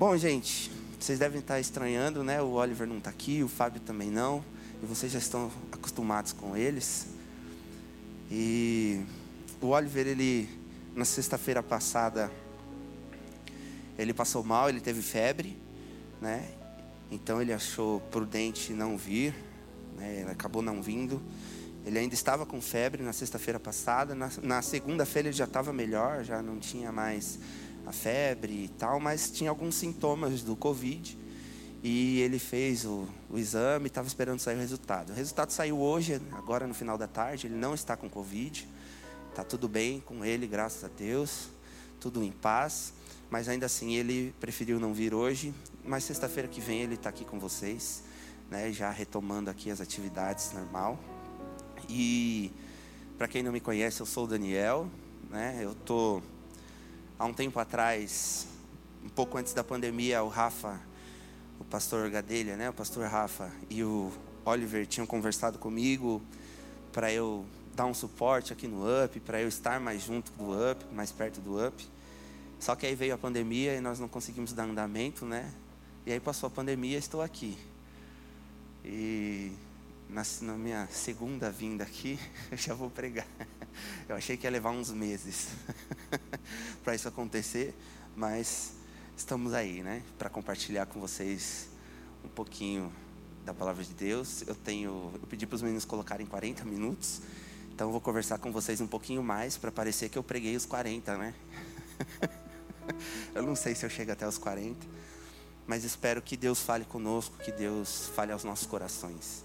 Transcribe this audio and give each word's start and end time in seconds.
Bom, 0.00 0.16
gente, 0.16 0.72
vocês 0.98 1.18
devem 1.18 1.40
estar 1.40 1.60
estranhando, 1.60 2.24
né? 2.24 2.40
O 2.40 2.52
Oliver 2.52 2.88
não 2.88 2.96
está 2.96 3.10
aqui, 3.10 3.42
o 3.42 3.48
Fábio 3.48 3.82
também 3.82 4.10
não. 4.10 4.42
E 4.82 4.86
vocês 4.86 5.12
já 5.12 5.18
estão 5.18 5.52
acostumados 5.70 6.32
com 6.32 6.56
eles. 6.56 7.08
E 8.30 9.02
o 9.60 9.66
Oliver, 9.66 10.06
ele, 10.06 10.48
na 10.96 11.04
sexta-feira 11.04 11.62
passada, 11.62 12.32
ele 13.98 14.14
passou 14.14 14.42
mal, 14.42 14.70
ele 14.70 14.80
teve 14.80 15.02
febre, 15.02 15.54
né? 16.18 16.48
Então 17.10 17.42
ele 17.42 17.52
achou 17.52 18.00
prudente 18.10 18.72
não 18.72 18.96
vir, 18.96 19.34
né? 19.98 20.20
Ele 20.20 20.30
acabou 20.30 20.62
não 20.62 20.80
vindo. 20.80 21.20
Ele 21.84 21.98
ainda 21.98 22.14
estava 22.14 22.46
com 22.46 22.58
febre 22.62 23.02
na 23.02 23.12
sexta-feira 23.12 23.60
passada. 23.60 24.14
Na, 24.14 24.30
na 24.42 24.62
segunda-feira 24.62 25.28
ele 25.28 25.36
já 25.36 25.44
estava 25.44 25.74
melhor, 25.74 26.24
já 26.24 26.40
não 26.40 26.58
tinha 26.58 26.90
mais 26.90 27.38
a 27.86 27.92
febre 27.92 28.64
e 28.64 28.68
tal, 28.68 29.00
mas 29.00 29.30
tinha 29.30 29.50
alguns 29.50 29.74
sintomas 29.74 30.42
do 30.42 30.54
Covid. 30.56 31.18
E 31.82 32.20
ele 32.20 32.38
fez 32.38 32.84
o, 32.84 33.08
o 33.30 33.38
exame, 33.38 33.86
estava 33.86 34.06
esperando 34.06 34.38
sair 34.38 34.56
o 34.56 34.60
resultado. 34.60 35.10
O 35.10 35.14
resultado 35.14 35.50
saiu 35.50 35.80
hoje, 35.80 36.20
agora 36.32 36.66
no 36.66 36.74
final 36.74 36.98
da 36.98 37.06
tarde. 37.06 37.46
Ele 37.46 37.56
não 37.56 37.74
está 37.74 37.96
com 37.96 38.08
Covid. 38.08 38.68
Está 39.30 39.42
tudo 39.42 39.68
bem 39.68 40.00
com 40.00 40.24
ele, 40.24 40.46
graças 40.46 40.84
a 40.84 40.88
Deus. 40.88 41.48
Tudo 41.98 42.22
em 42.22 42.32
paz. 42.32 42.92
Mas 43.30 43.48
ainda 43.48 43.66
assim 43.66 43.94
ele 43.94 44.34
preferiu 44.38 44.78
não 44.78 44.92
vir 44.92 45.14
hoje. 45.14 45.54
Mas 45.82 46.04
sexta-feira 46.04 46.48
que 46.48 46.60
vem 46.60 46.82
ele 46.82 46.94
está 46.94 47.08
aqui 47.08 47.24
com 47.24 47.38
vocês, 47.38 48.02
né, 48.50 48.70
já 48.70 48.90
retomando 48.90 49.48
aqui 49.48 49.70
as 49.70 49.80
atividades 49.80 50.52
normal. 50.52 50.98
E 51.88 52.52
para 53.16 53.26
quem 53.26 53.42
não 53.42 53.52
me 53.52 53.60
conhece, 53.60 54.00
eu 54.00 54.06
sou 54.06 54.24
o 54.24 54.26
Daniel. 54.26 54.86
Né, 55.30 55.60
eu 55.62 55.72
estou 55.72 56.22
há 57.20 57.26
um 57.26 57.34
tempo 57.34 57.60
atrás, 57.60 58.46
um 59.04 59.10
pouco 59.10 59.36
antes 59.36 59.52
da 59.52 59.62
pandemia, 59.62 60.22
o 60.22 60.28
Rafa, 60.28 60.80
o 61.58 61.64
pastor 61.64 62.08
Gadelha, 62.08 62.56
né, 62.56 62.70
o 62.70 62.72
pastor 62.72 63.06
Rafa 63.06 63.52
e 63.68 63.84
o 63.84 64.10
Oliver 64.42 64.86
tinham 64.86 65.06
conversado 65.06 65.58
comigo 65.58 66.22
para 66.90 67.12
eu 67.12 67.44
dar 67.76 67.84
um 67.84 67.92
suporte 67.92 68.54
aqui 68.54 68.66
no 68.66 68.86
UP, 69.04 69.20
para 69.20 69.38
eu 69.38 69.48
estar 69.48 69.78
mais 69.78 70.02
junto 70.02 70.32
do 70.32 70.50
UP, 70.50 70.82
mais 70.94 71.12
perto 71.12 71.42
do 71.42 71.62
UP. 71.62 71.86
Só 72.58 72.74
que 72.74 72.86
aí 72.86 72.94
veio 72.94 73.14
a 73.14 73.18
pandemia 73.18 73.74
e 73.74 73.82
nós 73.82 74.00
não 74.00 74.08
conseguimos 74.08 74.54
dar 74.54 74.64
andamento, 74.64 75.26
né? 75.26 75.52
E 76.06 76.12
aí 76.12 76.20
passou 76.20 76.46
a 76.46 76.50
pandemia 76.50 76.96
e 76.96 76.98
estou 76.98 77.20
aqui. 77.20 77.58
E 78.82 79.52
na, 80.08 80.22
na, 80.40 80.54
minha 80.54 80.88
segunda 80.90 81.50
vinda 81.50 81.84
aqui, 81.84 82.18
eu 82.50 82.56
já 82.56 82.72
vou 82.72 82.88
pregar. 82.88 83.26
Eu 84.08 84.16
achei 84.16 84.36
que 84.36 84.46
ia 84.46 84.50
levar 84.50 84.70
uns 84.70 84.90
meses 84.90 85.48
para 86.82 86.94
isso 86.94 87.08
acontecer, 87.08 87.74
mas 88.16 88.72
estamos 89.16 89.52
aí, 89.52 89.82
né? 89.82 90.02
Para 90.18 90.28
compartilhar 90.30 90.86
com 90.86 91.00
vocês 91.00 91.68
um 92.24 92.28
pouquinho 92.28 92.92
da 93.44 93.54
palavra 93.54 93.84
de 93.84 93.94
Deus. 93.94 94.42
Eu 94.46 94.54
tenho, 94.54 95.12
eu 95.14 95.26
pedi 95.28 95.46
para 95.46 95.56
os 95.56 95.62
meninos 95.62 95.84
colocarem 95.84 96.26
40 96.26 96.64
minutos, 96.64 97.22
então 97.72 97.88
eu 97.88 97.92
vou 97.92 98.00
conversar 98.00 98.38
com 98.38 98.52
vocês 98.52 98.80
um 98.80 98.86
pouquinho 98.86 99.22
mais 99.22 99.56
para 99.56 99.70
parecer 99.70 100.08
que 100.08 100.18
eu 100.18 100.22
preguei 100.22 100.56
os 100.56 100.66
40, 100.66 101.16
né? 101.16 101.34
eu 103.34 103.42
não 103.42 103.54
sei 103.54 103.74
se 103.74 103.84
eu 103.84 103.90
chego 103.90 104.12
até 104.12 104.26
os 104.26 104.38
40, 104.38 104.86
mas 105.66 105.84
espero 105.84 106.20
que 106.20 106.36
Deus 106.36 106.60
fale 106.60 106.84
conosco, 106.84 107.36
que 107.38 107.52
Deus 107.52 108.10
fale 108.14 108.32
aos 108.32 108.44
nossos 108.44 108.66
corações. 108.66 109.44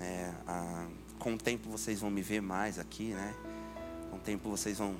É, 0.00 0.32
a, 0.46 0.86
com 1.18 1.34
o 1.34 1.38
tempo 1.38 1.68
vocês 1.68 2.00
vão 2.00 2.10
me 2.10 2.22
ver 2.22 2.40
mais 2.40 2.78
aqui, 2.78 3.12
né? 3.12 3.34
Com 4.10 4.16
o 4.16 4.20
tempo 4.20 4.50
vocês 4.50 4.78
vão 4.78 4.96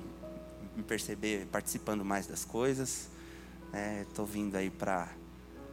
me 0.75 0.83
perceber 0.83 1.47
participando 1.51 2.03
mais 2.05 2.27
das 2.27 2.45
coisas. 2.45 3.09
Estou 4.01 4.25
né? 4.25 4.31
vindo 4.33 4.55
aí 4.55 4.69
para 4.69 5.09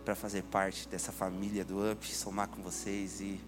para 0.05 0.15
fazer 0.15 0.43
parte 0.45 0.89
dessa 0.89 1.13
família 1.13 1.63
do 1.63 1.93
UP, 1.93 2.07
somar 2.07 2.49
com 2.49 2.63
vocês 2.63 3.21
e 3.21 3.39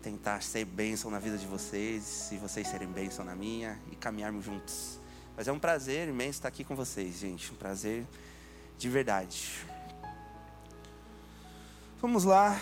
tentar 0.00 0.40
ser 0.40 0.64
bênção 0.64 1.10
na 1.10 1.18
vida 1.18 1.36
de 1.36 1.48
vocês, 1.48 2.30
e 2.30 2.36
vocês 2.36 2.68
serem 2.68 2.86
bênção 2.86 3.24
na 3.24 3.34
minha 3.34 3.76
e 3.90 3.96
caminharmos 3.96 4.44
juntos. 4.44 5.00
Mas 5.36 5.48
é 5.48 5.52
um 5.52 5.58
prazer 5.58 6.08
imenso 6.08 6.38
estar 6.38 6.46
aqui 6.46 6.62
com 6.62 6.76
vocês, 6.76 7.18
gente. 7.18 7.52
Um 7.52 7.56
prazer 7.56 8.06
de 8.78 8.88
verdade. 8.88 9.66
Vamos 12.00 12.22
lá. 12.22 12.60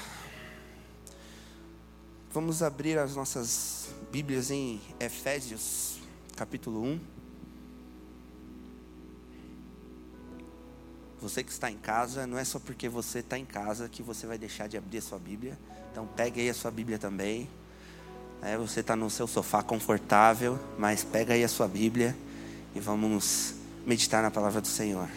Vamos 2.32 2.62
abrir 2.62 2.99
as 2.99 3.15
nossas 3.15 3.91
Bíblias 4.10 4.50
em 4.50 4.81
Efésios, 4.99 6.00
capítulo 6.40 6.82
1. 6.82 6.98
Você 11.20 11.42
que 11.42 11.52
está 11.52 11.70
em 11.70 11.76
casa, 11.76 12.26
não 12.26 12.38
é 12.38 12.44
só 12.44 12.58
porque 12.58 12.88
você 12.88 13.18
está 13.18 13.38
em 13.38 13.44
casa 13.44 13.90
que 13.90 14.02
você 14.02 14.26
vai 14.26 14.38
deixar 14.38 14.66
de 14.66 14.78
abrir 14.78 14.96
a 14.96 15.02
sua 15.02 15.18
Bíblia. 15.18 15.58
Então 15.92 16.08
pegue 16.16 16.40
aí 16.40 16.48
a 16.48 16.54
sua 16.54 16.70
Bíblia 16.70 16.98
também. 16.98 17.46
É, 18.40 18.56
você 18.56 18.80
está 18.80 18.96
no 18.96 19.10
seu 19.10 19.26
sofá 19.26 19.62
confortável, 19.62 20.58
mas 20.78 21.04
pega 21.04 21.34
aí 21.34 21.44
a 21.44 21.48
sua 21.48 21.68
Bíblia 21.68 22.16
e 22.74 22.80
vamos 22.80 23.56
meditar 23.84 24.22
na 24.22 24.30
palavra 24.30 24.62
do 24.62 24.66
Senhor. 24.66 25.10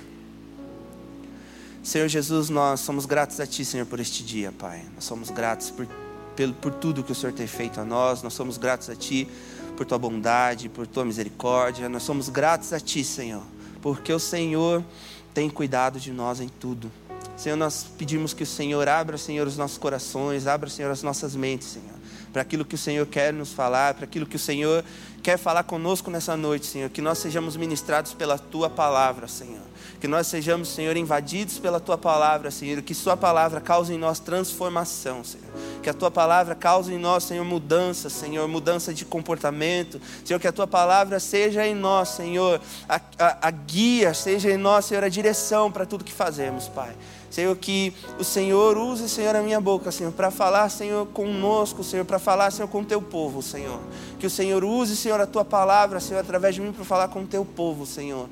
Senhor 1.81 2.09
Jesus, 2.09 2.49
nós 2.49 2.81
somos 2.81 3.05
gratos 3.05 3.39
a 3.39 3.47
Ti, 3.47 3.63
Senhor, 3.63 3.85
por 3.85 4.01
este 4.01 4.25
dia, 4.25 4.51
Pai. 4.51 4.85
Nós 4.93 5.05
somos 5.05 5.29
gratos 5.29 5.71
por 5.71 5.87
pelo, 6.35 6.53
por 6.53 6.73
tudo 6.73 7.03
que 7.03 7.11
o 7.11 7.15
Senhor 7.15 7.31
tem 7.31 7.47
feito 7.47 7.79
a 7.79 7.85
nós. 7.85 8.21
Nós 8.21 8.33
somos 8.33 8.57
gratos 8.57 8.89
a 8.89 8.95
Ti 8.95 9.29
por 9.75 9.85
Tua 9.85 9.97
bondade, 9.97 10.69
por 10.69 10.87
Tua 10.87 11.05
misericórdia. 11.05 11.89
Nós 11.89 12.03
somos 12.03 12.29
gratos 12.29 12.73
a 12.73 12.79
Ti, 12.79 13.03
Senhor, 13.03 13.43
porque 13.81 14.13
o 14.13 14.19
Senhor 14.19 14.83
tem 15.33 15.49
cuidado 15.49 15.99
de 15.99 16.11
nós 16.11 16.39
em 16.39 16.47
tudo. 16.47 16.91
Senhor, 17.35 17.55
nós 17.55 17.85
pedimos 17.97 18.33
que 18.33 18.43
o 18.43 18.45
Senhor 18.45 18.87
abra, 18.87 19.17
Senhor, 19.17 19.47
os 19.47 19.57
nossos 19.57 19.77
corações, 19.77 20.45
abra, 20.45 20.69
Senhor, 20.69 20.91
as 20.91 21.01
nossas 21.01 21.35
mentes, 21.35 21.67
Senhor, 21.67 21.95
para 22.31 22.43
aquilo 22.43 22.63
que 22.63 22.75
o 22.75 22.77
Senhor 22.77 23.05
quer 23.07 23.33
nos 23.33 23.51
falar, 23.51 23.95
para 23.95 24.05
aquilo 24.05 24.25
que 24.25 24.35
o 24.35 24.39
Senhor 24.39 24.85
quer 25.23 25.37
falar 25.37 25.63
conosco 25.63 26.11
nessa 26.11 26.35
noite, 26.35 26.65
Senhor. 26.65 26.89
Que 26.89 27.01
nós 27.01 27.17
sejamos 27.17 27.55
ministrados 27.55 28.13
pela 28.13 28.37
Tua 28.37 28.69
palavra, 28.69 29.25
Senhor. 29.27 29.63
Que 29.99 30.07
nós 30.07 30.27
sejamos, 30.27 30.67
Senhor, 30.67 30.97
invadidos 30.97 31.57
pela 31.57 31.79
Tua 31.79 31.97
palavra, 31.97 32.51
Senhor. 32.51 32.81
Que 32.81 32.93
Sua 32.93 33.15
palavra 33.15 33.61
cause 33.61 33.93
em 33.93 33.97
nós 33.97 34.19
transformação, 34.19 35.23
Senhor. 35.23 35.47
Que 35.81 35.89
a 35.89 35.93
Tua 35.93 36.11
palavra 36.11 36.53
cause 36.53 36.93
em 36.93 36.99
nós, 36.99 37.23
Senhor, 37.23 37.45
mudança, 37.45 38.09
Senhor. 38.09 38.45
Mudança 38.49 38.93
de 38.93 39.05
comportamento. 39.05 39.99
Senhor, 40.25 40.39
que 40.39 40.47
a 40.47 40.51
Tua 40.51 40.67
palavra 40.67 41.21
seja 41.21 41.65
em 41.65 41.73
nós, 41.73 42.09
Senhor, 42.09 42.59
a, 42.89 42.99
a, 43.17 43.47
a 43.47 43.51
guia, 43.51 44.13
seja 44.13 44.51
em 44.51 44.57
nós, 44.57 44.85
Senhor, 44.85 45.05
a 45.05 45.09
direção 45.09 45.71
para 45.71 45.85
tudo 45.85 46.03
que 46.03 46.13
fazemos, 46.13 46.67
Pai. 46.67 46.93
Senhor, 47.33 47.57
que 47.57 47.91
o 48.19 48.23
Senhor 48.23 48.77
use, 48.77 49.09
Senhor, 49.09 49.35
a 49.35 49.41
minha 49.41 49.59
boca, 49.59 49.91
Senhor, 49.91 50.13
para 50.13 50.29
falar, 50.29 50.69
Senhor, 50.69 51.07
conosco, 51.07 51.83
Senhor, 51.83 52.05
para 52.05 52.19
falar, 52.19 52.51
Senhor, 52.51 52.67
com 52.67 52.81
o 52.81 52.85
teu 52.85 53.01
povo, 53.01 53.41
Senhor. 53.41 53.79
Que 54.19 54.27
o 54.27 54.29
Senhor 54.29 54.63
use, 54.63 54.95
Senhor, 54.95 55.19
a 55.19 55.25
tua 55.25 55.43
palavra, 55.43 55.99
Senhor, 55.99 56.19
através 56.19 56.53
de 56.53 56.61
mim 56.61 56.71
para 56.71 56.85
falar 56.85 57.07
com 57.07 57.23
o 57.23 57.25
teu 57.25 57.43
povo, 57.43 57.87
Senhor. 57.87 58.29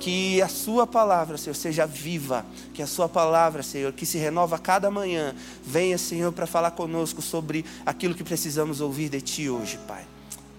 Que 0.00 0.42
a 0.42 0.48
sua 0.48 0.84
palavra, 0.84 1.38
Senhor, 1.38 1.54
seja 1.54 1.86
viva. 1.86 2.44
Que 2.74 2.82
a 2.82 2.88
sua 2.88 3.08
palavra, 3.08 3.62
Senhor, 3.62 3.92
que 3.92 4.04
se 4.04 4.18
renova 4.18 4.58
cada 4.58 4.90
manhã, 4.90 5.32
venha, 5.64 5.96
Senhor, 5.96 6.32
para 6.32 6.44
falar 6.44 6.72
conosco 6.72 7.22
sobre 7.22 7.64
aquilo 7.86 8.16
que 8.16 8.24
precisamos 8.24 8.80
ouvir 8.80 9.10
de 9.10 9.20
Ti 9.20 9.48
hoje, 9.48 9.78
Pai. 9.86 10.04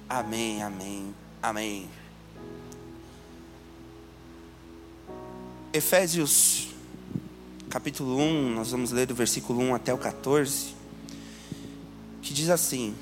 Amém, 0.08 0.64
amém, 0.64 1.14
amém. 1.44 1.90
Efésios 5.74 6.71
capítulo 7.72 8.18
1, 8.18 8.54
nós 8.54 8.72
vamos 8.72 8.92
ler 8.92 9.08
do 9.08 9.16
versículo 9.16 9.62
1 9.62 9.76
até 9.76 9.94
o 9.94 9.98
14, 9.98 10.76
que 12.22 12.34
diz 12.34 12.50
assim: 12.50 12.94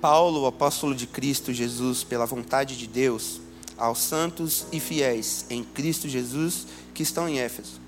Paulo, 0.00 0.46
apóstolo 0.46 0.94
de 0.94 1.08
Cristo 1.08 1.52
Jesus, 1.52 2.04
pela 2.04 2.26
vontade 2.26 2.78
de 2.78 2.86
Deus, 2.86 3.40
aos 3.76 3.98
santos 3.98 4.66
e 4.70 4.78
fiéis 4.78 5.46
em 5.50 5.64
Cristo 5.64 6.08
Jesus 6.08 6.68
que 6.94 7.02
estão 7.02 7.28
em 7.28 7.40
Éfeso. 7.40 7.80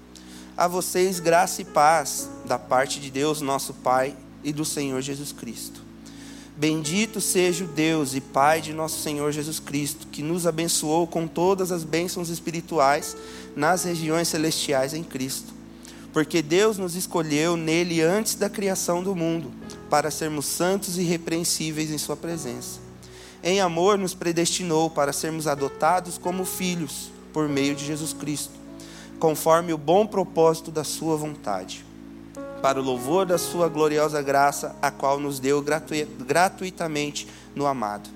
A 0.56 0.66
vocês 0.66 1.20
graça 1.20 1.62
e 1.62 1.64
paz 1.64 2.28
da 2.44 2.58
parte 2.58 2.98
de 2.98 3.08
Deus, 3.08 3.40
nosso 3.40 3.72
Pai, 3.72 4.16
e 4.42 4.52
do 4.52 4.64
Senhor 4.64 5.00
Jesus 5.00 5.30
Cristo. 5.30 5.85
Bendito 6.58 7.20
seja 7.20 7.64
o 7.64 7.68
Deus 7.68 8.14
e 8.14 8.20
Pai 8.20 8.62
de 8.62 8.72
nosso 8.72 9.02
Senhor 9.02 9.30
Jesus 9.30 9.60
Cristo, 9.60 10.06
que 10.06 10.22
nos 10.22 10.46
abençoou 10.46 11.06
com 11.06 11.28
todas 11.28 11.70
as 11.70 11.84
bênçãos 11.84 12.30
espirituais 12.30 13.14
nas 13.54 13.84
regiões 13.84 14.28
celestiais 14.28 14.94
em 14.94 15.04
Cristo. 15.04 15.52
Porque 16.14 16.40
Deus 16.40 16.78
nos 16.78 16.94
escolheu 16.94 17.58
nele 17.58 18.00
antes 18.00 18.36
da 18.36 18.48
criação 18.48 19.02
do 19.02 19.14
mundo, 19.14 19.52
para 19.90 20.10
sermos 20.10 20.46
santos 20.46 20.96
e 20.96 21.02
irrepreensíveis 21.02 21.90
em 21.90 21.98
Sua 21.98 22.16
presença. 22.16 22.80
Em 23.44 23.60
amor, 23.60 23.98
nos 23.98 24.14
predestinou 24.14 24.88
para 24.88 25.12
sermos 25.12 25.46
adotados 25.46 26.16
como 26.16 26.46
filhos, 26.46 27.10
por 27.34 27.50
meio 27.50 27.74
de 27.74 27.84
Jesus 27.84 28.14
Cristo, 28.14 28.54
conforme 29.18 29.74
o 29.74 29.78
bom 29.78 30.06
propósito 30.06 30.70
da 30.70 30.84
Sua 30.84 31.18
vontade 31.18 31.85
para 32.62 32.80
o 32.80 32.82
louvor 32.82 33.26
da 33.26 33.38
Sua 33.38 33.68
gloriosa 33.68 34.20
graça, 34.22 34.74
a 34.80 34.90
qual 34.90 35.20
nos 35.20 35.38
deu 35.38 35.64
gratuitamente 36.26 37.28
no 37.54 37.66
amado. 37.66 38.08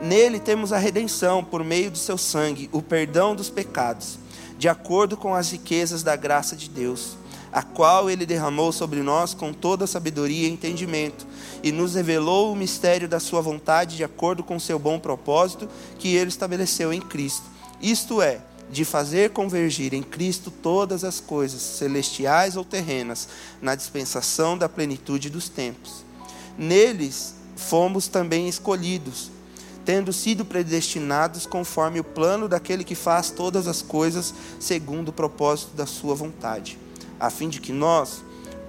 Nele 0.00 0.38
temos 0.38 0.72
a 0.72 0.78
redenção 0.78 1.42
por 1.42 1.64
meio 1.64 1.90
do 1.90 1.98
Seu 1.98 2.16
sangue, 2.16 2.68
o 2.72 2.80
perdão 2.80 3.34
dos 3.34 3.50
pecados, 3.50 4.18
de 4.56 4.68
acordo 4.68 5.16
com 5.16 5.34
as 5.34 5.50
riquezas 5.50 6.02
da 6.02 6.16
graça 6.16 6.54
de 6.54 6.68
Deus, 6.68 7.16
a 7.52 7.62
qual 7.62 8.10
ele 8.10 8.26
derramou 8.26 8.70
sobre 8.72 9.02
nós 9.02 9.34
com 9.34 9.52
toda 9.52 9.86
sabedoria 9.86 10.46
e 10.46 10.50
entendimento, 10.50 11.26
e 11.62 11.72
nos 11.72 11.94
revelou 11.94 12.52
o 12.52 12.56
mistério 12.56 13.08
da 13.08 13.18
sua 13.18 13.40
vontade 13.40 13.96
de 13.96 14.04
acordo 14.04 14.42
com 14.44 14.60
seu 14.60 14.78
bom 14.78 14.98
propósito 14.98 15.68
que 15.98 16.14
ele 16.14 16.28
estabeleceu 16.28 16.92
em 16.92 17.00
Cristo. 17.00 17.44
Isto 17.80 18.20
é, 18.20 18.40
de 18.70 18.84
fazer 18.84 19.30
convergir 19.30 19.94
em 19.94 20.02
Cristo 20.02 20.50
todas 20.50 21.04
as 21.04 21.20
coisas, 21.20 21.60
celestiais 21.60 22.56
ou 22.56 22.64
terrenas, 22.64 23.28
na 23.62 23.74
dispensação 23.74 24.56
da 24.56 24.68
plenitude 24.68 25.30
dos 25.30 25.48
tempos. 25.48 26.04
Neles 26.56 27.34
fomos 27.56 28.08
também 28.08 28.48
escolhidos 28.48 29.30
tendo 29.88 30.12
sido 30.12 30.44
predestinados 30.44 31.46
conforme 31.46 31.98
o 31.98 32.04
plano 32.04 32.46
daquele 32.46 32.84
que 32.84 32.94
faz 32.94 33.30
todas 33.30 33.66
as 33.66 33.80
coisas 33.80 34.34
segundo 34.60 35.08
o 35.08 35.12
propósito 35.14 35.74
da 35.74 35.86
sua 35.86 36.14
vontade, 36.14 36.78
a 37.18 37.30
fim 37.30 37.48
de 37.48 37.58
que 37.58 37.72
nós, 37.72 38.22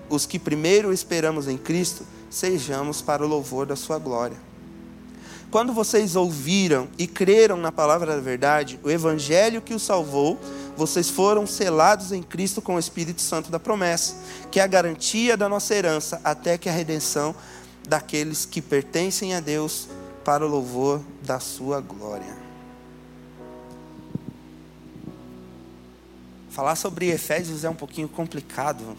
os 0.09 0.25
que 0.25 0.39
primeiro 0.39 0.93
esperamos 0.93 1.49
em 1.49 1.57
Cristo, 1.57 2.05
sejamos 2.29 3.01
para 3.01 3.21
o 3.21 3.27
louvor 3.27 3.65
da 3.65 3.75
sua 3.75 3.99
glória. 3.99 4.37
Quando 5.51 5.73
vocês 5.73 6.15
ouviram 6.15 6.87
e 6.95 7.07
creram 7.07 7.57
na 7.57 7.71
palavra 7.71 8.15
da 8.15 8.21
verdade, 8.21 8.79
o 8.83 8.91
evangelho 8.91 9.63
que 9.63 9.73
os 9.73 9.81
salvou, 9.81 10.39
vocês 10.77 11.09
foram 11.09 11.47
selados 11.47 12.11
em 12.11 12.21
Cristo 12.21 12.61
com 12.61 12.75
o 12.75 12.79
Espírito 12.79 13.19
Santo 13.19 13.49
da 13.49 13.59
promessa, 13.59 14.15
que 14.51 14.59
é 14.59 14.63
a 14.63 14.67
garantia 14.67 15.35
da 15.35 15.49
nossa 15.49 15.73
herança 15.73 16.21
até 16.23 16.55
que 16.55 16.69
a 16.69 16.71
redenção 16.71 17.35
daqueles 17.87 18.45
que 18.45 18.61
pertencem 18.61 19.33
a 19.33 19.39
Deus 19.39 19.89
para 20.23 20.45
o 20.45 20.49
louvor 20.49 21.01
da 21.23 21.39
sua 21.39 21.81
glória. 21.81 22.37
Falar 26.51 26.75
sobre 26.75 27.09
Efésios 27.09 27.63
é 27.63 27.69
um 27.69 27.75
pouquinho 27.75 28.07
complicado, 28.07 28.95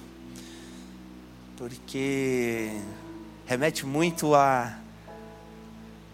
porque 1.57 2.73
remete 3.47 3.87
muito 3.87 4.35
à, 4.35 4.77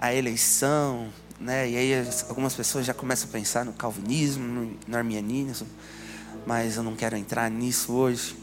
à 0.00 0.14
eleição, 0.14 1.08
né? 1.40 1.69
E 1.69 1.76
aí 1.76 2.08
algumas 2.28 2.54
pessoas 2.54 2.87
já 2.87 2.94
começam 2.94 3.28
a 3.28 3.32
pensar 3.32 3.64
no 3.64 3.72
calvinismo, 3.72 4.76
no, 4.87 4.96
arminianismo, 4.96 5.66
mas 6.46 6.76
eu 6.76 6.82
não 6.82 6.94
quero 6.94 7.16
entrar 7.16 7.50
nisso 7.50 7.93
hoje. 7.93 8.37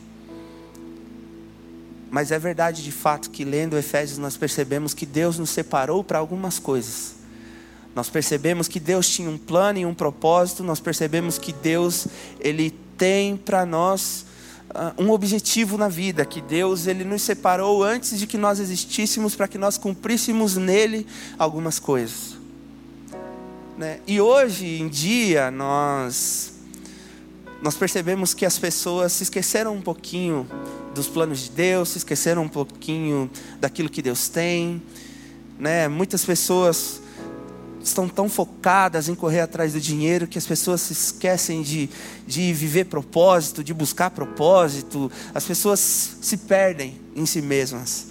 Mas 2.10 2.32
é 2.32 2.38
verdade 2.38 2.84
de 2.84 2.92
fato 2.92 3.32
que 3.32 3.44
lendo 3.44 3.78
Efésios 3.78 4.20
nós 4.20 4.38
percebemos 4.38 4.94
que 4.94 5.06
Deus 5.06 5.40
nos 5.40 5.50
separou 5.50 6.04
para 6.04 6.20
algumas 6.20 6.60
coisas. 6.60 7.16
Nós 7.96 8.10
percebemos 8.10 8.68
que 8.68 8.80
Deus 8.80 9.08
tinha 9.08 9.30
um 9.30 9.38
plano 9.38 9.80
e 9.80 9.86
um 9.86 9.94
propósito, 9.94 10.64
nós 10.64 10.80
percebemos 10.80 11.38
que 11.38 11.54
Deus 11.54 12.08
ele 12.40 12.72
tem 12.98 13.38
para 13.38 13.66
nós 13.66 14.26
um 14.98 15.12
objetivo 15.12 15.78
na 15.78 15.88
vida, 15.88 16.26
que 16.26 16.42
Deus 16.42 16.88
ele 16.88 17.04
nos 17.04 17.22
separou 17.22 17.84
antes 17.84 18.18
de 18.18 18.26
que 18.26 18.38
nós 18.38 18.60
existíssemos 18.60 19.36
para 19.36 19.48
que 19.48 19.58
nós 19.58 19.78
cumpríssemos 19.78 20.56
nele 20.56 21.06
algumas 21.38 21.80
coisas. 21.80 22.38
Né? 23.78 24.00
E 24.08 24.20
hoje 24.20 24.82
em 24.82 24.88
dia 24.88 25.52
nós 25.52 26.54
nós 27.62 27.76
percebemos 27.76 28.34
que 28.34 28.46
as 28.46 28.60
pessoas 28.60 29.14
se 29.14 29.24
esqueceram 29.24 29.74
um 29.74 29.82
pouquinho 29.82 30.46
dos 30.94 31.08
planos 31.08 31.40
de 31.40 31.52
Deus, 31.52 31.90
se 31.90 32.00
esqueceram 32.00 32.44
um 32.44 32.50
pouquinho 32.50 33.32
daquilo 33.60 33.90
que 33.90 34.02
Deus 34.02 34.28
tem. 34.28 34.82
Né? 35.58 35.88
Muitas 35.88 36.26
pessoas 36.26 37.03
estão 37.84 38.08
tão 38.08 38.30
focadas 38.30 39.10
em 39.10 39.16
correr 39.16 39.42
atrás 39.42 39.74
do 39.74 39.82
dinheiro 39.82 40.26
que 40.26 40.38
as 40.38 40.48
pessoas 40.48 40.82
se 40.82 40.94
esquecem 40.94 41.62
de, 41.62 41.90
de 42.26 42.54
viver 42.54 42.86
propósito, 42.86 43.64
de 43.64 43.74
buscar 43.74 44.10
propósito. 44.10 45.12
As 45.34 45.44
pessoas 45.44 45.80
se 45.80 46.38
perdem 46.38 47.00
em 47.16 47.26
si 47.26 47.42
mesmas. 47.42 48.08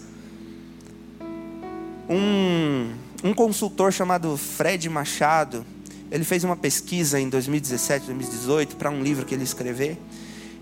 Um, 2.08 2.92
um 3.24 3.32
consultor 3.32 3.92
chamado 3.92 4.36
Fred 4.36 4.88
Machado, 4.88 5.64
ele 6.10 6.24
fez 6.24 6.44
uma 6.44 6.56
pesquisa 6.56 7.18
em 7.18 7.28
2017, 7.28 8.06
2018 8.06 8.76
para 8.76 8.90
um 8.90 9.02
livro 9.02 9.24
que 9.24 9.34
ele 9.34 9.44
escreveu. 9.44 9.96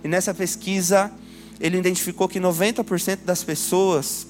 E 0.05 0.09
nessa 0.09 0.33
pesquisa 0.33 1.11
ele 1.59 1.77
identificou 1.77 2.29
que 2.29 2.39
90% 2.39 3.19
das 3.25 3.43
pessoas 3.43 4.29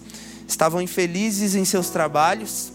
estavam 0.49 0.81
infelizes 0.81 1.55
em 1.55 1.65
seus 1.65 1.91
trabalhos, 1.91 2.73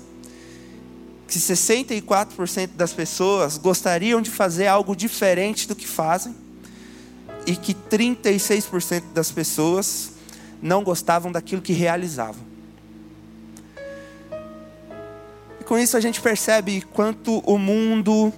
que 1.28 1.40
64% 1.40 2.70
das 2.76 2.94
pessoas 2.94 3.58
gostariam 3.58 4.22
de 4.22 4.30
fazer 4.30 4.68
algo 4.68 4.96
diferente 4.96 5.68
do 5.68 5.76
que 5.76 5.88
fazem, 5.88 6.36
e 7.46 7.56
que 7.56 7.74
36% 7.74 9.04
das 9.14 9.32
pessoas 9.32 10.12
não 10.62 10.84
gostavam 10.84 11.32
daquilo 11.32 11.62
que 11.62 11.74
realizavam. 11.74 12.42
E 15.60 15.64
com 15.64 15.78
isso 15.78 15.96
a 15.96 16.02
gente 16.02 16.20
percebe 16.22 16.82
quanto 16.94 17.40
o 17.40 17.58
mundo 17.58 18.34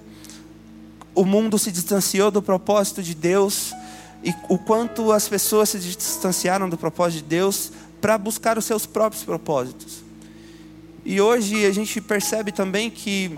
o 1.14 1.24
mundo 1.24 1.58
se 1.58 1.72
distanciou 1.72 2.30
do 2.30 2.40
propósito 2.40 3.02
de 3.02 3.12
Deus 3.12 3.72
e 4.22 4.32
o 4.48 4.56
quanto 4.56 5.10
as 5.10 5.28
pessoas 5.28 5.70
se 5.70 5.78
distanciaram 5.78 6.68
do 6.68 6.78
propósito 6.78 7.22
de 7.22 7.28
Deus 7.28 7.72
para 8.00 8.16
buscar 8.16 8.56
os 8.56 8.64
seus 8.64 8.86
próprios 8.86 9.24
propósitos. 9.24 10.07
E 11.10 11.22
hoje 11.22 11.64
a 11.64 11.72
gente 11.72 12.02
percebe 12.02 12.52
também 12.52 12.90
que 12.90 13.34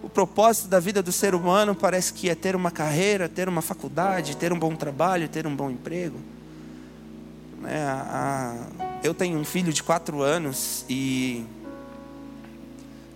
o 0.00 0.08
propósito 0.08 0.68
da 0.68 0.78
vida 0.78 1.02
do 1.02 1.10
ser 1.10 1.34
humano 1.34 1.74
parece 1.74 2.14
que 2.14 2.30
é 2.30 2.34
ter 2.36 2.54
uma 2.54 2.70
carreira, 2.70 3.28
ter 3.28 3.48
uma 3.48 3.60
faculdade, 3.60 4.36
ter 4.36 4.52
um 4.52 4.58
bom 4.58 4.76
trabalho, 4.76 5.28
ter 5.28 5.48
um 5.48 5.56
bom 5.56 5.68
emprego. 5.68 6.16
É, 7.64 8.56
eu 9.02 9.12
tenho 9.12 9.36
um 9.36 9.44
filho 9.44 9.72
de 9.72 9.82
quatro 9.82 10.22
anos 10.22 10.84
e 10.88 11.44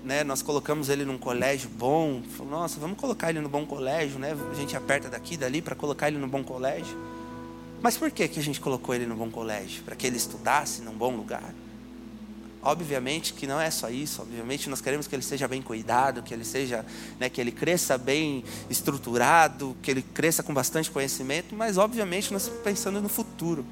né, 0.03 0.25
nós 0.25 0.43
colocamos 0.43 0.89
ele 0.89 1.05
num 1.05 1.17
colégio 1.17 1.71
bom. 1.71 2.21
Falou, 2.37 2.51
nossa, 2.51 2.81
vamos 2.81 2.99
colocar 2.99 3.31
ele 3.31 3.41
no 3.41 3.49
bom 3.49 3.65
colégio, 3.65 4.19
né? 4.19 4.37
A 4.51 4.55
gente 4.55 4.77
aperta 4.77 5.09
daqui 5.09 5.37
dali 5.37 5.63
para 5.63 5.77
colocar 5.77 6.09
ele 6.09 6.19
no 6.19 6.27
bom 6.27 6.43
colégio. 6.43 6.99
Mas 7.81 7.97
por 7.97 8.11
que, 8.11 8.27
que 8.27 8.41
a 8.41 8.43
gente 8.43 8.61
colocou 8.61 8.97
ele 8.97 9.07
no 9.07 9.15
bom 9.15 9.31
colégio? 9.31 9.85
Para 9.85 9.95
que 9.95 10.09
ele 10.09 10.17
estudasse 10.17 10.83
num 10.83 10.95
bom 10.95 11.15
lugar? 11.15 11.55
Obviamente 12.63 13.33
que 13.33 13.47
não 13.47 13.61
é 13.61 13.71
só 13.71 13.89
isso, 13.89 14.23
obviamente 14.23 14.69
nós 14.69 14.81
queremos 14.81 15.07
que 15.07 15.15
ele 15.15 15.23
seja 15.23 15.47
bem 15.47 15.63
cuidado, 15.63 16.23
que 16.23 16.35
ele 16.35 16.45
seja, 16.45 16.85
né, 17.19 17.29
que 17.29 17.41
ele 17.41 17.53
cresça 17.53 17.97
bem 17.97 18.45
estruturado, 18.69 19.77
que 19.81 19.91
ele 19.91 20.03
cresça 20.03 20.43
com 20.43 20.53
bastante 20.53 20.91
conhecimento, 20.91 21.55
mas 21.55 21.79
obviamente 21.79 22.33
nós 22.33 22.43
estamos 22.43 22.63
pensando 22.63 23.01
no 23.01 23.09
futuro. 23.09 23.65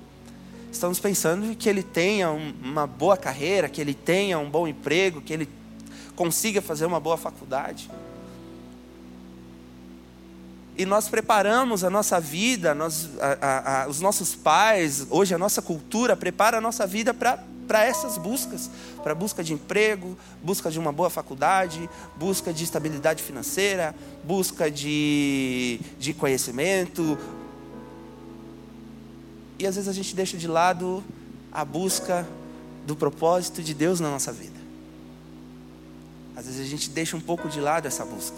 Estamos 0.71 1.01
pensando 1.01 1.55
que 1.57 1.69
ele 1.69 1.83
tenha 1.83 2.31
uma 2.31 2.87
boa 2.87 3.17
carreira, 3.17 3.69
que 3.69 3.81
ele 3.81 3.95
tenha 3.95 4.39
um 4.39 4.49
bom 4.49 4.69
emprego, 4.69 5.21
que 5.21 5.33
ele 5.33 5.49
consiga 6.15 6.63
fazer 6.63 6.87
uma 6.87 7.01
boa 7.01 7.17
faculdade. 7.17 7.91
E 10.79 10.85
nós 10.85 11.09
preparamos 11.09 11.83
a 11.83 11.91
nossa 11.91 12.21
vida, 12.21 12.75
nós, 12.75 13.09
a, 13.19 13.39
a, 13.41 13.83
a, 13.83 13.89
os 13.89 14.01
nossos 14.01 14.35
pais, 14.35 15.07
hoje 15.09 15.35
a 15.35 15.39
nossa 15.39 15.63
cultura 15.63 16.15
prepara 16.15 16.59
a 16.59 16.61
nossa 16.61 16.87
vida 16.87 17.15
para 17.15 17.43
essas 17.75 18.17
buscas, 18.19 18.71
para 19.03 19.15
busca 19.15 19.43
de 19.43 19.53
emprego, 19.53 20.17
busca 20.43 20.71
de 20.71 20.79
uma 20.79 20.93
boa 20.93 21.11
faculdade, 21.11 21.89
busca 22.17 22.53
de 22.53 22.65
estabilidade 22.65 23.23
financeira, 23.23 23.95
busca 24.25 24.71
de, 24.71 25.81
de 25.99 26.15
conhecimento. 26.15 27.19
E 29.59 29.67
às 29.67 29.75
vezes 29.75 29.89
a 29.89 29.93
gente 29.93 30.15
deixa 30.15 30.37
de 30.37 30.47
lado 30.47 31.03
a 31.51 31.65
busca 31.65 32.27
do 32.87 32.95
propósito 32.95 33.63
de 33.63 33.75
Deus 33.75 33.99
na 33.99 34.11
nossa 34.11 34.33
vida. 34.33 34.57
Às 36.37 36.45
vezes 36.47 36.61
a 36.61 36.69
gente 36.69 36.91
deixa 36.91 37.17
um 37.17 37.21
pouco 37.21 37.49
de 37.49 37.61
lado 37.61 37.87
essa 37.87 38.05
busca. 38.05 38.37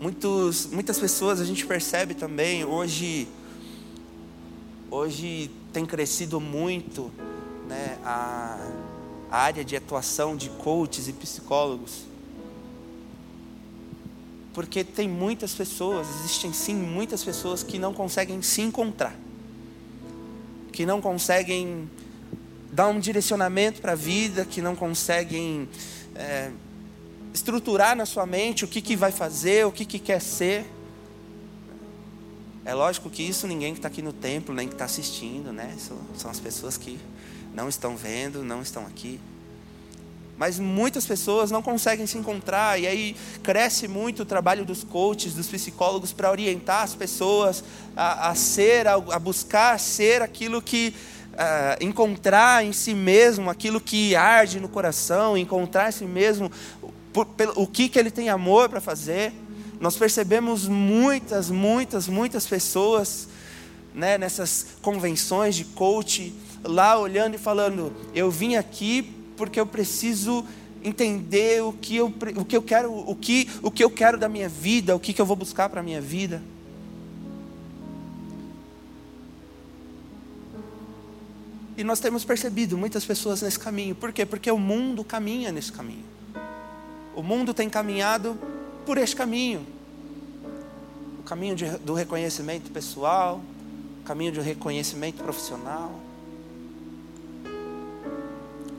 Muitos, 0.00 0.66
muitas 0.66 0.98
pessoas 0.98 1.40
a 1.40 1.44
gente 1.44 1.66
percebe 1.66 2.14
também 2.14 2.64
hoje, 2.64 3.28
hoje 4.90 5.50
tem 5.72 5.84
crescido 5.84 6.40
muito 6.40 7.10
né, 7.68 7.98
a, 8.04 8.58
a 9.30 9.38
área 9.38 9.64
de 9.64 9.76
atuação 9.76 10.36
de 10.36 10.48
coaches 10.50 11.08
e 11.08 11.12
psicólogos. 11.12 12.04
Porque 14.52 14.82
tem 14.82 15.08
muitas 15.08 15.54
pessoas, 15.54 16.08
existem 16.20 16.52
sim 16.52 16.74
muitas 16.74 17.22
pessoas 17.22 17.62
que 17.62 17.78
não 17.78 17.92
conseguem 17.92 18.40
se 18.40 18.62
encontrar, 18.62 19.14
que 20.72 20.86
não 20.86 21.00
conseguem 21.00 21.90
dar 22.72 22.88
um 22.88 22.98
direcionamento 22.98 23.80
para 23.80 23.92
a 23.92 23.96
vida, 23.96 24.44
que 24.44 24.62
não 24.62 24.74
conseguem 24.74 25.68
é, 26.14 26.50
estruturar 27.34 27.94
na 27.94 28.06
sua 28.06 28.24
mente 28.24 28.64
o 28.64 28.68
que, 28.68 28.80
que 28.80 28.96
vai 28.96 29.12
fazer, 29.12 29.66
o 29.66 29.72
que, 29.72 29.84
que 29.84 29.98
quer 29.98 30.20
ser. 30.20 30.64
É 32.66 32.74
lógico 32.74 33.08
que 33.08 33.22
isso 33.22 33.46
ninguém 33.46 33.72
que 33.72 33.78
está 33.78 33.86
aqui 33.86 34.02
no 34.02 34.12
templo, 34.12 34.52
nem 34.52 34.66
que 34.66 34.74
está 34.74 34.86
assistindo, 34.86 35.52
né? 35.52 35.72
São, 35.78 36.28
as 36.28 36.40
pessoas 36.40 36.76
que 36.76 36.98
não 37.54 37.68
estão 37.68 37.96
vendo, 37.96 38.42
não 38.42 38.60
estão 38.60 38.84
aqui. 38.84 39.20
Mas 40.36 40.58
muitas 40.58 41.06
pessoas 41.06 41.52
não 41.52 41.62
conseguem 41.62 42.08
se 42.08 42.18
encontrar, 42.18 42.80
e 42.80 42.88
aí 42.88 43.16
cresce 43.40 43.86
muito 43.86 44.24
o 44.24 44.26
trabalho 44.26 44.64
dos 44.64 44.82
coaches, 44.82 45.32
dos 45.32 45.46
psicólogos, 45.46 46.12
para 46.12 46.28
orientar 46.28 46.82
as 46.82 46.92
pessoas 46.92 47.62
a, 47.96 48.30
a 48.30 48.34
ser, 48.34 48.88
a, 48.88 48.94
a, 48.94 49.18
buscar 49.20 49.78
ser 49.78 50.20
aquilo 50.20 50.60
que. 50.60 50.92
Uh, 51.34 51.84
encontrar 51.84 52.64
em 52.64 52.72
si 52.72 52.94
mesmo 52.94 53.50
aquilo 53.50 53.78
que 53.78 54.16
arde 54.16 54.58
no 54.58 54.70
coração, 54.70 55.36
encontrar 55.36 55.90
em 55.90 55.92
si 55.92 56.06
mesmo 56.06 56.50
pelo, 57.36 57.52
o 57.56 57.66
que, 57.66 57.90
que 57.90 57.98
ele 57.98 58.10
tem 58.10 58.30
amor 58.30 58.70
para 58.70 58.80
fazer. 58.80 59.34
Nós 59.80 59.96
percebemos 59.96 60.66
muitas, 60.66 61.50
muitas, 61.50 62.08
muitas 62.08 62.46
pessoas 62.46 63.28
né, 63.94 64.18
nessas 64.18 64.66
convenções 64.82 65.54
de 65.54 65.64
coach, 65.64 66.32
lá 66.62 66.98
olhando 66.98 67.34
e 67.34 67.38
falando: 67.38 67.92
Eu 68.14 68.30
vim 68.30 68.56
aqui 68.56 69.02
porque 69.36 69.60
eu 69.60 69.66
preciso 69.66 70.44
entender 70.82 71.62
o 71.62 71.72
que 71.72 71.96
eu, 71.96 72.12
o 72.36 72.44
que 72.44 72.56
eu 72.56 72.62
quero, 72.62 72.92
o 72.92 73.14
que, 73.14 73.48
o 73.62 73.70
que 73.70 73.82
eu 73.82 73.90
quero 73.90 74.18
da 74.18 74.28
minha 74.28 74.48
vida, 74.48 74.94
o 74.94 75.00
que, 75.00 75.12
que 75.12 75.20
eu 75.20 75.26
vou 75.26 75.36
buscar 75.36 75.68
para 75.68 75.80
a 75.80 75.82
minha 75.82 76.00
vida. 76.00 76.42
E 81.76 81.84
nós 81.84 82.00
temos 82.00 82.24
percebido 82.24 82.78
muitas 82.78 83.04
pessoas 83.04 83.42
nesse 83.42 83.58
caminho. 83.58 83.94
Por 83.94 84.10
quê? 84.10 84.24
Porque 84.24 84.50
o 84.50 84.58
mundo 84.58 85.04
caminha 85.04 85.52
nesse 85.52 85.70
caminho. 85.70 86.04
O 87.14 87.22
mundo 87.22 87.52
tem 87.52 87.68
caminhado 87.68 88.38
por 88.86 88.96
este 88.96 89.16
caminho. 89.16 89.66
O 91.18 91.22
caminho 91.24 91.56
de, 91.56 91.68
do 91.78 91.92
reconhecimento 91.92 92.70
pessoal, 92.70 93.40
o 94.00 94.04
caminho 94.04 94.30
de 94.30 94.40
reconhecimento 94.40 95.22
profissional. 95.22 96.00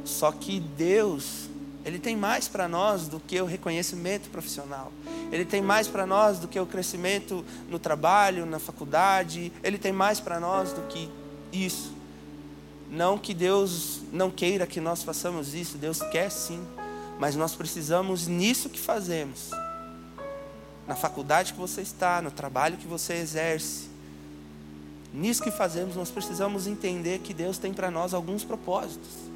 Só 0.06 0.32
que 0.32 0.62
Deus, 0.62 1.50
Ele 1.84 2.00
tem 2.00 2.16
mais 2.16 2.48
para 2.48 2.70
nós 2.70 3.10
do 3.10 3.20
que 3.20 3.40
o 3.42 3.46
reconhecimento 3.46 4.30
profissional. 4.30 4.94
Ele 5.30 5.44
tem 5.44 5.62
mais 5.62 5.90
para 5.90 6.06
nós 6.06 6.40
do 6.40 6.48
que 6.48 6.58
o 6.58 6.66
crescimento 6.66 7.44
no 7.70 7.78
trabalho, 7.78 8.46
na 8.46 8.60
faculdade. 8.60 9.52
Ele 9.62 9.78
tem 9.78 9.92
mais 9.92 10.22
para 10.22 10.40
nós 10.40 10.72
do 10.72 10.82
que 10.84 11.10
isso. 11.52 11.92
Não 12.90 13.18
que 13.18 13.34
Deus 13.34 14.00
não 14.14 14.32
queira 14.32 14.66
que 14.66 14.80
nós 14.80 15.04
façamos 15.04 15.54
isso, 15.54 15.78
Deus 15.78 16.02
quer 16.04 16.32
sim. 16.32 16.66
Mas 17.20 17.36
nós 17.36 17.54
precisamos 17.54 18.28
nisso 18.28 18.70
que 18.70 18.80
fazemos. 18.80 19.52
Na 20.88 20.96
faculdade 20.96 21.54
que 21.54 21.60
você 21.60 21.82
está, 21.82 22.22
no 22.22 22.32
trabalho 22.32 22.78
que 22.78 22.88
você 22.88 23.16
exerce. 23.16 23.88
Nisso 25.14 25.44
que 25.44 25.52
fazemos, 25.52 25.96
nós 25.96 26.10
precisamos 26.10 26.68
entender 26.68 27.20
que 27.20 27.34
Deus 27.34 27.58
tem 27.58 27.74
para 27.74 27.92
nós 27.92 28.14
alguns 28.14 28.44
propósitos 28.44 29.28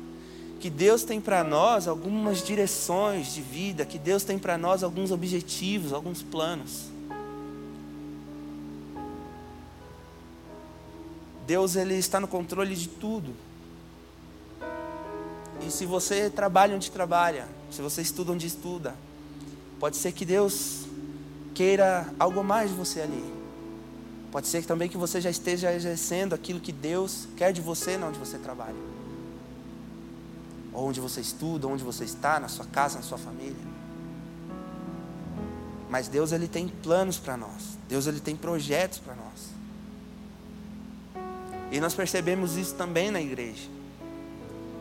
que 0.62 0.70
Deus 0.70 1.04
tem 1.04 1.20
para 1.20 1.44
nós 1.44 1.88
algumas 1.88 2.44
direções 2.44 3.34
de 3.34 3.42
vida, 3.42 3.84
que 3.84 3.98
Deus 3.98 4.24
tem 4.24 4.38
para 4.38 4.60
nós 4.60 4.84
alguns 4.84 5.10
objetivos, 5.10 5.92
alguns 5.92 6.22
planos. 6.22 6.84
Deus 11.48 11.76
ele 11.76 11.96
está 11.96 12.20
no 12.20 12.28
controle 12.28 12.76
de 12.76 12.88
tudo. 12.88 13.34
E 15.66 15.72
se 15.72 15.84
você 15.84 16.30
trabalha 16.30 16.76
onde 16.76 16.92
trabalha, 16.92 17.48
se 17.72 17.82
você 17.82 18.04
estuda 18.04 18.32
onde 18.32 18.46
estuda, 18.46 18.96
pode 19.80 19.98
ser 19.98 20.12
que 20.12 20.24
Deus 20.24 20.81
queira 21.54 22.08
algo 22.20 22.44
mais 22.44 22.72
de 22.72 22.76
você 22.76 23.02
ali. 23.02 23.34
Pode 24.32 24.48
ser 24.48 24.64
também 24.66 24.88
que 24.88 24.98
você 24.98 25.20
já 25.20 25.30
esteja 25.30 25.74
exercendo 25.74 26.34
aquilo 26.34 26.60
que 26.60 26.72
Deus 26.72 27.28
quer 27.36 27.52
de 27.52 27.62
você 27.62 27.98
onde 27.98 28.18
você 28.18 28.38
trabalha 28.38 28.92
onde 30.74 31.00
você 31.00 31.22
estuda, 31.22 31.68
onde 31.68 31.84
você 31.84 32.04
está, 32.04 32.40
na 32.40 32.48
sua 32.48 32.66
casa, 32.66 32.98
na 32.98 33.04
sua 33.04 33.18
família. 33.18 33.72
Mas 35.90 36.08
Deus 36.08 36.32
ele 36.32 36.48
tem 36.48 36.68
planos 36.68 37.18
para 37.18 37.36
nós. 37.36 37.78
Deus 37.90 38.08
ele 38.08 38.20
tem 38.20 38.36
projetos 38.36 39.00
para 39.00 39.16
nós. 39.16 39.52
E 41.72 41.80
nós 41.80 41.94
percebemos 41.94 42.56
isso 42.56 42.76
também 42.76 43.12
na 43.12 43.22
igreja. 43.22 43.70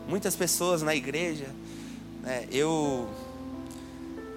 Muitas 0.07 0.35
pessoas 0.35 0.81
na 0.81 0.95
igreja, 0.95 1.47
né, 2.21 2.47
eu 2.51 3.09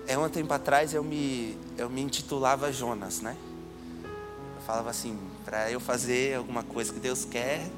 é 0.06 0.18
um 0.18 0.28
tempo 0.28 0.52
atrás 0.52 0.92
eu 0.92 1.02
me 1.02 1.58
eu 1.76 1.88
me 1.88 2.02
intitulava 2.02 2.72
Jonas, 2.72 3.20
né? 3.20 3.36
Eu 4.56 4.62
falava 4.62 4.90
assim, 4.90 5.18
para 5.44 5.70
eu 5.70 5.80
fazer 5.80 6.36
alguma 6.36 6.62
coisa 6.62 6.92
que 6.92 7.00
Deus 7.00 7.24
quer, 7.24 7.68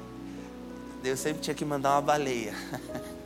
Deus 1.01 1.19
sempre 1.19 1.41
tinha 1.41 1.53
que 1.53 1.65
mandar 1.65 1.91
uma 1.91 2.01
baleia. 2.01 2.53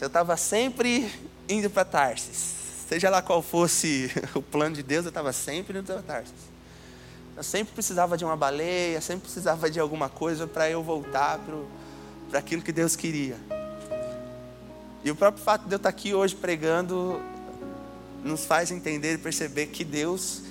Eu 0.00 0.06
estava 0.06 0.36
sempre 0.38 1.12
indo 1.46 1.68
para 1.68 1.84
Tarsis. 1.84 2.54
Seja 2.88 3.10
lá 3.10 3.20
qual 3.20 3.42
fosse 3.42 4.10
o 4.34 4.40
plano 4.40 4.74
de 4.74 4.82
Deus, 4.82 5.04
eu 5.04 5.10
estava 5.10 5.32
sempre 5.32 5.78
indo 5.78 5.86
para 5.86 6.02
Tarsis. 6.02 6.32
Eu 7.36 7.42
sempre 7.42 7.74
precisava 7.74 8.16
de 8.16 8.24
uma 8.24 8.36
baleia, 8.36 9.00
sempre 9.00 9.24
precisava 9.24 9.70
de 9.70 9.78
alguma 9.78 10.08
coisa 10.08 10.46
para 10.46 10.68
eu 10.68 10.82
voltar 10.82 11.38
para 12.30 12.38
aquilo 12.38 12.62
que 12.62 12.72
Deus 12.72 12.96
queria. 12.96 13.36
E 15.04 15.10
o 15.10 15.16
próprio 15.16 15.42
fato 15.42 15.66
de 15.66 15.74
eu 15.74 15.76
estar 15.76 15.88
aqui 15.88 16.14
hoje 16.14 16.34
pregando 16.34 17.20
nos 18.22 18.44
faz 18.44 18.70
entender 18.70 19.14
e 19.14 19.18
perceber 19.18 19.66
que 19.66 19.82
Deus, 19.84 20.42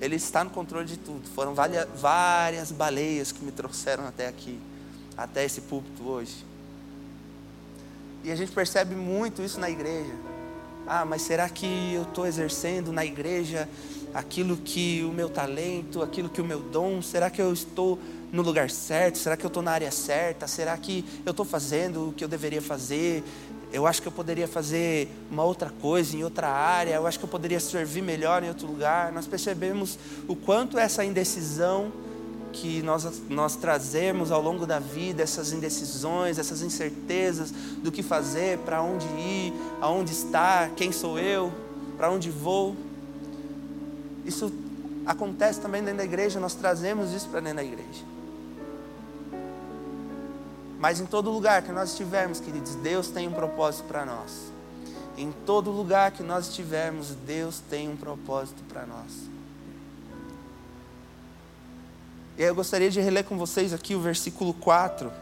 Ele 0.00 0.16
está 0.16 0.42
no 0.42 0.50
controle 0.50 0.86
de 0.86 0.96
tudo. 0.96 1.28
Foram 1.28 1.54
várias, 1.54 2.72
baleias 2.72 3.30
que 3.30 3.44
me 3.44 3.52
trouxeram 3.52 4.04
até 4.06 4.26
aqui, 4.26 4.58
até 5.16 5.44
esse 5.44 5.60
púlpito 5.60 6.08
hoje. 6.08 6.44
E 8.24 8.32
a 8.32 8.36
gente 8.36 8.50
percebe 8.50 8.96
muito 8.96 9.42
isso 9.42 9.60
na 9.60 9.70
igreja. 9.70 10.12
Ah, 10.86 11.04
mas 11.04 11.22
será 11.22 11.48
que 11.48 11.94
eu 11.94 12.02
estou 12.02 12.26
exercendo 12.26 12.92
na 12.92 13.06
igreja 13.06 13.68
aquilo 14.12 14.56
que 14.56 15.04
o 15.04 15.12
meu 15.12 15.28
talento, 15.28 16.02
aquilo 16.02 16.28
que 16.28 16.40
o 16.40 16.44
meu 16.44 16.58
dom? 16.58 17.00
Será 17.00 17.30
que 17.30 17.40
eu 17.40 17.52
estou 17.52 17.96
no 18.32 18.42
lugar 18.42 18.70
certo? 18.70 19.18
Será 19.18 19.36
que 19.36 19.44
eu 19.44 19.48
estou 19.48 19.62
na 19.62 19.70
área 19.70 19.90
certa? 19.90 20.48
Será 20.48 20.76
que 20.76 21.04
eu 21.24 21.30
estou 21.30 21.44
fazendo 21.44 22.08
o 22.08 22.12
que 22.12 22.24
eu 22.24 22.28
deveria 22.28 22.60
fazer? 22.60 23.22
Eu 23.72 23.86
acho 23.86 24.02
que 24.02 24.08
eu 24.08 24.12
poderia 24.12 24.48
fazer 24.48 25.08
uma 25.30 25.44
outra 25.44 25.70
coisa 25.80 26.16
em 26.16 26.24
outra 26.24 26.48
área. 26.48 26.94
Eu 26.94 27.06
acho 27.06 27.18
que 27.18 27.24
eu 27.24 27.28
poderia 27.28 27.60
servir 27.60 28.02
melhor 28.02 28.42
em 28.42 28.48
outro 28.48 28.66
lugar. 28.66 29.12
Nós 29.12 29.26
percebemos 29.26 29.98
o 30.26 30.34
quanto 30.34 30.78
essa 30.78 31.04
indecisão 31.04 31.92
que 32.52 32.82
nós, 32.82 33.22
nós 33.28 33.56
trazemos 33.56 34.30
ao 34.30 34.42
longo 34.42 34.66
da 34.66 34.78
vida, 34.78 35.22
essas 35.22 35.52
indecisões, 35.52 36.38
essas 36.38 36.62
incertezas 36.62 37.50
do 37.50 37.92
que 37.92 38.02
fazer, 38.02 38.58
para 38.58 38.82
onde 38.82 39.06
ir, 39.06 39.52
aonde 39.80 40.12
estar, 40.12 40.70
quem 40.70 40.90
sou 40.90 41.18
eu, 41.18 41.52
para 41.96 42.10
onde 42.10 42.28
vou. 42.28 42.74
Isso 44.24 44.52
acontece 45.06 45.60
também 45.60 45.82
dentro 45.82 45.98
da 45.98 46.04
igreja, 46.04 46.40
nós 46.40 46.54
trazemos 46.54 47.12
isso 47.12 47.28
para 47.28 47.40
dentro 47.40 47.56
da 47.56 47.64
igreja. 47.64 48.09
Mas 50.80 50.98
em 50.98 51.04
todo 51.04 51.30
lugar 51.30 51.60
que 51.60 51.70
nós 51.70 51.90
estivermos, 51.90 52.40
queridos, 52.40 52.74
Deus 52.76 53.08
tem 53.08 53.28
um 53.28 53.32
propósito 53.32 53.84
para 53.84 54.06
nós. 54.06 54.50
Em 55.14 55.30
todo 55.44 55.70
lugar 55.70 56.10
que 56.10 56.22
nós 56.22 56.48
estivermos, 56.48 57.08
Deus 57.26 57.60
tem 57.68 57.86
um 57.86 57.96
propósito 57.96 58.62
para 58.66 58.86
nós. 58.86 59.12
E 62.38 62.42
eu 62.42 62.54
gostaria 62.54 62.90
de 62.90 62.98
reler 62.98 63.24
com 63.24 63.36
vocês 63.36 63.74
aqui 63.74 63.94
o 63.94 64.00
versículo 64.00 64.54
4, 64.54 65.12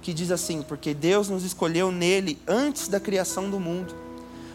que 0.00 0.14
diz 0.14 0.30
assim: 0.30 0.62
Porque 0.62 0.94
Deus 0.94 1.28
nos 1.28 1.42
escolheu 1.42 1.90
nele 1.90 2.40
antes 2.46 2.86
da 2.86 3.00
criação 3.00 3.50
do 3.50 3.58
mundo, 3.58 3.92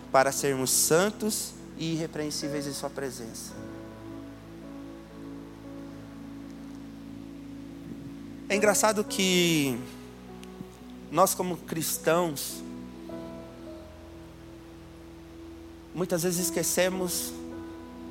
para 0.10 0.32
sermos 0.32 0.72
santos 0.72 1.52
e 1.78 1.96
irrepreensíveis 1.96 2.66
em 2.66 2.74
Sua 2.74 2.90
presença. 2.90 3.52
É 8.48 8.56
engraçado 8.56 9.04
que 9.04 9.78
nós, 11.12 11.34
como 11.34 11.58
cristãos, 11.58 12.62
muitas 15.94 16.24
vezes 16.24 16.46
esquecemos 16.46 17.32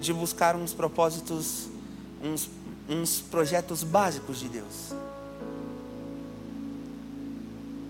de 0.00 0.12
buscar 0.12 0.56
uns 0.56 0.72
propósitos, 0.72 1.68
uns 2.22 2.48
uns 2.88 3.20
projetos 3.20 3.82
básicos 3.82 4.38
de 4.38 4.48
Deus. 4.48 4.92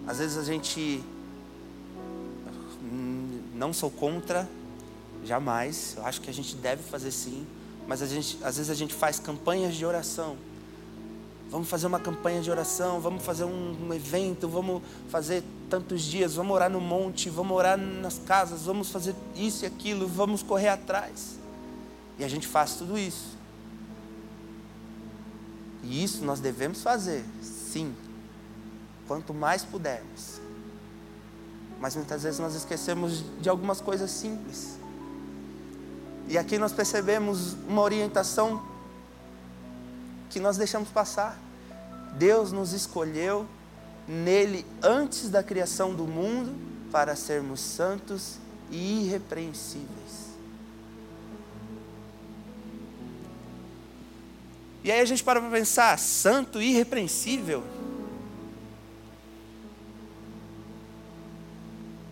Às 0.07 0.19
vezes 0.19 0.37
a 0.37 0.45
gente 0.45 1.03
hum, 2.83 3.41
não 3.55 3.73
sou 3.73 3.91
contra, 3.91 4.49
jamais. 5.25 5.95
Eu 5.97 6.05
acho 6.05 6.21
que 6.21 6.31
a 6.31 6.33
gente 6.33 6.55
deve 6.57 6.83
fazer 6.83 7.11
sim, 7.11 7.47
mas 7.89 8.01
gente, 8.01 8.39
às 8.43 8.57
vezes 8.57 8.71
a 8.71 8.75
gente 8.75 8.95
faz 8.95 9.19
campanhas 9.19 9.75
de 9.75 9.85
oração. 9.85 10.37
Vamos 11.55 11.69
fazer 11.69 11.87
uma 11.87 12.01
campanha 12.01 12.43
de 12.43 12.51
oração, 12.51 13.01
vamos 13.01 13.23
fazer 13.23 13.45
um, 13.45 13.87
um 13.87 13.95
evento, 13.95 14.49
vamos 14.49 14.83
fazer 15.09 15.45
tantos 15.71 16.03
dias, 16.03 16.35
vamos 16.35 16.53
orar 16.53 16.69
no 16.69 16.81
monte, 16.81 17.31
vamos 17.31 17.57
orar 17.57 17.79
nas 17.79 18.19
casas, 18.19 18.63
vamos 18.63 18.91
fazer 18.91 19.15
isso 19.37 19.65
e 19.65 19.67
aquilo, 19.69 20.09
vamos 20.09 20.43
correr 20.43 20.67
atrás. 20.67 21.39
E 22.19 22.25
a 22.25 22.29
gente 22.29 22.49
faz 22.49 22.75
tudo 22.75 22.99
isso. 22.99 23.39
E 25.85 26.03
isso 26.03 26.25
nós 26.25 26.41
devemos 26.41 26.83
fazer, 26.83 27.25
sim, 27.41 27.95
quanto 29.07 29.33
mais 29.33 29.65
pudermos. 29.65 30.41
mas 31.81 31.95
muitas 31.95 32.25
vezes 32.25 32.41
nós 32.41 32.57
esquecemos 32.57 33.23
de 33.41 33.49
algumas 33.49 33.81
coisas 33.81 34.11
simples. 34.11 34.77
E 36.27 36.37
aqui 36.37 36.59
nós 36.59 36.73
percebemos 36.73 37.53
uma 37.69 37.83
orientação 37.83 38.74
que 40.35 40.41
nós 40.41 40.57
deixamos 40.57 40.89
passar. 40.89 41.39
Deus 42.19 42.51
nos 42.51 42.73
escolheu 42.73 43.47
nele 44.07 44.67
antes 44.83 45.31
da 45.31 45.43
criação 45.45 45.95
do 45.95 46.07
mundo 46.07 46.53
para 46.91 47.15
sermos 47.15 47.61
santos 47.61 48.39
e 48.71 49.05
irrepreensíveis. 49.05 50.35
E 54.83 54.91
aí 54.91 55.01
a 55.01 55.05
gente 55.05 55.23
para 55.23 55.41
para 55.41 55.51
pensar, 55.51 55.99
santo 55.99 56.61
e 56.61 56.73
irrepreensível. 56.73 57.63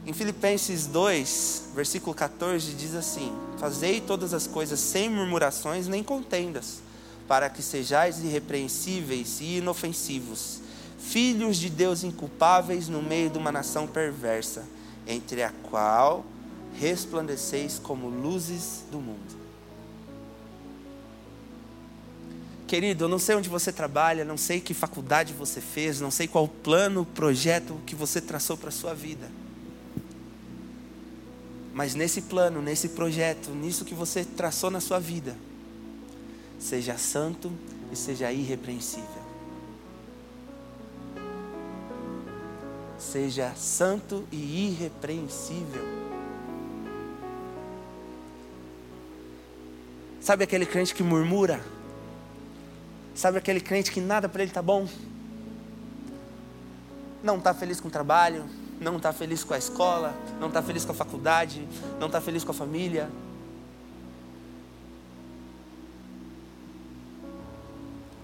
Em 0.07 0.13
Filipenses 0.13 0.87
2, 0.87 1.71
versículo 1.75 2.15
14, 2.15 2.73
diz 2.75 2.95
assim: 2.95 3.33
Fazei 3.59 4.01
todas 4.01 4.33
as 4.33 4.47
coisas 4.47 4.81
sem 4.81 5.11
murmurações 5.11 5.87
nem 5.87 6.03
contendas, 6.03 6.81
para 7.33 7.49
que 7.49 7.63
sejais 7.63 8.23
irrepreensíveis 8.23 9.41
e 9.41 9.57
inofensivos, 9.57 10.61
filhos 10.99 11.57
de 11.57 11.71
Deus 11.71 12.05
inculpáveis 12.05 12.89
no 12.89 13.01
meio 13.01 13.31
de 13.31 13.39
uma 13.39 13.51
nação 13.51 13.87
perversa, 13.87 14.67
entre 15.07 15.43
a 15.43 15.49
qual 15.49 16.27
resplandeceis 16.79 17.79
como 17.83 18.11
luzes 18.11 18.85
do 18.91 19.01
mundo. 19.01 19.35
Querido, 22.67 23.05
eu 23.05 23.09
não 23.09 23.19
sei 23.19 23.35
onde 23.35 23.49
você 23.49 23.73
trabalha, 23.73 24.27
não 24.27 24.37
sei 24.37 24.61
que 24.61 24.75
faculdade 24.75 25.33
você 25.33 25.63
fez, 25.63 26.03
não 26.03 26.11
sei 26.11 26.29
qual 26.29 26.47
plano, 26.47 27.07
projeto 27.15 27.81
que 27.87 27.95
você 27.95 28.21
traçou 28.21 28.59
para 28.59 28.69
a 28.69 28.73
sua 28.73 28.93
vida. 28.93 29.31
Mas 31.73 31.95
nesse 31.95 32.21
plano, 32.21 32.61
nesse 32.61 32.91
projeto, 32.91 33.53
nisso 33.53 33.87
que 33.87 33.95
você 33.95 34.23
traçou 34.23 34.71
na 34.71 34.83
sua 34.83 34.99
vida, 34.99 35.35
seja 36.63 36.97
santo 36.97 37.53
e 37.91 37.97
seja 37.97 38.31
irrepreensível. 38.31 39.23
Seja 42.99 43.53
santo 43.57 44.25
e 44.31 44.69
irrepreensível. 44.69 45.83
Sabe 50.21 50.45
aquele 50.45 50.65
crente 50.65 50.95
que 50.95 51.03
murmura? 51.03 51.61
Sabe 53.13 53.39
aquele 53.39 53.61
crente 53.61 53.91
que 53.91 54.01
nada 54.01 54.29
para 54.29 54.43
ele 54.43 54.53
está 54.53 54.63
bom? 54.63 54.87
Não 57.25 57.39
está 57.39 57.53
feliz 57.53 57.81
com 57.81 57.89
o 57.89 57.91
trabalho, 57.91 58.45
não 58.81 58.99
está 58.99 59.13
feliz 59.13 59.43
com 59.43 59.53
a 59.53 59.59
escola, 59.59 60.15
não 60.39 60.47
está 60.47 60.63
feliz 60.63 60.85
com 60.85 60.93
a 60.93 60.95
faculdade, 60.95 61.67
não 61.99 62.07
está 62.07 62.21
feliz 62.21 62.45
com 62.45 62.53
a 62.53 62.55
família. 62.55 63.11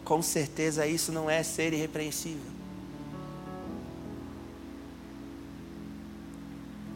Com 0.08 0.22
certeza 0.22 0.86
isso 0.86 1.12
não 1.12 1.28
é 1.28 1.42
ser 1.42 1.74
irrepreensível. 1.74 2.50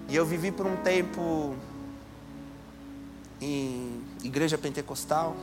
E 0.09 0.17
eu 0.17 0.25
vivi 0.25 0.51
por 0.51 0.65
um 0.65 0.77
tempo 0.77 1.55
em 3.39 4.01
igreja 4.25 4.57
pentecostal, 4.57 5.37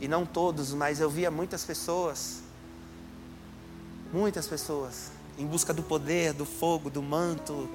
e 0.00 0.08
não 0.08 0.26
todos, 0.26 0.74
mas 0.74 0.98
eu 0.98 1.08
via 1.08 1.30
muitas 1.30 1.64
pessoas, 1.64 2.42
muitas 4.12 4.48
pessoas, 4.48 5.12
em 5.38 5.46
busca 5.46 5.72
do 5.72 5.84
poder, 5.84 6.32
do 6.32 6.44
fogo, 6.44 6.90
do 6.90 7.00
manto, 7.00 7.70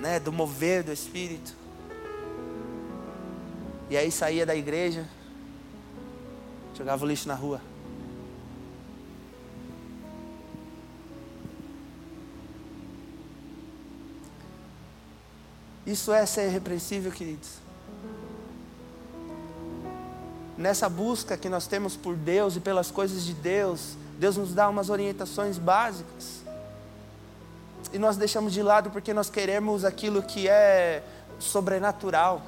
né, 0.00 0.18
do 0.18 0.32
mover 0.32 0.82
do 0.82 0.90
Espírito. 0.90 1.54
E 3.90 3.96
aí 3.98 4.10
saía 4.10 4.46
da 4.46 4.56
igreja, 4.56 5.06
jogava 6.74 7.04
o 7.04 7.06
lixo 7.06 7.28
na 7.28 7.34
rua. 7.34 7.60
Isso 15.90 16.12
é 16.12 16.24
ser 16.24 16.46
irrepreensível, 16.46 17.10
queridos. 17.10 17.48
Nessa 20.56 20.88
busca 20.88 21.36
que 21.36 21.48
nós 21.48 21.66
temos 21.66 21.96
por 21.96 22.14
Deus 22.14 22.54
e 22.54 22.60
pelas 22.60 22.92
coisas 22.92 23.24
de 23.24 23.34
Deus, 23.34 23.96
Deus 24.16 24.36
nos 24.36 24.54
dá 24.54 24.68
umas 24.68 24.88
orientações 24.88 25.58
básicas. 25.58 26.42
E 27.92 27.98
nós 27.98 28.16
deixamos 28.16 28.52
de 28.52 28.62
lado 28.62 28.90
porque 28.90 29.12
nós 29.12 29.28
queremos 29.28 29.84
aquilo 29.84 30.22
que 30.22 30.48
é 30.48 31.02
sobrenatural. 31.40 32.40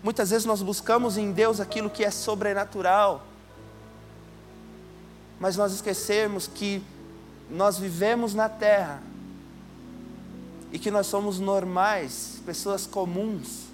Muitas 0.00 0.30
vezes 0.30 0.46
nós 0.46 0.62
buscamos 0.62 1.16
em 1.16 1.32
Deus 1.32 1.58
aquilo 1.58 1.90
que 1.90 2.04
é 2.04 2.12
sobrenatural. 2.12 3.26
Mas 5.40 5.56
nós 5.56 5.72
esquecemos 5.72 6.46
que 6.46 6.80
nós 7.50 7.76
vivemos 7.76 8.34
na 8.34 8.48
terra 8.48 9.02
e 10.74 10.78
que 10.78 10.90
nós 10.90 11.06
somos 11.06 11.38
normais, 11.38 12.42
pessoas 12.44 12.84
comuns. 12.84 13.66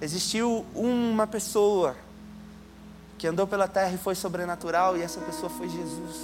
Existiu 0.00 0.64
uma 0.72 1.26
pessoa 1.26 1.96
que 3.18 3.26
andou 3.26 3.44
pela 3.44 3.66
terra 3.66 3.92
e 3.92 3.98
foi 3.98 4.14
sobrenatural, 4.14 4.96
e 4.96 5.02
essa 5.02 5.20
pessoa 5.20 5.50
foi 5.50 5.68
Jesus. 5.68 6.16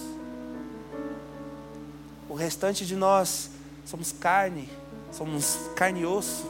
O 2.29 2.35
restante 2.35 2.87
de 2.87 2.94
nós 2.94 3.51
somos 3.85 4.12
carne, 4.12 4.71
somos 5.11 5.59
carne 5.75 6.03
e 6.03 6.07
osso. 6.07 6.47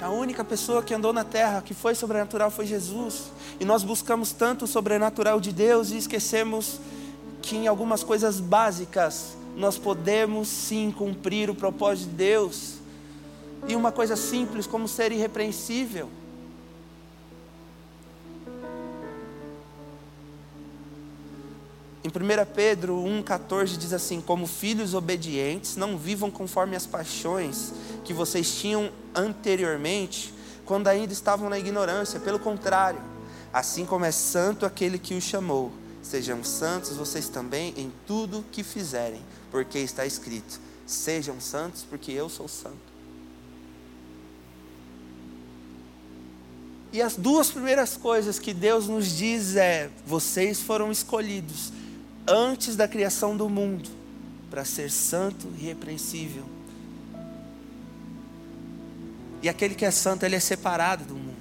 A 0.00 0.10
única 0.10 0.44
pessoa 0.44 0.80
que 0.80 0.94
andou 0.94 1.12
na 1.12 1.24
terra 1.24 1.60
que 1.60 1.74
foi 1.74 1.96
sobrenatural 1.96 2.52
foi 2.52 2.66
Jesus. 2.66 3.32
E 3.58 3.64
nós 3.64 3.82
buscamos 3.82 4.30
tanto 4.30 4.64
o 4.64 4.68
sobrenatural 4.68 5.40
de 5.40 5.52
Deus 5.52 5.90
e 5.90 5.96
esquecemos 5.96 6.78
que 7.42 7.56
em 7.56 7.66
algumas 7.66 8.04
coisas 8.04 8.40
básicas 8.40 9.36
nós 9.56 9.76
podemos 9.76 10.48
sim 10.48 10.90
cumprir 10.90 11.50
o 11.50 11.54
propósito 11.54 12.08
de 12.10 12.16
Deus. 12.16 12.74
E 13.66 13.76
uma 13.76 13.92
coisa 13.92 14.16
simples 14.16 14.66
como 14.66 14.88
ser 14.88 15.12
irrepreensível. 15.12 16.08
Em 22.04 22.08
1 22.08 22.12
Pedro 22.52 22.96
1,14 22.96 23.76
diz 23.76 23.92
assim: 23.92 24.20
Como 24.20 24.46
filhos 24.46 24.92
obedientes, 24.94 25.76
não 25.76 25.96
vivam 25.96 26.30
conforme 26.30 26.74
as 26.74 26.86
paixões 26.86 27.72
que 28.04 28.12
vocês 28.12 28.56
tinham 28.56 28.90
anteriormente, 29.14 30.34
quando 30.64 30.88
ainda 30.88 31.12
estavam 31.12 31.48
na 31.48 31.58
ignorância. 31.58 32.18
Pelo 32.18 32.40
contrário, 32.40 33.00
assim 33.52 33.86
como 33.86 34.04
é 34.04 34.10
santo 34.10 34.66
aquele 34.66 34.98
que 34.98 35.14
os 35.14 35.22
chamou, 35.22 35.70
sejam 36.02 36.42
santos 36.42 36.96
vocês 36.96 37.28
também 37.28 37.72
em 37.76 37.92
tudo 38.06 38.44
que 38.50 38.62
fizerem, 38.62 39.22
porque 39.50 39.78
está 39.78 40.04
escrito: 40.04 40.60
Sejam 40.86 41.40
santos, 41.40 41.86
porque 41.88 42.12
eu 42.12 42.28
sou 42.28 42.48
santo. 42.48 42.92
E 46.92 47.00
as 47.00 47.16
duas 47.16 47.50
primeiras 47.50 47.96
coisas 47.96 48.38
que 48.38 48.52
Deus 48.52 48.86
nos 48.86 49.16
diz 49.16 49.56
é: 49.56 49.88
vocês 50.06 50.60
foram 50.60 50.92
escolhidos 50.92 51.72
antes 52.26 52.76
da 52.76 52.86
criação 52.86 53.36
do 53.36 53.48
mundo, 53.48 53.88
para 54.50 54.64
ser 54.64 54.90
santo 54.90 55.48
e 55.58 55.62
repreensível. 55.62 56.44
E 59.42 59.48
aquele 59.48 59.74
que 59.74 59.84
é 59.84 59.90
santo, 59.90 60.24
ele 60.24 60.36
é 60.36 60.40
separado 60.40 61.04
do 61.04 61.14
mundo. 61.14 61.32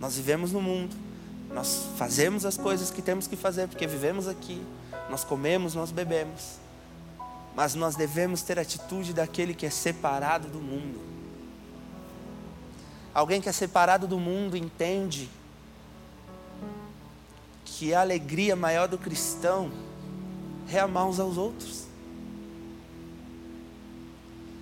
Nós 0.00 0.16
vivemos 0.16 0.52
no 0.52 0.60
mundo, 0.60 0.94
nós 1.50 1.88
fazemos 1.96 2.44
as 2.44 2.56
coisas 2.56 2.90
que 2.90 3.02
temos 3.02 3.26
que 3.26 3.36
fazer, 3.36 3.68
porque 3.68 3.86
vivemos 3.86 4.28
aqui, 4.28 4.62
nós 5.08 5.24
comemos, 5.24 5.74
nós 5.74 5.90
bebemos, 5.90 6.58
mas 7.56 7.74
nós 7.74 7.96
devemos 7.96 8.42
ter 8.42 8.58
a 8.58 8.62
atitude 8.62 9.12
daquele 9.12 9.54
que 9.54 9.66
é 9.66 9.70
separado 9.70 10.48
do 10.48 10.58
mundo. 10.58 11.00
Alguém 13.12 13.40
que 13.40 13.48
é 13.48 13.52
separado 13.52 14.06
do 14.06 14.18
mundo 14.18 14.56
entende 14.56 15.28
que 17.64 17.92
a 17.92 18.00
alegria 18.00 18.54
maior 18.54 18.86
do 18.86 18.98
cristão 18.98 19.72
é 20.70 20.78
amar 20.78 21.06
uns 21.06 21.18
aos 21.18 21.36
outros. 21.36 21.87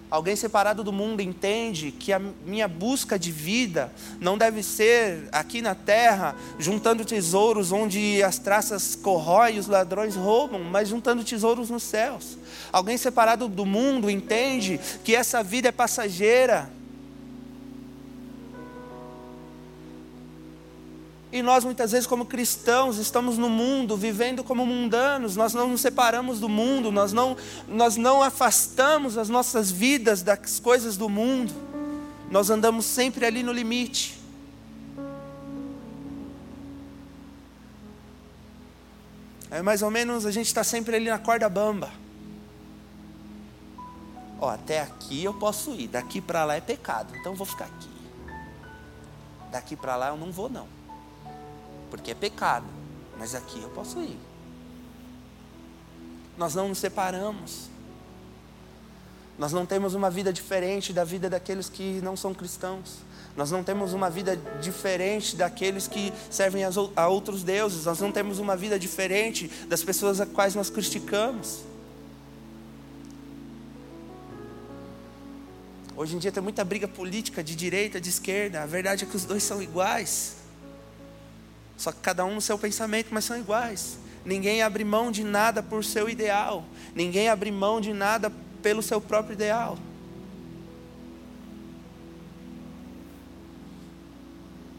Alguém 0.08 0.36
separado 0.36 0.84
do 0.84 0.92
mundo 0.92 1.20
entende 1.20 1.90
que 1.90 2.12
a 2.12 2.18
minha 2.18 2.68
busca 2.68 3.18
de 3.18 3.32
vida 3.32 3.92
não 4.20 4.38
deve 4.38 4.62
ser 4.62 5.28
aqui 5.32 5.60
na 5.60 5.74
terra, 5.74 6.36
juntando 6.58 7.04
tesouros 7.04 7.72
onde 7.72 8.22
as 8.22 8.38
traças 8.38 8.94
corroem 8.94 9.56
e 9.56 9.58
os 9.58 9.66
ladrões 9.66 10.14
roubam, 10.14 10.62
mas 10.62 10.88
juntando 10.88 11.24
tesouros 11.24 11.70
nos 11.70 11.82
céus. 11.82 12.38
Alguém 12.72 12.96
separado 12.96 13.48
do 13.48 13.66
mundo 13.66 14.08
entende 14.08 14.78
que 15.02 15.14
essa 15.14 15.42
vida 15.42 15.68
é 15.68 15.72
passageira 15.72 16.70
E 21.36 21.42
nós, 21.42 21.64
muitas 21.64 21.92
vezes, 21.92 22.06
como 22.06 22.24
cristãos, 22.24 22.96
estamos 22.96 23.36
no 23.36 23.50
mundo, 23.50 23.94
vivendo 23.94 24.42
como 24.42 24.64
mundanos, 24.64 25.36
nós 25.36 25.52
não 25.52 25.68
nos 25.68 25.82
separamos 25.82 26.40
do 26.40 26.48
mundo, 26.48 26.90
nós 26.90 27.12
não, 27.12 27.36
nós 27.68 27.98
não 27.98 28.22
afastamos 28.22 29.18
as 29.18 29.28
nossas 29.28 29.70
vidas 29.70 30.22
das 30.22 30.58
coisas 30.58 30.96
do 30.96 31.10
mundo, 31.10 31.52
nós 32.30 32.48
andamos 32.48 32.86
sempre 32.86 33.26
ali 33.26 33.42
no 33.42 33.52
limite. 33.52 34.18
É 39.50 39.60
mais 39.60 39.82
ou 39.82 39.90
menos 39.90 40.24
a 40.24 40.30
gente 40.30 40.46
está 40.46 40.64
sempre 40.64 40.96
ali 40.96 41.10
na 41.10 41.18
corda 41.18 41.50
bamba. 41.50 41.90
Ó, 44.40 44.48
até 44.48 44.80
aqui 44.80 45.22
eu 45.22 45.34
posso 45.34 45.72
ir, 45.72 45.88
daqui 45.88 46.18
para 46.18 46.46
lá 46.46 46.54
é 46.56 46.62
pecado, 46.62 47.14
então 47.14 47.32
eu 47.32 47.36
vou 47.36 47.46
ficar 47.46 47.66
aqui. 47.66 47.90
Daqui 49.52 49.76
para 49.76 49.96
lá 49.96 50.08
eu 50.08 50.16
não 50.16 50.32
vou 50.32 50.48
não, 50.48 50.66
porque 51.96 52.10
é 52.10 52.14
pecado, 52.14 52.66
mas 53.18 53.34
aqui 53.34 53.60
eu 53.60 53.70
posso 53.70 54.00
ir. 54.00 54.18
Nós 56.36 56.54
não 56.54 56.68
nos 56.68 56.78
separamos. 56.78 57.70
Nós 59.38 59.52
não 59.52 59.66
temos 59.66 59.94
uma 59.94 60.10
vida 60.10 60.32
diferente 60.32 60.92
da 60.92 61.04
vida 61.04 61.28
daqueles 61.28 61.68
que 61.68 62.00
não 62.02 62.16
são 62.16 62.32
cristãos. 62.32 62.98
Nós 63.34 63.50
não 63.50 63.62
temos 63.62 63.92
uma 63.92 64.08
vida 64.08 64.36
diferente 64.60 65.36
daqueles 65.36 65.86
que 65.86 66.12
servem 66.30 66.62
a 66.64 67.08
outros 67.08 67.42
deuses. 67.42 67.84
Nós 67.84 68.00
não 68.00 68.12
temos 68.12 68.38
uma 68.38 68.56
vida 68.56 68.78
diferente 68.78 69.48
das 69.68 69.82
pessoas 69.82 70.20
a 70.20 70.26
quais 70.26 70.54
nós 70.54 70.70
criticamos. 70.70 71.60
Hoje 75.94 76.16
em 76.16 76.18
dia 76.18 76.32
tem 76.32 76.42
muita 76.42 76.64
briga 76.64 76.86
política 76.86 77.42
de 77.42 77.54
direita, 77.54 78.00
de 78.00 78.08
esquerda. 78.08 78.62
A 78.62 78.66
verdade 78.66 79.04
é 79.04 79.06
que 79.06 79.16
os 79.16 79.24
dois 79.24 79.42
são 79.42 79.62
iguais. 79.62 80.45
Só 81.76 81.92
que 81.92 82.00
cada 82.00 82.24
um 82.24 82.34
no 82.34 82.40
seu 82.40 82.58
pensamento, 82.58 83.08
mas 83.10 83.24
são 83.24 83.38
iguais. 83.38 83.98
Ninguém 84.24 84.62
abre 84.62 84.84
mão 84.84 85.10
de 85.10 85.22
nada 85.22 85.62
por 85.62 85.84
seu 85.84 86.08
ideal. 86.08 86.64
Ninguém 86.94 87.28
abre 87.28 87.50
mão 87.50 87.80
de 87.80 87.92
nada 87.92 88.32
pelo 88.62 88.82
seu 88.82 89.00
próprio 89.00 89.34
ideal. 89.34 89.78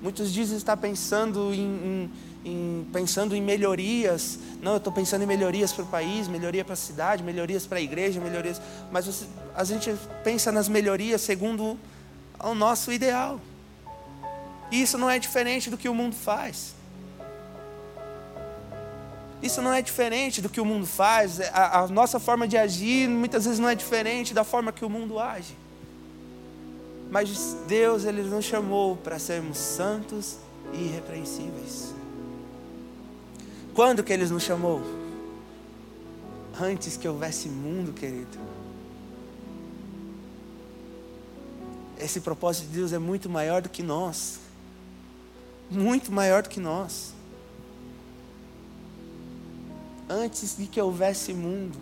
Muitos 0.01 0.31
dizem 0.31 0.57
estar 0.57 0.77
pensando 0.77 1.53
em, 1.53 1.59
em, 1.59 2.11
em 2.45 2.87
pensando 2.91 3.35
em 3.35 3.41
melhorias. 3.41 4.37
Não, 4.61 4.73
eu 4.73 4.77
estou 4.77 4.93
pensando 4.93 5.23
em 5.23 5.27
melhorias 5.27 5.71
para 5.71 5.83
o 5.83 5.87
país, 5.87 6.27
melhoria 6.27 6.63
para 6.63 6.73
a 6.73 6.77
cidade, 6.77 7.23
melhorias 7.23 7.65
para 7.65 7.79
a 7.79 7.81
igreja, 7.81 8.19
melhorias. 8.19 8.61
Mas 8.91 9.05
você, 9.05 9.25
a 9.55 9.63
gente 9.63 9.95
pensa 10.23 10.51
nas 10.51 10.69
melhorias 10.69 11.21
segundo 11.21 11.79
o 12.39 12.53
nosso 12.53 12.91
ideal. 12.91 13.41
E 14.71 14.81
isso 14.81 14.97
não 14.97 15.09
é 15.09 15.17
diferente 15.17 15.69
do 15.69 15.77
que 15.77 15.89
o 15.89 15.95
mundo 15.95 16.15
faz. 16.15 16.76
Isso 19.41 19.61
não 19.61 19.71
é 19.71 19.81
diferente 19.81 20.41
do 20.41 20.49
que 20.49 20.59
o 20.59 20.65
mundo 20.65 20.87
faz. 20.87 21.39
A, 21.39 21.79
a 21.81 21.87
nossa 21.87 22.19
forma 22.19 22.47
de 22.47 22.57
agir 22.57 23.07
muitas 23.07 23.45
vezes 23.45 23.59
não 23.59 23.69
é 23.69 23.75
diferente 23.75 24.33
da 24.33 24.43
forma 24.43 24.71
que 24.71 24.83
o 24.83 24.89
mundo 24.89 25.19
age. 25.19 25.55
Mas 27.09 27.55
Deus 27.67 28.03
ele 28.03 28.23
nos 28.23 28.45
chamou 28.45 28.97
para 28.97 29.19
sermos 29.19 29.57
santos 29.57 30.37
e 30.73 30.77
irrepreensíveis. 30.77 31.93
Quando 33.73 34.03
que 34.03 34.11
ele 34.11 34.25
nos 34.25 34.43
chamou? 34.43 34.81
Antes 36.59 36.97
que 36.97 37.07
houvesse 37.07 37.47
mundo, 37.47 37.93
querido. 37.93 38.39
Esse 41.99 42.19
propósito 42.19 42.67
de 42.69 42.77
Deus 42.77 42.91
é 42.91 42.99
muito 42.99 43.29
maior 43.29 43.61
do 43.61 43.69
que 43.69 43.83
nós. 43.83 44.39
Muito 45.69 46.11
maior 46.11 46.41
do 46.41 46.49
que 46.49 46.59
nós. 46.59 47.13
Antes 50.09 50.55
de 50.57 50.67
que 50.67 50.81
houvesse 50.81 51.33
mundo 51.33 51.77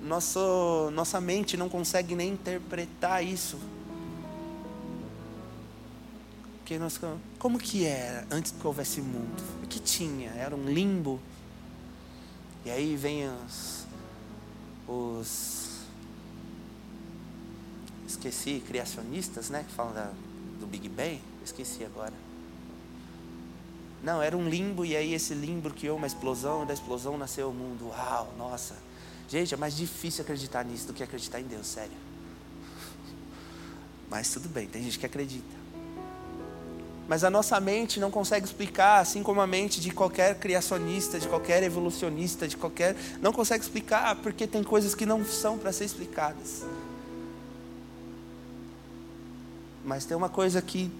nosso, 0.00 0.90
nossa 0.92 1.20
mente 1.20 1.56
não 1.56 1.68
consegue 1.68 2.14
nem 2.14 2.32
interpretar 2.32 3.24
isso. 3.24 3.58
Porque 6.58 6.78
nós, 6.78 7.00
como 7.38 7.58
que 7.58 7.84
era 7.84 8.26
antes 8.30 8.52
que 8.52 8.66
houvesse 8.66 9.00
mundo? 9.00 9.42
O 9.62 9.66
que 9.66 9.80
tinha? 9.80 10.30
Era 10.30 10.54
um 10.54 10.64
limbo. 10.64 11.20
E 12.64 12.70
aí 12.70 12.96
vem 12.96 13.28
os, 13.28 13.86
os 14.86 15.70
esqueci, 18.06 18.62
criacionistas, 18.66 19.50
né? 19.50 19.64
Que 19.66 19.74
falam 19.74 19.92
da, 19.92 20.12
do 20.60 20.66
Big 20.66 20.88
Bang. 20.88 21.20
Esqueci 21.44 21.84
agora. 21.84 22.29
Não, 24.02 24.22
era 24.22 24.36
um 24.36 24.48
limbo 24.48 24.84
e 24.84 24.96
aí 24.96 25.12
esse 25.12 25.34
limbo 25.34 25.70
criou 25.70 25.96
uma 25.96 26.06
explosão, 26.06 26.62
e 26.62 26.66
da 26.66 26.72
explosão 26.72 27.18
nasceu 27.18 27.50
o 27.50 27.52
mundo. 27.52 27.88
Uau, 27.88 28.32
nossa. 28.38 28.76
Gente, 29.28 29.52
é 29.52 29.56
mais 29.56 29.76
difícil 29.76 30.22
acreditar 30.22 30.64
nisso 30.64 30.86
do 30.86 30.92
que 30.92 31.02
acreditar 31.02 31.40
em 31.40 31.44
Deus, 31.44 31.66
sério. 31.66 31.92
Mas 34.08 34.30
tudo 34.30 34.48
bem, 34.48 34.66
tem 34.66 34.82
gente 34.82 34.98
que 34.98 35.06
acredita. 35.06 35.60
Mas 37.06 37.24
a 37.24 37.30
nossa 37.30 37.58
mente 37.60 37.98
não 38.00 38.10
consegue 38.10 38.46
explicar, 38.46 39.00
assim 39.00 39.22
como 39.22 39.40
a 39.40 39.46
mente 39.46 39.80
de 39.80 39.90
qualquer 39.90 40.38
criacionista, 40.38 41.18
de 41.18 41.28
qualquer 41.28 41.62
evolucionista, 41.62 42.46
de 42.46 42.56
qualquer. 42.56 42.96
Não 43.20 43.32
consegue 43.32 43.64
explicar 43.64 44.16
porque 44.16 44.46
tem 44.46 44.62
coisas 44.62 44.94
que 44.94 45.04
não 45.04 45.24
são 45.24 45.58
para 45.58 45.72
ser 45.72 45.84
explicadas. 45.84 46.64
Mas 49.84 50.04
tem 50.04 50.16
uma 50.16 50.28
coisa 50.28 50.62
que 50.62 50.90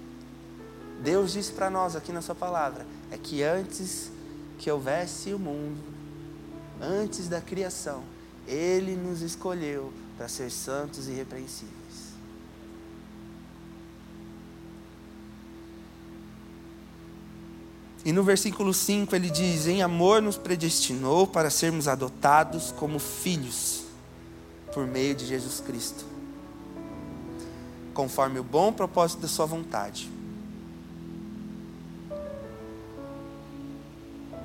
Deus 1.01 1.33
disse 1.33 1.53
para 1.53 1.71
nós 1.71 1.97
aqui 1.97 2.13
na 2.13 2.21
Sua 2.21 2.35
palavra: 2.35 2.87
é 3.11 3.17
que 3.17 3.43
antes 3.43 4.11
que 4.59 4.71
houvesse 4.71 5.33
o 5.33 5.39
mundo, 5.39 5.81
antes 6.81 7.29
da 7.29 7.41
criação, 7.41 8.03
ele 8.47 8.95
nos 8.95 9.23
escolheu 9.23 9.93
para 10.17 10.29
ser 10.29 10.51
santos 10.51 11.09
e 11.09 11.13
irrepreensíveis. 11.13 11.81
E 18.05 18.13
no 18.13 18.23
versículo 18.23 18.75
5 18.75 19.15
ele 19.17 19.31
diz: 19.31 19.67
Em 19.67 19.83
amor 19.83 20.21
nos 20.21 20.37
predestinou 20.37 21.27
para 21.27 21.49
sermos 21.49 21.89
adotados 21.89 22.73
como 22.73 22.99
filhos 22.99 23.85
por 24.75 24.87
meio 24.87 25.15
de 25.15 25.27
Jesus 25.27 25.61
Cristo, 25.61 26.05
conforme 27.95 28.39
o 28.39 28.45
bom 28.45 28.73
propósito 28.73 29.21
da 29.21 29.29
Sua 29.29 29.47
vontade. 29.47 30.20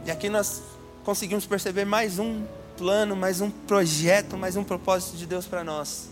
E 0.05 0.11
aqui 0.11 0.29
nós 0.29 0.61
conseguimos 1.03 1.47
perceber 1.47 1.83
mais 1.83 2.19
um 2.19 2.45
plano, 2.77 3.15
mais 3.15 3.41
um 3.41 3.49
projeto, 3.49 4.37
mais 4.37 4.55
um 4.55 4.63
propósito 4.63 5.17
de 5.17 5.25
Deus 5.25 5.47
para 5.47 5.63
nós. 5.63 6.09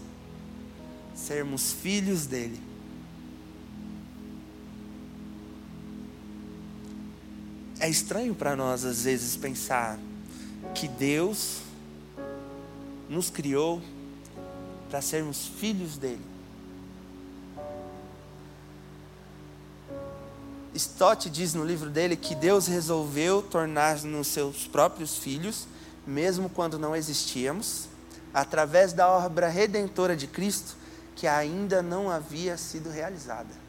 Sermos 1.15 1.71
filhos 1.73 2.25
dele. 2.25 2.60
É 7.79 7.88
estranho 7.88 8.34
para 8.34 8.56
nós, 8.56 8.84
às 8.84 9.03
vezes, 9.03 9.36
pensar 9.36 9.99
que 10.73 10.88
Deus 10.88 11.60
nos 13.08 13.29
criou 13.29 13.79
para 14.89 15.01
sermos 15.01 15.47
filhos 15.60 15.97
dele. 15.97 16.33
Stott 20.75 21.29
diz 21.29 21.53
no 21.53 21.63
livro 21.63 21.89
dele 21.89 22.15
que 22.15 22.33
Deus 22.33 22.67
resolveu 22.67 23.41
tornar-nos 23.41 24.27
seus 24.27 24.67
próprios 24.67 25.17
filhos 25.17 25.67
mesmo 26.05 26.49
quando 26.49 26.77
não 26.77 26.95
existíamos, 26.95 27.88
através 28.33 28.93
da 28.93 29.09
obra 29.09 29.47
redentora 29.47 30.15
de 30.15 30.27
Cristo, 30.27 30.75
que 31.15 31.27
ainda 31.27 31.81
não 31.81 32.09
havia 32.09 32.57
sido 32.57 32.89
realizada. 32.89 33.63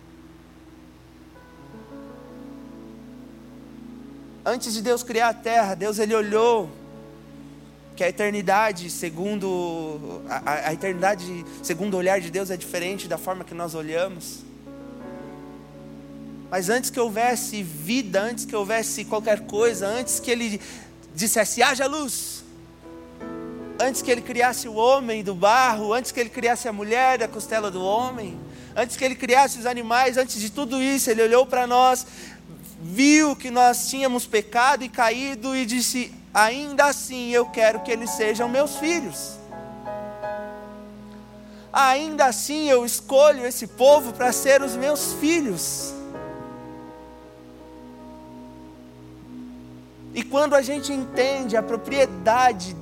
Antes 4.44 4.74
de 4.74 4.82
Deus 4.82 5.02
criar 5.02 5.28
a 5.28 5.34
terra, 5.34 5.74
Deus 5.74 5.98
ele 5.98 6.14
olhou 6.14 6.70
que 7.96 8.02
a 8.02 8.08
eternidade, 8.08 8.90
segundo 8.90 10.22
a, 10.28 10.68
a 10.68 10.72
eternidade, 10.72 11.46
segundo 11.62 11.94
o 11.94 11.98
olhar 11.98 12.20
de 12.20 12.30
Deus 12.30 12.50
é 12.50 12.56
diferente 12.56 13.06
da 13.06 13.16
forma 13.16 13.44
que 13.44 13.54
nós 13.54 13.74
olhamos. 13.74 14.40
Mas 16.50 16.68
antes 16.68 16.90
que 16.90 17.00
houvesse 17.00 17.62
vida, 17.62 18.20
antes 18.20 18.44
que 18.44 18.54
houvesse 18.54 19.04
qualquer 19.04 19.40
coisa, 19.40 19.86
antes 19.86 20.20
que 20.20 20.30
ele 20.30 20.60
dissesse: 21.14 21.62
haja 21.62 21.86
luz. 21.86 22.44
Antes 23.80 24.02
que 24.02 24.10
ele 24.10 24.20
criasse 24.20 24.68
o 24.68 24.74
homem 24.74 25.24
do 25.24 25.34
barro, 25.34 25.92
antes 25.92 26.12
que 26.12 26.20
ele 26.20 26.30
criasse 26.30 26.68
a 26.68 26.72
mulher 26.72 27.18
da 27.18 27.26
costela 27.26 27.70
do 27.70 27.82
homem, 27.82 28.38
antes 28.76 28.96
que 28.96 29.04
ele 29.04 29.16
criasse 29.16 29.58
os 29.58 29.66
animais, 29.66 30.16
antes 30.16 30.40
de 30.40 30.50
tudo 30.50 30.80
isso, 30.80 31.10
ele 31.10 31.22
olhou 31.22 31.44
para 31.44 31.66
nós, 31.66 32.06
viu 32.80 33.34
que 33.34 33.50
nós 33.50 33.88
tínhamos 33.88 34.26
pecado 34.26 34.84
e 34.84 34.88
caído 34.88 35.56
e 35.56 35.64
disse: 35.64 36.12
ainda 36.32 36.86
assim 36.86 37.30
eu 37.30 37.46
quero 37.46 37.80
que 37.80 37.90
eles 37.90 38.10
sejam 38.10 38.48
meus 38.48 38.76
filhos. 38.76 39.38
Ainda 41.72 42.26
assim 42.26 42.68
eu 42.68 42.84
escolho 42.84 43.46
esse 43.46 43.66
povo 43.66 44.12
para 44.12 44.32
ser 44.32 44.62
os 44.62 44.76
meus 44.76 45.14
filhos. 45.14 45.93
E 50.14 50.22
quando 50.22 50.54
a 50.54 50.62
gente 50.62 50.92
entende 50.92 51.56
a 51.56 51.62
propriedade 51.62 52.76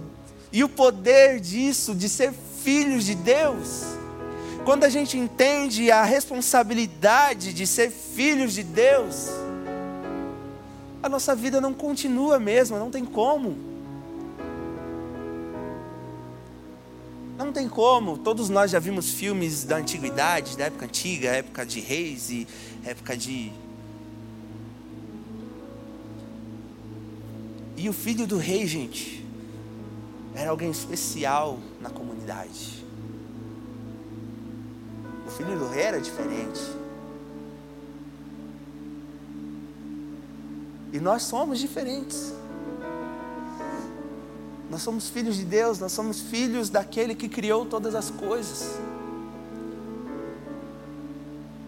e 0.53 0.63
o 0.63 0.69
poder 0.69 1.41
disso, 1.41 1.95
de 1.95 2.09
ser 2.09 2.33
filhos 2.63 3.05
de 3.05 3.15
Deus, 3.15 3.85
quando 4.65 4.85
a 4.85 4.89
gente 4.89 5.17
entende 5.17 5.91
a 5.91 6.05
responsabilidade 6.05 7.53
de 7.53 7.67
ser 7.67 7.91
filhos 7.91 8.53
de 8.53 8.63
Deus, 8.63 9.29
a 11.03 11.09
nossa 11.09 11.35
vida 11.35 11.61
não 11.61 11.75
continua 11.75 12.39
mesmo, 12.39 12.79
não 12.79 12.91
tem 12.91 13.05
como. 13.05 13.57
Não 17.37 17.51
tem 17.51 17.69
como. 17.69 18.19
Todos 18.19 18.49
nós 18.49 18.71
já 18.71 18.79
vimos 18.79 19.11
filmes 19.11 19.65
da 19.65 19.77
antiguidade, 19.77 20.57
da 20.57 20.67
época 20.67 20.85
antiga, 20.85 21.31
época 21.31 21.67
de 21.67 21.81
reis 21.81 22.31
e 22.31 22.47
época 22.85 23.17
de. 23.17 23.51
E 27.77 27.89
o 27.89 27.93
filho 27.93 28.27
do 28.27 28.37
rei, 28.37 28.67
gente, 28.67 29.25
era 30.35 30.51
alguém 30.51 30.71
especial 30.71 31.59
na 31.81 31.91
comunidade. 31.91 32.85
O 35.27 35.31
filho 35.31 35.59
do 35.59 35.69
rei 35.69 35.85
era 35.85 36.01
diferente. 36.01 36.61
E 40.93 41.01
nós 41.01 41.23
somos 41.23 41.59
diferentes. 41.59 42.35
Nós 44.71 44.83
somos 44.83 45.09
filhos 45.09 45.37
de 45.37 45.45
Deus, 45.45 45.79
nós 45.79 45.93
somos 45.93 46.21
filhos 46.21 46.71
daquele 46.71 47.15
que 47.15 47.29
criou 47.29 47.67
todas 47.67 47.95
as 47.95 48.11
coisas. 48.11 48.79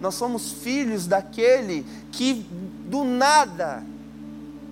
Nós 0.00 0.14
somos 0.14 0.52
filhos 0.52 1.06
daquele 1.06 1.86
que 2.12 2.46
do 2.86 3.04
nada 3.04 3.82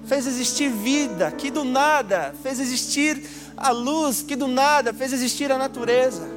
fez 0.04 0.26
existir 0.26 0.68
vida, 0.68 1.30
que 1.30 1.50
do 1.50 1.64
nada 1.64 2.34
fez 2.42 2.58
existir 2.60 3.22
a 3.56 3.70
luz, 3.70 4.22
que 4.22 4.36
do 4.36 4.48
nada 4.48 4.92
fez 4.92 5.12
existir 5.12 5.50
a 5.52 5.58
natureza. 5.58 6.28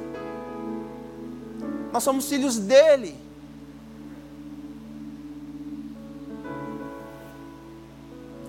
Nós 1.92 2.02
somos 2.02 2.28
filhos 2.28 2.58
dele. 2.58 3.16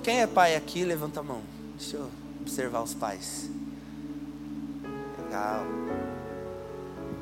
Quem 0.03 0.21
é 0.21 0.27
pai 0.27 0.55
aqui, 0.55 0.83
levanta 0.83 1.19
a 1.19 1.23
mão. 1.23 1.41
Deixa 1.77 1.97
eu 1.97 2.09
observar 2.41 2.81
os 2.81 2.93
pais. 2.93 3.49
Legal. 5.21 5.65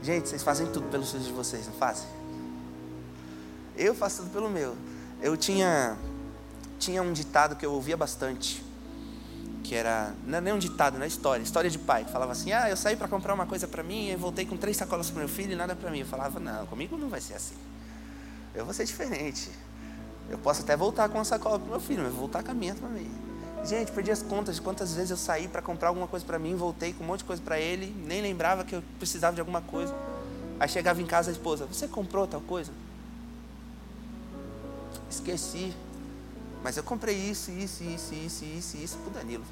Gente, 0.01 0.29
vocês 0.29 0.43
fazem 0.43 0.67
tudo 0.67 0.87
pelos 0.89 1.09
filhos 1.09 1.25
de 1.25 1.33
vocês, 1.33 1.65
não 1.65 1.73
fazem? 1.73 2.07
Eu 3.75 3.95
faço 3.95 4.17
tudo 4.17 4.31
pelo 4.31 4.49
meu. 4.49 4.75
Eu 5.21 5.35
tinha 5.35 5.97
tinha 6.85 7.01
um 7.01 7.11
ditado 7.11 7.55
que 7.55 7.65
eu 7.65 7.73
ouvia 7.73 7.97
bastante, 7.97 8.63
que 9.63 9.73
era 9.73 10.13
não 10.23 10.37
é 10.37 10.41
nem 10.41 10.53
um 10.53 10.59
ditado, 10.59 10.97
não 10.97 11.03
é 11.03 11.07
história, 11.07 11.41
história 11.41 11.67
de 11.67 11.79
pai, 11.79 12.05
falava 12.05 12.31
assim: 12.31 12.51
"Ah, 12.51 12.69
eu 12.69 12.77
saí 12.77 12.95
para 12.95 13.07
comprar 13.07 13.33
uma 13.33 13.47
coisa 13.47 13.67
para 13.67 13.81
mim 13.81 14.09
e 14.09 14.15
voltei 14.15 14.45
com 14.45 14.55
três 14.55 14.77
sacolas 14.77 15.09
para 15.09 15.19
meu 15.19 15.27
filho 15.27 15.53
e 15.53 15.55
nada 15.55 15.75
para 15.75 15.89
mim". 15.89 16.01
Eu 16.01 16.05
falava: 16.05 16.39
"Não, 16.39 16.67
comigo 16.67 16.95
não 16.95 17.09
vai 17.09 17.19
ser 17.19 17.33
assim. 17.33 17.55
Eu 18.53 18.63
vou 18.65 18.73
ser 18.73 18.85
diferente. 18.85 19.49
Eu 20.29 20.37
posso 20.37 20.61
até 20.61 20.77
voltar 20.77 21.09
com 21.09 21.17
uma 21.17 21.25
sacola 21.25 21.57
para 21.57 21.69
meu 21.69 21.79
filho, 21.79 22.03
mas 22.03 22.11
vou 22.11 22.21
voltar 22.21 22.43
com 22.43 22.51
a 22.51 22.53
minha 22.53 22.75
também". 22.75 23.09
Gente, 23.65 23.91
perdi 23.91 24.11
as 24.11 24.21
contas 24.21 24.57
de 24.57 24.61
quantas 24.61 24.93
vezes 24.93 25.09
eu 25.09 25.17
saí 25.17 25.47
para 25.47 25.63
comprar 25.63 25.87
alguma 25.87 26.07
coisa 26.07 26.23
para 26.23 26.37
mim, 26.37 26.53
voltei 26.55 26.93
com 26.93 27.03
um 27.03 27.07
monte 27.07 27.19
de 27.19 27.25
coisa 27.25 27.41
para 27.41 27.59
ele, 27.59 27.87
nem 28.05 28.21
lembrava 28.21 28.63
que 28.63 28.75
eu 28.75 28.83
precisava 28.99 29.33
de 29.33 29.41
alguma 29.41 29.61
coisa. 29.61 29.95
Aí 30.59 30.69
chegava 30.69 31.01
em 31.01 31.07
casa 31.07 31.31
a 31.31 31.33
esposa: 31.33 31.65
"Você 31.65 31.87
comprou 31.87 32.27
tal 32.27 32.41
coisa?" 32.41 32.71
Esqueci. 35.09 35.73
Mas 36.65 36.77
eu 36.77 36.81
comprei 36.81 37.15
isso, 37.15 37.51
isso, 37.51 37.83
isso, 37.83 38.15
isso, 38.15 38.43
isso, 38.43 38.77
isso 38.77 38.97
para 38.97 39.11
o 39.11 39.13
Danilo. 39.13 39.45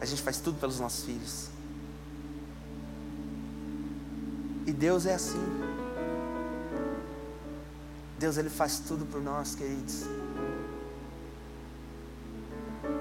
A 0.00 0.04
gente 0.04 0.22
faz 0.22 0.38
tudo 0.38 0.60
pelos 0.60 0.78
nossos 0.78 1.04
filhos. 1.04 1.48
E 4.68 4.72
Deus 4.72 5.04
é 5.04 5.14
assim. 5.14 5.42
Deus 8.20 8.36
ele 8.36 8.50
faz 8.50 8.78
tudo 8.78 9.04
por 9.04 9.20
nós, 9.20 9.56
queridos. 9.56 10.04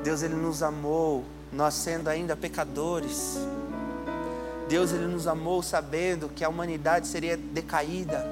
Deus 0.04 0.24
ele 0.24 0.34
nos 0.34 0.64
amou, 0.64 1.24
nós 1.54 1.76
sendo 1.76 2.08
ainda 2.08 2.36
pecadores. 2.36 3.38
Deus 4.68 4.92
ele 4.92 5.06
nos 5.06 5.28
amou 5.28 5.62
sabendo 5.62 6.28
que 6.28 6.44
a 6.44 6.50
humanidade 6.50 7.08
seria 7.08 7.38
decaída 7.38 8.26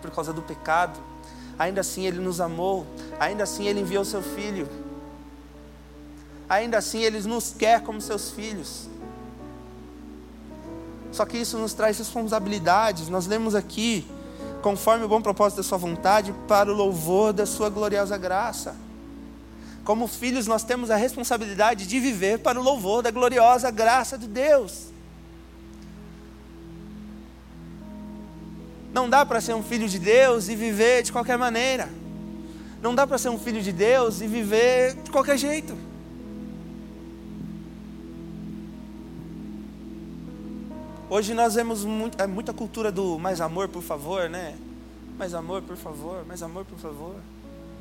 por 0.00 0.12
causa 0.12 0.32
do 0.32 0.42
pecado 0.42 1.10
ainda 1.58 1.80
assim 1.80 2.06
Ele 2.06 2.18
nos 2.18 2.40
amou, 2.40 2.86
ainda 3.18 3.44
assim 3.44 3.66
Ele 3.66 3.80
enviou 3.80 4.04
Seu 4.04 4.22
Filho, 4.22 4.68
ainda 6.48 6.78
assim 6.78 7.02
Ele 7.02 7.20
nos 7.20 7.54
quer 7.56 7.80
como 7.82 8.00
Seus 8.00 8.30
filhos. 8.30 8.88
Só 11.10 11.26
que 11.26 11.36
isso 11.36 11.58
nos 11.58 11.74
traz 11.74 11.98
responsabilidades, 11.98 13.08
nós 13.08 13.26
lemos 13.26 13.54
aqui, 13.54 14.06
conforme 14.62 15.04
o 15.04 15.08
bom 15.08 15.20
propósito 15.20 15.58
da 15.58 15.62
Sua 15.62 15.78
vontade, 15.78 16.34
para 16.48 16.72
o 16.72 16.74
louvor 16.74 17.32
da 17.32 17.44
Sua 17.44 17.68
gloriosa 17.68 18.16
graça. 18.16 18.74
Como 19.84 20.06
filhos, 20.06 20.46
nós 20.46 20.62
temos 20.62 20.90
a 20.90 20.96
responsabilidade 20.96 21.86
de 21.86 21.98
viver 21.98 22.38
para 22.38 22.58
o 22.58 22.62
louvor 22.62 23.02
da 23.02 23.10
gloriosa 23.10 23.70
graça 23.70 24.16
de 24.16 24.28
Deus. 24.28 24.92
Não 28.92 29.08
dá 29.08 29.24
para 29.24 29.40
ser 29.40 29.54
um 29.54 29.62
filho 29.62 29.88
de 29.88 29.98
Deus 29.98 30.48
e 30.48 30.54
viver 30.54 31.02
de 31.02 31.10
qualquer 31.10 31.38
maneira. 31.38 31.88
Não 32.82 32.94
dá 32.94 33.06
para 33.06 33.16
ser 33.16 33.30
um 33.30 33.38
filho 33.38 33.62
de 33.62 33.72
Deus 33.72 34.20
e 34.20 34.26
viver 34.26 34.94
de 34.96 35.10
qualquer 35.10 35.38
jeito. 35.38 35.76
Hoje 41.08 41.34
nós 41.34 41.54
vemos 41.54 41.84
muito, 41.84 42.20
é, 42.20 42.26
muita 42.26 42.52
cultura 42.52 42.90
do 42.90 43.18
mais 43.18 43.40
amor, 43.40 43.68
por 43.68 43.82
favor, 43.82 44.28
né? 44.28 44.56
Mais 45.18 45.34
amor, 45.34 45.62
por 45.62 45.76
favor, 45.76 46.24
mais 46.26 46.42
amor, 46.42 46.64
por 46.64 46.78
favor. 46.78 47.16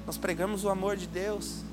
Nós 0.06 0.18
pregamos 0.18 0.64
o 0.64 0.70
amor 0.70 0.96
de 0.98 1.08
Deus. 1.08 1.64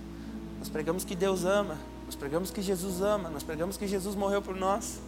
Nós 0.58 0.68
pregamos 0.68 1.04
que 1.04 1.14
Deus 1.14 1.44
ama. 1.44 1.76
Nós 2.06 2.14
pregamos 2.14 2.50
que 2.50 2.62
Jesus 2.62 3.00
ama. 3.00 3.28
Nós 3.28 3.42
pregamos 3.42 3.76
que 3.76 3.86
Jesus 3.86 4.14
morreu 4.14 4.40
por 4.40 4.56
nós. 4.56 5.00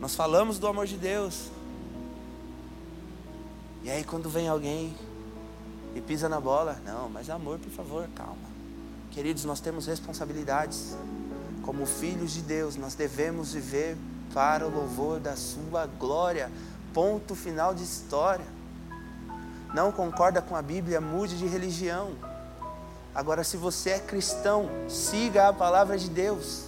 Nós 0.00 0.14
falamos 0.14 0.58
do 0.58 0.66
amor 0.66 0.86
de 0.86 0.96
Deus. 0.96 1.50
E 3.82 3.90
aí 3.90 4.04
quando 4.04 4.28
vem 4.28 4.48
alguém 4.48 4.96
e 5.94 6.00
pisa 6.00 6.28
na 6.28 6.40
bola, 6.40 6.78
não, 6.84 7.08
mas 7.08 7.30
amor, 7.30 7.58
por 7.58 7.70
favor, 7.70 8.08
calma. 8.14 8.48
Queridos, 9.10 9.44
nós 9.44 9.60
temos 9.60 9.86
responsabilidades. 9.86 10.96
Como 11.62 11.84
filhos 11.86 12.32
de 12.32 12.42
Deus, 12.42 12.76
nós 12.76 12.94
devemos 12.94 13.52
viver 13.52 13.96
para 14.32 14.66
o 14.66 14.70
louvor 14.70 15.20
da 15.20 15.36
sua 15.36 15.86
glória. 15.86 16.50
Ponto 16.94 17.34
final 17.34 17.74
de 17.74 17.82
história. 17.82 18.46
Não 19.74 19.92
concorda 19.92 20.40
com 20.40 20.56
a 20.56 20.62
Bíblia, 20.62 21.00
mude 21.00 21.36
de 21.36 21.46
religião. 21.46 22.12
Agora, 23.14 23.42
se 23.44 23.56
você 23.56 23.90
é 23.90 23.98
cristão, 23.98 24.68
siga 24.88 25.48
a 25.48 25.52
palavra 25.52 25.98
de 25.98 26.08
Deus. 26.08 26.64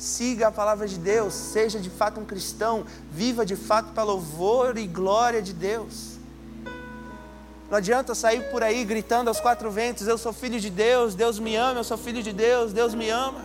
Siga 0.00 0.48
a 0.48 0.50
palavra 0.50 0.88
de 0.88 0.96
Deus, 0.96 1.34
seja 1.34 1.78
de 1.78 1.90
fato 1.90 2.18
um 2.18 2.24
cristão, 2.24 2.86
viva 3.12 3.44
de 3.44 3.54
fato 3.54 3.92
para 3.92 4.02
louvor 4.02 4.78
e 4.78 4.86
glória 4.86 5.42
de 5.42 5.52
Deus. 5.52 6.18
Não 7.68 7.76
adianta 7.76 8.14
sair 8.14 8.50
por 8.50 8.62
aí 8.62 8.82
gritando 8.82 9.28
aos 9.28 9.38
quatro 9.40 9.70
ventos: 9.70 10.08
Eu 10.08 10.16
sou 10.16 10.32
filho 10.32 10.58
de 10.58 10.70
Deus, 10.70 11.14
Deus 11.14 11.38
me 11.38 11.54
ama, 11.54 11.80
eu 11.80 11.84
sou 11.84 11.98
filho 11.98 12.22
de 12.22 12.32
Deus, 12.32 12.72
Deus 12.72 12.94
me 12.94 13.10
ama. 13.10 13.44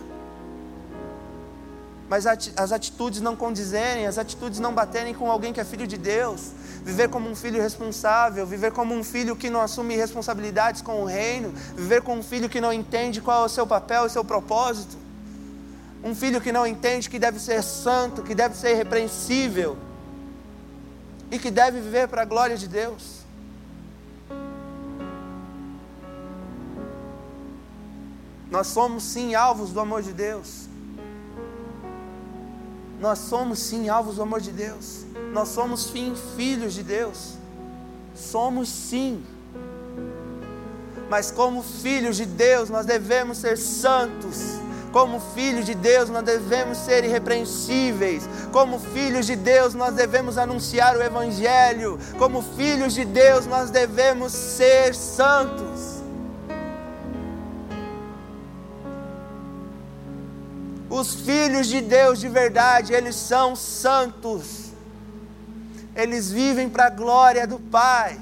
Mas 2.08 2.26
as 2.26 2.72
atitudes 2.72 3.20
não 3.20 3.36
condizerem, 3.36 4.06
as 4.06 4.16
atitudes 4.16 4.58
não 4.58 4.72
baterem 4.72 5.12
com 5.12 5.30
alguém 5.30 5.52
que 5.52 5.60
é 5.60 5.64
filho 5.64 5.86
de 5.86 5.98
Deus. 5.98 6.52
Viver 6.82 7.10
como 7.10 7.28
um 7.28 7.36
filho 7.36 7.60
responsável, 7.60 8.46
viver 8.46 8.72
como 8.72 8.94
um 8.94 9.04
filho 9.04 9.36
que 9.36 9.50
não 9.50 9.60
assume 9.60 9.94
responsabilidades 9.94 10.80
com 10.80 11.02
o 11.02 11.04
reino, 11.04 11.52
viver 11.74 12.00
como 12.00 12.20
um 12.20 12.22
filho 12.22 12.48
que 12.48 12.62
não 12.62 12.72
entende 12.72 13.20
qual 13.20 13.42
é 13.42 13.44
o 13.44 13.48
seu 13.50 13.66
papel 13.66 14.04
e 14.04 14.06
o 14.06 14.10
seu 14.10 14.24
propósito. 14.24 15.04
Um 16.02 16.14
filho 16.14 16.40
que 16.40 16.52
não 16.52 16.66
entende 16.66 17.10
que 17.10 17.18
deve 17.18 17.38
ser 17.40 17.62
santo, 17.62 18.22
que 18.22 18.34
deve 18.34 18.56
ser 18.56 18.72
irrepreensível 18.72 19.76
e 21.30 21.38
que 21.38 21.50
deve 21.50 21.80
viver 21.80 22.08
para 22.08 22.22
a 22.22 22.24
glória 22.24 22.56
de 22.56 22.68
Deus. 22.68 23.16
Nós 28.50 28.68
somos 28.68 29.02
sim 29.02 29.34
alvos 29.34 29.70
do 29.70 29.80
amor 29.80 30.02
de 30.02 30.12
Deus. 30.12 30.68
Nós 33.00 33.18
somos 33.18 33.58
sim 33.58 33.88
alvos 33.88 34.16
do 34.16 34.22
amor 34.22 34.40
de 34.40 34.52
Deus. 34.52 35.04
Nós 35.32 35.48
somos 35.48 35.82
sim 35.84 36.14
filhos 36.36 36.72
de 36.72 36.82
Deus. 36.82 37.34
Somos 38.14 38.68
sim. 38.68 39.24
Mas 41.10 41.30
como 41.30 41.62
filhos 41.62 42.16
de 42.16 42.24
Deus, 42.24 42.70
nós 42.70 42.86
devemos 42.86 43.38
ser 43.38 43.58
santos 43.58 44.65
Como 44.96 45.20
filhos 45.20 45.66
de 45.66 45.74
Deus, 45.74 46.08
nós 46.08 46.24
devemos 46.24 46.78
ser 46.78 47.04
irrepreensíveis. 47.04 48.26
Como 48.50 48.78
filhos 48.78 49.26
de 49.26 49.36
Deus, 49.36 49.74
nós 49.74 49.94
devemos 49.94 50.38
anunciar 50.38 50.96
o 50.96 51.02
Evangelho. 51.02 51.98
Como 52.16 52.40
filhos 52.40 52.94
de 52.94 53.04
Deus, 53.04 53.44
nós 53.44 53.70
devemos 53.70 54.32
ser 54.32 54.94
santos. 54.94 56.02
Os 60.88 61.14
filhos 61.14 61.66
de 61.66 61.82
Deus 61.82 62.18
de 62.18 62.30
verdade, 62.30 62.94
eles 62.94 63.16
são 63.16 63.54
santos. 63.54 64.72
Eles 65.94 66.30
vivem 66.30 66.70
para 66.70 66.86
a 66.86 66.90
glória 66.90 67.46
do 67.46 67.58
Pai. 67.58 68.18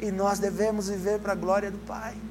E 0.00 0.12
nós 0.12 0.38
devemos 0.38 0.88
viver 0.88 1.18
para 1.18 1.32
a 1.32 1.36
glória 1.36 1.68
do 1.68 1.78
Pai. 1.78 2.25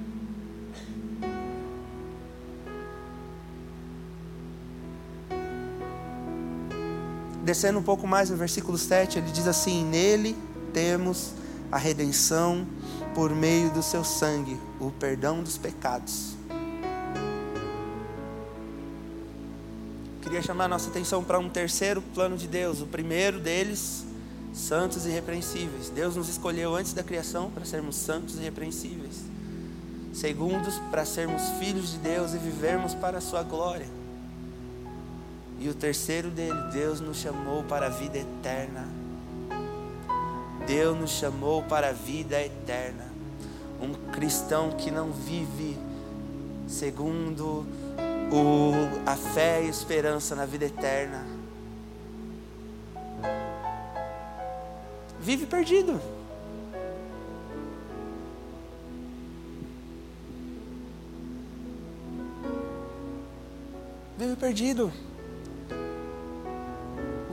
Descendo 7.45 7.77
um 7.77 7.83
pouco 7.83 8.07
mais 8.07 8.31
no 8.31 8.35
versículo 8.35 8.75
7, 8.75 9.19
ele 9.19 9.29
diz 9.29 9.47
assim: 9.47 9.85
Nele 9.85 10.35
temos 10.73 11.31
a 11.71 11.77
redenção 11.77 12.65
por 13.13 13.29
meio 13.35 13.69
do 13.69 13.83
seu 13.83 14.03
sangue, 14.03 14.59
o 14.79 14.89
perdão 14.89 15.43
dos 15.43 15.55
pecados. 15.55 16.33
Queria 20.23 20.41
chamar 20.41 20.65
a 20.65 20.69
nossa 20.69 20.89
atenção 20.89 21.23
para 21.23 21.37
um 21.37 21.47
terceiro 21.47 22.01
plano 22.15 22.35
de 22.35 22.47
Deus. 22.47 22.81
O 22.81 22.87
primeiro 22.87 23.39
deles 23.39 24.03
santos 24.51 25.05
e 25.05 25.09
irrepreensíveis. 25.09 25.89
Deus 25.89 26.15
nos 26.15 26.27
escolheu 26.27 26.75
antes 26.75 26.93
da 26.93 27.03
criação 27.03 27.51
para 27.51 27.63
sermos 27.63 27.95
santos 27.95 28.37
e 28.37 28.39
irrepreensíveis. 28.39 29.21
Segundos, 30.11 30.79
para 30.89 31.05
sermos 31.05 31.43
filhos 31.59 31.91
de 31.91 31.99
Deus 31.99 32.33
e 32.33 32.39
vivermos 32.39 32.95
para 32.95 33.19
a 33.19 33.21
sua 33.21 33.43
glória. 33.43 33.85
E 35.59 35.69
o 35.69 35.73
terceiro 35.73 36.29
dele, 36.29 36.59
Deus 36.71 36.99
nos 36.99 37.17
chamou 37.17 37.63
para 37.63 37.87
a 37.87 37.89
vida 37.89 38.17
eterna. 38.17 38.87
Deus 40.67 40.97
nos 40.97 41.11
chamou 41.11 41.63
para 41.63 41.89
a 41.89 41.93
vida 41.93 42.41
eterna. 42.41 43.05
Um 43.81 43.93
cristão 44.11 44.71
que 44.71 44.89
não 44.89 45.11
vive 45.11 45.77
segundo 46.67 47.65
o, 48.31 48.73
a 49.05 49.15
fé 49.15 49.63
e 49.63 49.69
esperança 49.69 50.35
na 50.35 50.45
vida 50.45 50.65
eterna 50.65 51.35
vive 55.25 55.47
perdido. 55.47 55.99
Vive 64.17 64.35
perdido. 64.35 64.93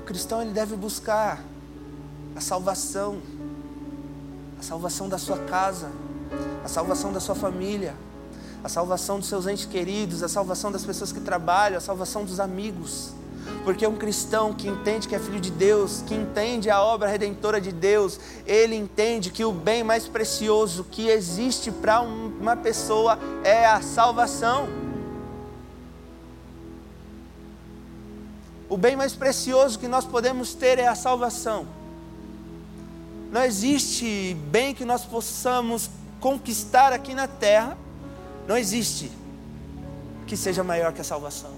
O 0.02 0.04
cristão 0.04 0.42
ele 0.42 0.50
deve 0.50 0.74
buscar 0.74 1.40
a 2.34 2.40
salvação, 2.40 3.22
a 4.58 4.62
salvação 4.62 5.08
da 5.08 5.16
sua 5.16 5.38
casa, 5.38 5.92
a 6.64 6.66
salvação 6.66 7.12
da 7.12 7.20
sua 7.20 7.36
família, 7.36 7.94
a 8.64 8.68
salvação 8.68 9.20
dos 9.20 9.28
seus 9.28 9.46
entes 9.46 9.64
queridos, 9.64 10.24
a 10.24 10.28
salvação 10.28 10.72
das 10.72 10.84
pessoas 10.84 11.12
que 11.12 11.20
trabalham, 11.20 11.78
a 11.78 11.80
salvação 11.80 12.24
dos 12.24 12.40
amigos. 12.40 13.12
Porque 13.64 13.86
um 13.86 13.94
cristão 13.94 14.52
que 14.52 14.66
entende 14.66 15.06
que 15.06 15.14
é 15.14 15.20
filho 15.20 15.38
de 15.38 15.52
Deus, 15.52 16.02
que 16.04 16.16
entende 16.16 16.68
a 16.68 16.82
obra 16.82 17.08
redentora 17.08 17.60
de 17.60 17.70
Deus, 17.70 18.18
ele 18.44 18.74
entende 18.74 19.30
que 19.30 19.44
o 19.44 19.52
bem 19.52 19.84
mais 19.84 20.08
precioso 20.08 20.82
que 20.90 21.06
existe 21.06 21.70
para 21.70 22.00
uma 22.00 22.56
pessoa 22.56 23.16
é 23.44 23.66
a 23.66 23.80
salvação. 23.80 24.81
O 28.72 28.76
bem 28.78 28.96
mais 28.96 29.14
precioso 29.14 29.78
que 29.78 29.86
nós 29.86 30.06
podemos 30.06 30.54
ter 30.54 30.78
é 30.78 30.88
a 30.88 30.94
salvação. 30.94 31.66
Não 33.30 33.44
existe 33.44 34.34
bem 34.50 34.74
que 34.74 34.82
nós 34.82 35.04
possamos 35.04 35.90
conquistar 36.18 36.90
aqui 36.90 37.12
na 37.12 37.28
terra, 37.28 37.76
não 38.48 38.56
existe 38.56 39.12
que 40.26 40.38
seja 40.38 40.64
maior 40.64 40.90
que 40.94 41.02
a 41.02 41.04
salvação. 41.04 41.54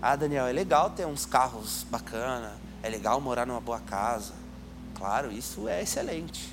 Ah, 0.00 0.16
Daniel, 0.16 0.46
é 0.46 0.52
legal 0.52 0.88
ter 0.88 1.04
uns 1.04 1.26
carros 1.26 1.84
bacana, 1.90 2.54
é 2.82 2.88
legal 2.88 3.20
morar 3.20 3.46
numa 3.46 3.60
boa 3.60 3.80
casa. 3.80 4.32
Claro, 4.94 5.30
isso 5.30 5.68
é 5.68 5.82
excelente. 5.82 6.50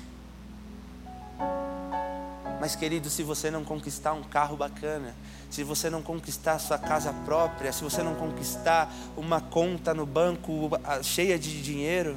Mas, 2.60 2.76
querido, 2.76 3.08
se 3.08 3.22
você 3.22 3.50
não 3.50 3.64
conquistar 3.64 4.12
um 4.12 4.22
carro 4.22 4.58
bacana, 4.58 5.14
se 5.52 5.62
você 5.62 5.90
não 5.90 6.00
conquistar 6.00 6.58
sua 6.58 6.78
casa 6.78 7.12
própria, 7.26 7.70
se 7.74 7.84
você 7.84 8.02
não 8.02 8.14
conquistar 8.14 8.90
uma 9.14 9.38
conta 9.38 9.92
no 9.92 10.06
banco 10.06 10.70
cheia 11.02 11.38
de 11.38 11.60
dinheiro, 11.60 12.16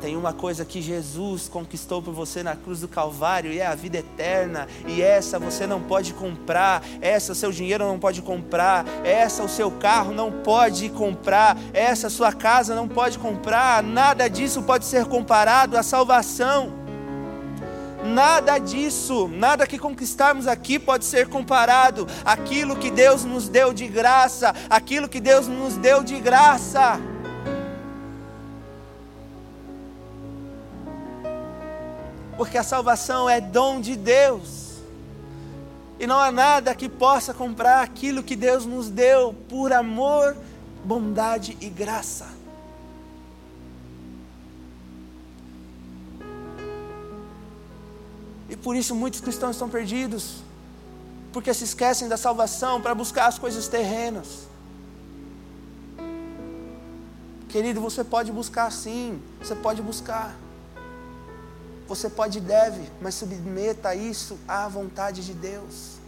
tem 0.00 0.16
uma 0.16 0.32
coisa 0.32 0.64
que 0.64 0.82
Jesus 0.82 1.48
conquistou 1.48 2.02
por 2.02 2.12
você 2.12 2.42
na 2.42 2.56
cruz 2.56 2.80
do 2.80 2.88
Calvário 2.88 3.52
e 3.52 3.60
é 3.60 3.66
a 3.66 3.74
vida 3.76 3.98
eterna. 3.98 4.66
E 4.86 5.00
essa 5.00 5.38
você 5.38 5.64
não 5.64 5.80
pode 5.80 6.12
comprar, 6.12 6.82
essa 7.00 7.30
o 7.30 7.34
seu 7.36 7.52
dinheiro 7.52 7.86
não 7.86 8.00
pode 8.00 8.20
comprar, 8.20 8.84
essa 9.04 9.44
o 9.44 9.48
seu 9.48 9.70
carro 9.70 10.12
não 10.12 10.32
pode 10.32 10.88
comprar, 10.90 11.56
essa 11.72 12.10
sua 12.10 12.32
casa 12.32 12.74
não 12.74 12.88
pode 12.88 13.16
comprar. 13.16 13.80
Nada 13.80 14.28
disso 14.28 14.60
pode 14.60 14.84
ser 14.86 15.06
comparado 15.06 15.78
à 15.78 15.84
salvação. 15.84 16.83
Nada 18.04 18.58
disso, 18.58 19.28
nada 19.28 19.66
que 19.66 19.78
conquistarmos 19.78 20.46
aqui 20.46 20.78
pode 20.78 21.04
ser 21.04 21.28
comparado 21.28 22.06
àquilo 22.24 22.76
que 22.76 22.90
Deus 22.90 23.24
nos 23.24 23.48
deu 23.48 23.72
de 23.72 23.88
graça, 23.88 24.54
aquilo 24.68 25.08
que 25.08 25.20
Deus 25.20 25.48
nos 25.48 25.76
deu 25.76 26.04
de 26.04 26.20
graça. 26.20 27.00
porque 32.36 32.58
a 32.58 32.62
salvação 32.62 33.28
é 33.28 33.40
dom 33.40 33.80
de 33.80 33.96
Deus. 33.96 34.74
E 35.98 36.06
não 36.06 36.18
há 36.18 36.32
nada 36.32 36.74
que 36.74 36.88
possa 36.88 37.32
comprar 37.32 37.82
aquilo 37.82 38.22
que 38.22 38.34
Deus 38.34 38.66
nos 38.66 38.90
deu 38.90 39.34
por 39.48 39.72
amor, 39.72 40.36
bondade 40.84 41.56
e 41.60 41.68
graça. 41.68 42.26
Por 48.64 48.74
isso 48.74 48.94
muitos 48.94 49.20
cristãos 49.20 49.56
estão 49.56 49.68
perdidos, 49.68 50.36
porque 51.34 51.52
se 51.52 51.64
esquecem 51.64 52.08
da 52.08 52.16
salvação 52.16 52.80
para 52.80 52.94
buscar 52.94 53.26
as 53.26 53.38
coisas 53.38 53.68
terrenas. 53.68 54.48
Querido, 57.50 57.78
você 57.82 58.02
pode 58.02 58.32
buscar 58.32 58.72
sim, 58.72 59.20
você 59.38 59.54
pode 59.54 59.82
buscar. 59.82 60.34
Você 61.86 62.08
pode 62.08 62.38
e 62.38 62.40
deve, 62.40 62.90
mas 63.02 63.14
submeta 63.16 63.94
isso 63.94 64.38
à 64.48 64.66
vontade 64.66 65.22
de 65.22 65.34
Deus. 65.34 65.98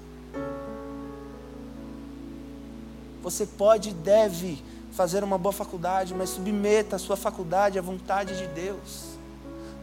Você 3.23 3.45
pode 3.45 3.91
e 3.91 3.93
deve 3.93 4.65
fazer 4.93 5.23
uma 5.23 5.37
boa 5.37 5.53
faculdade, 5.53 6.15
mas 6.15 6.31
submeta 6.31 6.97
a 6.97 6.99
sua 6.99 7.19
faculdade 7.19 7.79
à 7.79 7.83
vontade 7.83 8.39
de 8.39 8.47
Deus. 8.47 9.16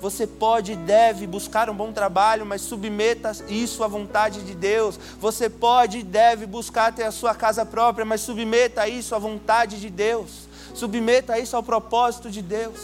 Você 0.03 0.27
pode 0.27 0.73
e 0.73 0.75
deve 0.75 1.25
buscar 1.25 1.69
um 1.69 1.73
bom 1.73 1.93
trabalho, 1.93 2.45
mas 2.45 2.59
submeta 2.59 3.31
isso 3.47 3.85
à 3.85 3.87
vontade 3.87 4.41
de 4.41 4.53
Deus. 4.53 4.99
Você 5.17 5.49
pode 5.49 5.99
e 5.99 6.03
deve 6.03 6.45
buscar 6.45 6.91
ter 6.91 7.03
a 7.03 7.11
sua 7.11 7.33
casa 7.33 7.65
própria, 7.65 8.03
mas 8.03 8.19
submeta 8.19 8.85
isso 8.85 9.15
à 9.15 9.17
vontade 9.17 9.79
de 9.79 9.89
Deus. 9.89 10.49
Submeta 10.73 11.39
isso 11.39 11.55
ao 11.55 11.63
propósito 11.63 12.29
de 12.29 12.41
Deus. 12.41 12.81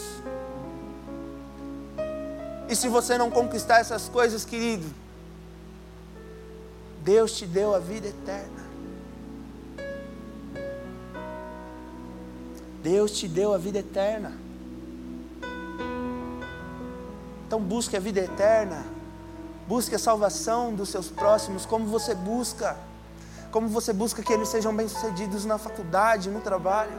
E 2.70 2.74
se 2.74 2.88
você 2.88 3.18
não 3.18 3.30
conquistar 3.30 3.80
essas 3.80 4.08
coisas, 4.08 4.46
querido, 4.46 4.86
Deus 7.02 7.36
te 7.36 7.44
deu 7.44 7.74
a 7.74 7.78
vida 7.78 8.08
eterna. 8.08 8.64
Deus 12.82 13.10
te 13.12 13.28
deu 13.28 13.52
a 13.52 13.58
vida 13.58 13.80
eterna. 13.80 14.49
Então 17.50 17.60
busque 17.60 17.96
a 17.96 18.00
vida 18.00 18.20
eterna. 18.20 18.86
Busque 19.66 19.92
a 19.96 19.98
salvação 19.98 20.72
dos 20.72 20.88
seus 20.88 21.08
próximos, 21.08 21.66
como 21.66 21.84
você 21.84 22.14
busca. 22.14 22.76
Como 23.50 23.66
você 23.66 23.92
busca 23.92 24.22
que 24.22 24.32
eles 24.32 24.48
sejam 24.48 24.72
bem-sucedidos 24.72 25.44
na 25.44 25.58
faculdade, 25.58 26.30
no 26.30 26.40
trabalho. 26.40 26.92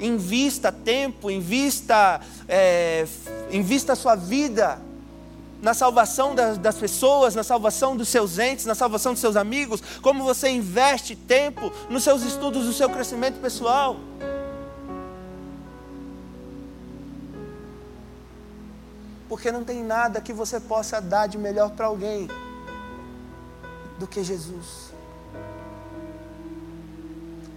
invista 0.00 0.70
tempo, 0.70 1.30
invista, 1.30 2.20
é, 2.46 3.06
invista 3.50 3.94
a 3.94 3.96
sua 3.96 4.14
vida 4.14 4.78
na 5.62 5.72
salvação 5.72 6.34
das, 6.34 6.58
das, 6.58 6.76
pessoas, 6.76 7.34
na 7.34 7.42
salvação 7.42 7.96
dos 7.96 8.08
seus 8.08 8.38
entes, 8.38 8.66
na 8.66 8.74
salvação 8.74 9.12
dos 9.12 9.20
seus 9.20 9.36
amigos, 9.36 9.82
como 10.02 10.22
você 10.22 10.50
investe 10.50 11.16
tempo 11.16 11.72
nos 11.88 12.02
seus 12.02 12.22
estudos, 12.22 12.66
no 12.66 12.72
seu 12.74 12.90
crescimento 12.90 13.40
pessoal. 13.40 13.96
Porque 19.28 19.50
não 19.50 19.64
tem 19.64 19.82
nada 19.82 20.20
que 20.20 20.32
você 20.32 20.60
possa 20.60 21.00
dar 21.00 21.26
de 21.26 21.36
melhor 21.36 21.70
para 21.70 21.86
alguém 21.86 22.28
do 23.98 24.06
que 24.06 24.22
Jesus. 24.22 24.92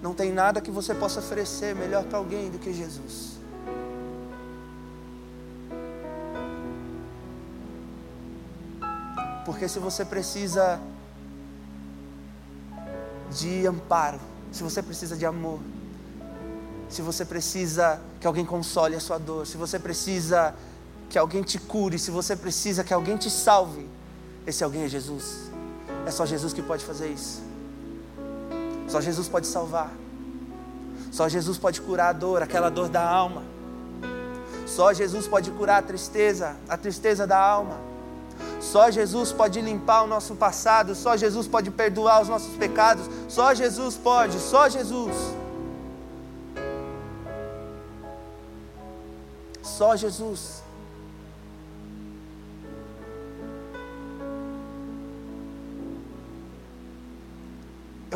Não 0.02 0.14
tem 0.14 0.32
nada 0.32 0.62
que 0.62 0.72
você 0.72 0.96
possa 0.96 1.20
oferecer 1.20 1.76
melhor 1.76 2.04
para 2.06 2.18
alguém 2.18 2.50
do 2.50 2.58
que 2.58 2.74
Jesus. 2.74 3.38
Porque 9.46 9.68
se 9.68 9.80
você 9.80 10.06
precisa 10.06 10.80
de 13.32 13.68
amparo, 13.68 14.20
se 14.52 14.64
você 14.64 14.82
precisa 14.82 15.18
de 15.18 15.26
amor, 15.26 15.60
se 16.88 17.02
você 17.02 17.26
precisa 17.26 18.02
que 18.20 18.26
alguém 18.26 18.46
console 18.46 18.96
a 18.96 19.00
sua 19.00 19.18
dor, 19.18 19.46
se 19.46 19.58
você 19.58 19.78
precisa 19.78 20.56
que 21.10 21.18
alguém 21.18 21.42
te 21.42 21.58
cure, 21.58 21.98
se 21.98 22.12
você 22.12 22.36
precisa 22.36 22.84
que 22.84 22.94
alguém 22.94 23.18
te 23.18 23.30
salve, 23.30 23.90
esse 24.46 24.64
alguém 24.64 24.84
é 24.84 24.88
Jesus. 24.88 25.50
É 26.06 26.12
só 26.12 26.26
Jesus 26.26 26.54
que 26.54 26.62
pode 26.62 26.86
fazer 26.86 27.10
isso. 27.10 27.42
Só 28.88 29.02
Jesus 29.02 29.28
pode 29.28 29.48
salvar. 29.48 29.92
Só 31.12 31.28
Jesus 31.28 31.58
pode 31.58 31.82
curar 31.82 32.10
a 32.10 32.14
dor, 32.14 32.44
aquela 32.44 32.70
dor 32.70 32.90
da 32.90 33.02
alma. 33.02 33.44
Só 34.66 34.94
Jesus 34.94 35.28
pode 35.28 35.50
curar 35.52 35.80
a 35.80 35.82
tristeza, 35.82 36.56
a 36.68 36.78
tristeza 36.78 37.26
da 37.26 37.40
alma. 37.40 37.78
Só 38.62 38.92
Jesus 38.92 39.32
pode 39.32 39.60
limpar 39.62 40.04
o 40.04 40.08
nosso 40.08 40.36
passado, 40.36 40.94
só 40.94 41.18
Jesus 41.18 41.48
pode 41.48 41.72
perdoar 41.72 42.22
os 42.22 42.30
nossos 42.30 42.56
pecados, 42.56 43.10
só 43.28 43.54
Jesus 43.54 43.96
pode, 43.96 44.40
só 44.40 44.70
Jesus. 44.70 45.16
Só 49.64 49.96
Jesus. 49.96 50.69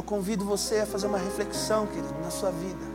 Eu 0.03 0.07
convido 0.07 0.43
você 0.43 0.79
a 0.79 0.85
fazer 0.85 1.07
uma 1.07 1.17
reflexão, 1.17 1.87
querido, 1.87 2.13
na 2.21 2.29
sua 2.29 2.51
vida. 2.51 2.85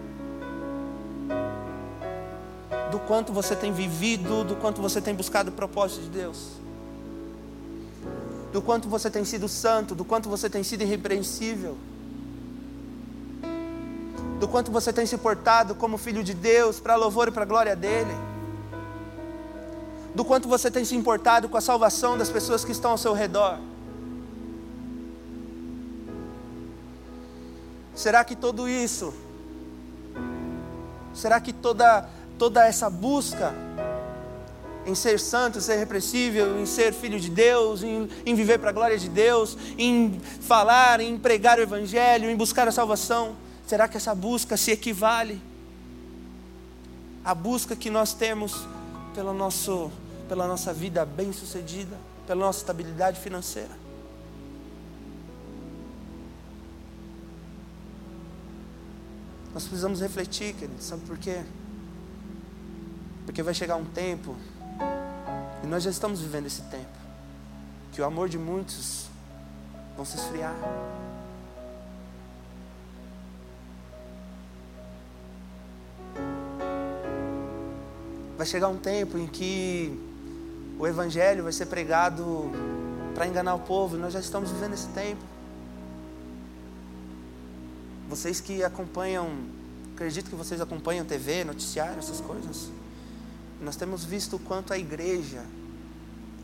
Do 2.90 2.98
quanto 2.98 3.32
você 3.32 3.56
tem 3.56 3.72
vivido, 3.72 4.44
do 4.44 4.54
quanto 4.54 4.82
você 4.82 5.00
tem 5.00 5.14
buscado 5.14 5.48
o 5.48 5.52
propósito 5.52 6.02
de 6.02 6.10
Deus. 6.10 6.48
Do 8.52 8.60
quanto 8.60 8.90
você 8.90 9.10
tem 9.10 9.24
sido 9.24 9.48
santo, 9.48 9.94
do 9.94 10.04
quanto 10.04 10.28
você 10.28 10.50
tem 10.50 10.62
sido 10.62 10.82
irrepreensível. 10.82 11.78
Do 14.38 14.46
quanto 14.46 14.70
você 14.70 14.92
tem 14.92 15.06
se 15.06 15.16
portado 15.16 15.74
como 15.74 15.96
filho 15.96 16.22
de 16.22 16.34
Deus 16.34 16.78
para 16.78 16.94
louvor 16.94 17.28
e 17.28 17.30
para 17.30 17.46
glória 17.46 17.74
dele. 17.74 18.14
Do 20.14 20.26
quanto 20.26 20.46
você 20.46 20.70
tem 20.70 20.84
se 20.84 20.94
importado 20.94 21.48
com 21.48 21.56
a 21.56 21.62
salvação 21.62 22.18
das 22.18 22.28
pessoas 22.28 22.66
que 22.66 22.72
estão 22.72 22.90
ao 22.90 22.98
seu 22.98 23.14
redor. 23.14 23.58
Será 27.98 28.22
que 28.22 28.36
tudo 28.36 28.68
isso, 28.68 29.12
será 31.12 31.40
que 31.40 31.52
toda, 31.52 32.08
toda 32.38 32.64
essa 32.64 32.88
busca 32.88 33.52
em 34.86 34.94
ser 34.94 35.18
santo, 35.18 35.58
em 35.58 35.60
ser 35.60 35.78
repressível, 35.78 36.60
em 36.60 36.64
ser 36.64 36.94
filho 36.94 37.18
de 37.18 37.28
Deus, 37.28 37.82
em, 37.82 38.08
em 38.24 38.36
viver 38.36 38.60
para 38.60 38.70
a 38.70 38.72
glória 38.72 38.96
de 38.96 39.08
Deus, 39.08 39.58
em 39.76 40.20
falar, 40.40 41.00
em 41.00 41.18
pregar 41.18 41.58
o 41.58 41.62
Evangelho, 41.62 42.30
em 42.30 42.36
buscar 42.36 42.68
a 42.68 42.70
salvação, 42.70 43.34
será 43.66 43.88
que 43.88 43.96
essa 43.96 44.14
busca 44.14 44.56
se 44.56 44.70
equivale 44.70 45.42
à 47.24 47.34
busca 47.34 47.74
que 47.74 47.90
nós 47.90 48.14
temos 48.14 48.64
pelo 49.12 49.34
nosso, 49.34 49.90
pela 50.28 50.46
nossa 50.46 50.72
vida 50.72 51.04
bem-sucedida, 51.04 51.98
pela 52.28 52.46
nossa 52.46 52.60
estabilidade 52.60 53.18
financeira? 53.18 53.87
Nós 59.52 59.64
precisamos 59.64 60.00
refletir, 60.00 60.54
querido, 60.54 60.80
sabe 60.82 61.02
por 61.04 61.18
quê? 61.18 61.42
Porque 63.24 63.42
vai 63.42 63.52
chegar 63.52 63.76
um 63.76 63.84
tempo, 63.84 64.36
e 65.64 65.66
nós 65.66 65.82
já 65.82 65.90
estamos 65.90 66.20
vivendo 66.20 66.46
esse 66.46 66.62
tempo, 66.62 66.96
que 67.92 68.00
o 68.00 68.04
amor 68.04 68.28
de 68.28 68.38
muitos 68.38 69.06
vão 69.96 70.04
se 70.04 70.16
esfriar. 70.16 70.54
Vai 78.36 78.46
chegar 78.46 78.68
um 78.68 78.76
tempo 78.76 79.18
em 79.18 79.26
que 79.26 79.98
o 80.78 80.86
Evangelho 80.86 81.42
vai 81.42 81.52
ser 81.52 81.66
pregado 81.66 82.52
para 83.14 83.26
enganar 83.26 83.56
o 83.56 83.60
povo, 83.60 83.96
e 83.96 83.98
nós 83.98 84.12
já 84.12 84.20
estamos 84.20 84.50
vivendo 84.52 84.74
esse 84.74 84.88
tempo. 84.88 85.37
Vocês 88.08 88.40
que 88.40 88.64
acompanham, 88.64 89.28
acredito 89.94 90.30
que 90.30 90.36
vocês 90.36 90.60
acompanham 90.60 91.04
TV, 91.04 91.44
noticiário, 91.44 91.98
essas 91.98 92.20
coisas. 92.20 92.70
Nós 93.60 93.76
temos 93.76 94.04
visto 94.04 94.36
o 94.36 94.38
quanto 94.38 94.72
a 94.72 94.78
igreja, 94.78 95.44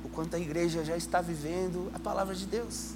o 0.04 0.08
quanto 0.10 0.36
a 0.36 0.38
igreja 0.38 0.84
já 0.84 0.96
está 0.96 1.22
vivendo 1.22 1.90
a 1.94 1.98
palavra 1.98 2.34
de 2.34 2.44
Deus. 2.44 2.90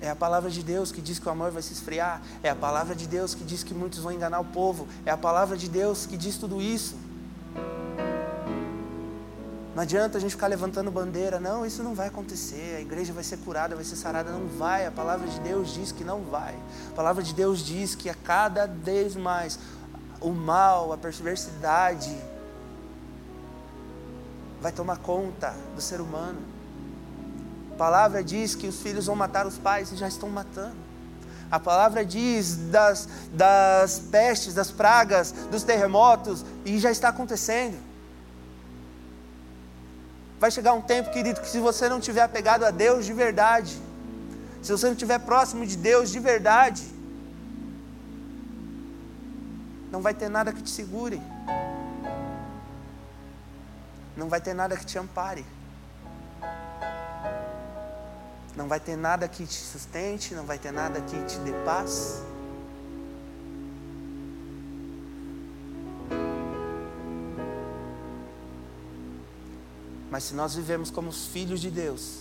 É 0.00 0.08
a 0.08 0.16
palavra 0.16 0.50
de 0.50 0.62
Deus 0.62 0.90
que 0.90 1.02
diz 1.02 1.18
que 1.18 1.28
o 1.28 1.30
amor 1.30 1.50
vai 1.50 1.62
se 1.62 1.72
esfriar. 1.72 2.22
É 2.42 2.48
a 2.48 2.54
palavra 2.54 2.94
de 2.94 3.06
Deus 3.06 3.34
que 3.34 3.44
diz 3.44 3.62
que 3.62 3.74
muitos 3.74 3.98
vão 3.98 4.12
enganar 4.12 4.40
o 4.40 4.44
povo. 4.44 4.86
É 5.04 5.10
a 5.10 5.16
palavra 5.16 5.56
de 5.56 5.68
Deus 5.68 6.06
que 6.06 6.16
diz 6.16 6.36
tudo 6.36 6.60
isso. 6.62 6.96
Não 9.76 9.82
adianta 9.82 10.16
a 10.16 10.20
gente 10.22 10.30
ficar 10.30 10.46
levantando 10.46 10.90
bandeira, 10.90 11.38
não, 11.38 11.66
isso 11.66 11.82
não 11.82 11.94
vai 11.94 12.08
acontecer, 12.08 12.76
a 12.78 12.80
igreja 12.80 13.12
vai 13.12 13.22
ser 13.22 13.36
curada, 13.36 13.74
vai 13.74 13.84
ser 13.84 13.96
sarada, 13.96 14.32
não 14.32 14.46
vai. 14.46 14.86
A 14.86 14.90
palavra 14.90 15.28
de 15.28 15.38
Deus 15.40 15.74
diz 15.74 15.92
que 15.92 16.02
não 16.02 16.22
vai. 16.22 16.54
A 16.92 16.94
palavra 16.94 17.22
de 17.22 17.34
Deus 17.34 17.58
diz 17.58 17.94
que 17.94 18.08
a 18.08 18.14
cada 18.14 18.66
vez 18.66 19.14
mais 19.14 19.58
o 20.18 20.30
mal, 20.30 20.94
a 20.94 20.96
perversidade 20.96 22.16
vai 24.62 24.72
tomar 24.72 24.96
conta 24.96 25.54
do 25.74 25.82
ser 25.82 26.00
humano. 26.00 26.38
A 27.74 27.76
palavra 27.76 28.24
diz 28.24 28.54
que 28.54 28.66
os 28.66 28.80
filhos 28.80 29.04
vão 29.04 29.14
matar 29.14 29.46
os 29.46 29.58
pais 29.58 29.92
e 29.92 29.96
já 29.96 30.08
estão 30.08 30.30
matando. 30.30 30.78
A 31.50 31.60
palavra 31.60 32.02
diz 32.02 32.56
das, 32.70 33.06
das 33.30 33.98
pestes, 34.10 34.54
das 34.54 34.70
pragas, 34.70 35.32
dos 35.50 35.64
terremotos 35.64 36.46
e 36.64 36.78
já 36.78 36.90
está 36.90 37.10
acontecendo. 37.10 37.85
Vai 40.38 40.50
chegar 40.50 40.74
um 40.74 40.82
tempo, 40.82 41.10
querido, 41.10 41.40
que 41.40 41.48
se 41.48 41.58
você 41.58 41.88
não 41.88 41.98
tiver 41.98 42.22
apegado 42.22 42.64
a 42.64 42.70
Deus 42.70 43.06
de 43.06 43.12
verdade, 43.12 43.80
se 44.62 44.70
você 44.70 44.86
não 44.86 44.92
estiver 44.92 45.18
próximo 45.20 45.64
de 45.64 45.76
Deus 45.76 46.10
de 46.10 46.18
verdade, 46.18 46.84
não 49.90 50.02
vai 50.02 50.12
ter 50.12 50.28
nada 50.28 50.52
que 50.52 50.62
te 50.62 50.70
segure, 50.70 51.22
não 54.16 54.28
vai 54.28 54.40
ter 54.40 54.54
nada 54.54 54.76
que 54.76 54.84
te 54.84 54.98
ampare, 54.98 55.46
não 58.54 58.68
vai 58.68 58.80
ter 58.80 58.96
nada 58.96 59.28
que 59.28 59.46
te 59.46 59.54
sustente, 59.54 60.34
não 60.34 60.44
vai 60.44 60.58
ter 60.58 60.72
nada 60.72 61.00
que 61.00 61.22
te 61.24 61.38
dê 61.38 61.52
paz. 61.64 62.22
Mas 70.10 70.24
se 70.24 70.34
nós 70.34 70.54
vivemos 70.54 70.90
como 70.90 71.08
os 71.08 71.26
filhos 71.26 71.60
de 71.60 71.70
Deus, 71.70 72.20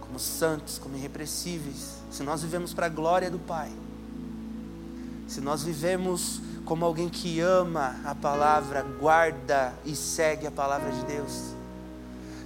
como 0.00 0.18
santos, 0.18 0.78
como 0.78 0.96
irrepressíveis, 0.96 1.96
se 2.10 2.22
nós 2.22 2.42
vivemos 2.42 2.74
para 2.74 2.86
a 2.86 2.88
glória 2.88 3.30
do 3.30 3.38
Pai, 3.38 3.70
se 5.28 5.40
nós 5.40 5.62
vivemos 5.62 6.40
como 6.64 6.84
alguém 6.84 7.08
que 7.08 7.40
ama 7.40 8.00
a 8.04 8.14
palavra, 8.14 8.82
guarda 8.82 9.72
e 9.84 9.94
segue 9.94 10.46
a 10.46 10.50
palavra 10.50 10.90
de 10.90 11.04
Deus, 11.04 11.54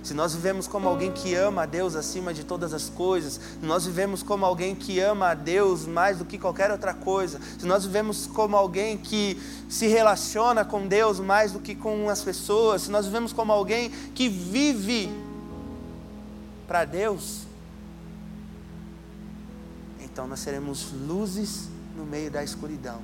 se 0.04 0.12
nós 0.12 0.34
vivemos 0.34 0.68
como 0.68 0.86
alguém 0.86 1.10
que 1.10 1.34
ama 1.34 1.62
a 1.62 1.66
Deus 1.66 1.96
acima 1.96 2.34
de 2.34 2.44
todas 2.44 2.74
as 2.74 2.90
coisas, 2.90 3.40
se 3.58 3.66
nós 3.66 3.86
vivemos 3.86 4.22
como 4.22 4.44
alguém 4.44 4.74
que 4.74 5.00
ama 5.00 5.30
a 5.30 5.34
Deus 5.34 5.86
mais 5.86 6.18
do 6.18 6.26
que 6.26 6.38
qualquer 6.38 6.70
outra 6.70 6.92
coisa, 6.92 7.40
se 7.58 7.64
nós 7.64 7.86
vivemos 7.86 8.26
como 8.26 8.54
alguém 8.54 8.98
que 8.98 9.40
se 9.66 9.86
relaciona 9.86 10.62
com 10.62 10.86
Deus 10.86 11.18
mais 11.20 11.52
do 11.52 11.58
que 11.58 11.74
com 11.74 12.10
as 12.10 12.20
pessoas, 12.20 12.82
se 12.82 12.90
nós 12.90 13.06
vivemos 13.06 13.32
como 13.32 13.50
alguém 13.50 13.88
que 14.14 14.28
vive 14.28 15.10
para 16.68 16.84
Deus, 16.84 17.44
então 20.00 20.26
nós 20.26 20.40
seremos 20.40 20.92
luzes 20.92 21.70
no 21.96 22.04
meio 22.04 22.30
da 22.30 22.44
escuridão. 22.44 23.00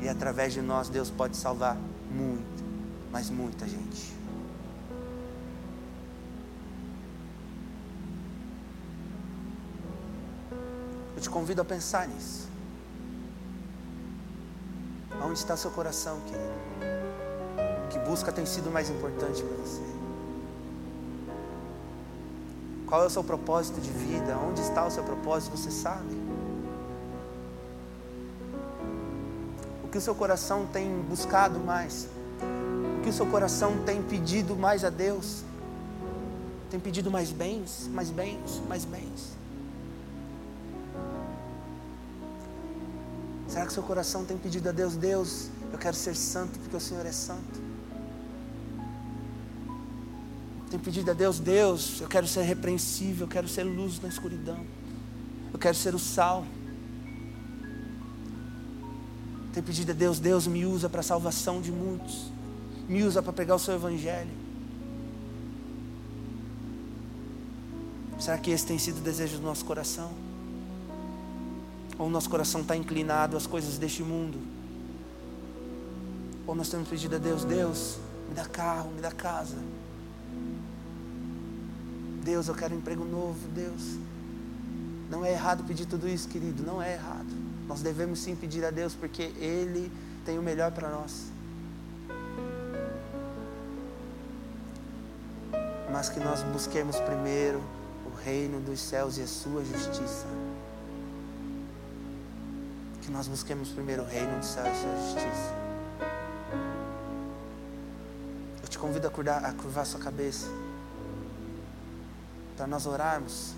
E 0.00 0.08
através 0.08 0.52
de 0.52 0.62
nós 0.62 0.88
Deus 0.88 1.10
pode 1.10 1.36
salvar 1.36 1.76
muito 2.08 2.51
mas 3.12 3.28
muita 3.28 3.68
gente. 3.68 4.14
Eu 11.14 11.20
te 11.20 11.28
convido 11.28 11.60
a 11.60 11.64
pensar 11.64 12.08
nisso. 12.08 12.48
Onde 15.22 15.38
está 15.38 15.56
seu 15.56 15.70
coração, 15.70 16.20
querido? 16.22 16.62
Que 17.90 17.98
busca 17.98 18.32
tem 18.32 18.46
sido 18.46 18.70
mais 18.70 18.88
importante 18.88 19.42
para 19.42 19.56
você? 19.58 19.82
Qual 22.86 23.02
é 23.02 23.06
o 23.06 23.10
seu 23.10 23.22
propósito 23.22 23.80
de 23.80 23.90
vida? 23.90 24.36
Onde 24.38 24.62
está 24.62 24.84
o 24.86 24.90
seu 24.90 25.04
propósito? 25.04 25.56
Você 25.56 25.70
sabe? 25.70 26.14
O 29.84 29.88
que 29.88 29.98
o 29.98 30.00
seu 30.00 30.14
coração 30.14 30.66
tem 30.66 30.90
buscado 31.02 31.58
mais? 31.60 32.08
Que 33.02 33.08
o 33.08 33.12
seu 33.12 33.26
coração 33.26 33.82
tem 33.84 34.02
pedido 34.02 34.56
mais 34.56 34.84
a 34.84 34.90
Deus? 34.90 35.42
Tem 36.70 36.80
pedido 36.80 37.10
mais 37.10 37.30
bens, 37.30 37.88
mais 37.92 38.10
bens, 38.10 38.62
mais 38.68 38.84
bens. 38.84 39.36
Será 43.52 43.66
que 43.66 43.72
seu 43.74 43.82
coração 43.82 44.24
tem 44.24 44.38
pedido 44.38 44.70
a 44.70 44.72
Deus, 44.72 44.96
Deus, 44.96 45.50
eu 45.70 45.78
quero 45.78 45.94
ser 45.94 46.16
santo 46.16 46.58
porque 46.58 46.74
o 46.74 46.80
Senhor 46.80 47.04
é 47.04 47.12
santo? 47.12 47.60
Tem 50.70 50.80
pedido 50.80 51.10
a 51.10 51.14
Deus, 51.14 51.38
Deus, 51.38 52.00
eu 52.00 52.08
quero 52.08 52.26
ser 52.26 52.40
repreensível, 52.44 53.26
eu 53.26 53.30
quero 53.30 53.46
ser 53.46 53.64
luz 53.64 54.00
na 54.00 54.08
escuridão, 54.08 54.64
eu 55.52 55.58
quero 55.58 55.76
ser 55.76 55.94
o 55.94 55.98
sal. 55.98 56.46
Tem 59.52 59.62
pedido 59.62 59.90
a 59.90 59.94
Deus, 59.94 60.18
Deus 60.18 60.46
me 60.46 60.64
usa 60.64 60.88
para 60.88 61.00
a 61.00 61.02
salvação 61.02 61.60
de 61.60 61.70
muitos, 61.70 62.31
me 62.92 63.02
usa 63.04 63.22
para 63.22 63.32
pegar 63.32 63.54
o 63.54 63.58
seu 63.58 63.72
evangelho. 63.74 64.30
Será 68.20 68.36
que 68.36 68.50
esse 68.50 68.66
tem 68.66 68.78
sido 68.78 68.98
o 68.98 69.00
desejo 69.00 69.38
do 69.38 69.42
nosso 69.42 69.64
coração? 69.64 70.12
Ou 71.98 72.06
o 72.06 72.10
nosso 72.10 72.28
coração 72.28 72.60
está 72.60 72.76
inclinado 72.76 73.34
às 73.34 73.46
coisas 73.46 73.78
deste 73.78 74.02
mundo? 74.02 74.38
Ou 76.46 76.54
nós 76.54 76.68
temos 76.68 76.86
pedido 76.86 77.16
a 77.16 77.18
Deus, 77.18 77.44
Deus, 77.44 77.96
me 78.28 78.34
dá 78.34 78.44
carro, 78.44 78.90
me 78.90 79.00
dá 79.00 79.10
casa. 79.10 79.56
Deus, 82.22 82.46
eu 82.46 82.54
quero 82.54 82.74
um 82.74 82.78
emprego 82.78 83.06
novo, 83.06 83.40
Deus. 83.54 83.96
Não 85.08 85.24
é 85.24 85.32
errado 85.32 85.64
pedir 85.64 85.86
tudo 85.86 86.06
isso, 86.06 86.28
querido, 86.28 86.62
não 86.62 86.82
é 86.82 86.92
errado. 86.92 87.26
Nós 87.66 87.80
devemos 87.80 88.18
sim 88.18 88.36
pedir 88.36 88.66
a 88.66 88.70
Deus 88.70 88.94
porque 88.94 89.32
Ele 89.38 89.90
tem 90.26 90.38
o 90.38 90.42
melhor 90.42 90.72
para 90.72 90.90
nós. 90.90 91.31
Mas 95.92 96.08
que 96.08 96.18
nós 96.18 96.42
busquemos 96.42 96.98
primeiro 97.00 97.62
o 98.06 98.16
reino 98.24 98.60
dos 98.60 98.80
céus 98.80 99.18
e 99.18 99.22
a 99.22 99.26
sua 99.26 99.62
justiça 99.64 100.26
que 103.02 103.10
nós 103.10 103.26
busquemos 103.26 103.68
primeiro 103.70 104.02
o 104.02 104.06
reino 104.06 104.38
do 104.38 104.44
céu 104.44 104.64
e 104.64 104.68
a 104.68 104.74
sua 104.74 104.96
justiça. 104.96 105.54
Eu 108.62 108.68
te 108.68 108.78
convido 108.78 109.08
a, 109.08 109.10
curvar, 109.10 109.44
a 109.44 109.52
curvar 109.52 109.84
sua 109.84 109.98
cabeça 109.98 110.46
para 112.56 112.66
nós 112.68 112.86
orarmos. 112.86 113.54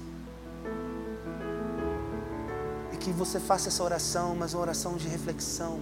E 2.92 2.96
que 2.96 3.10
você 3.10 3.38
faça 3.38 3.68
essa 3.68 3.82
oração, 3.84 4.34
mas 4.34 4.54
uma 4.54 4.62
oração 4.62 4.96
de 4.96 5.08
reflexão. 5.08 5.80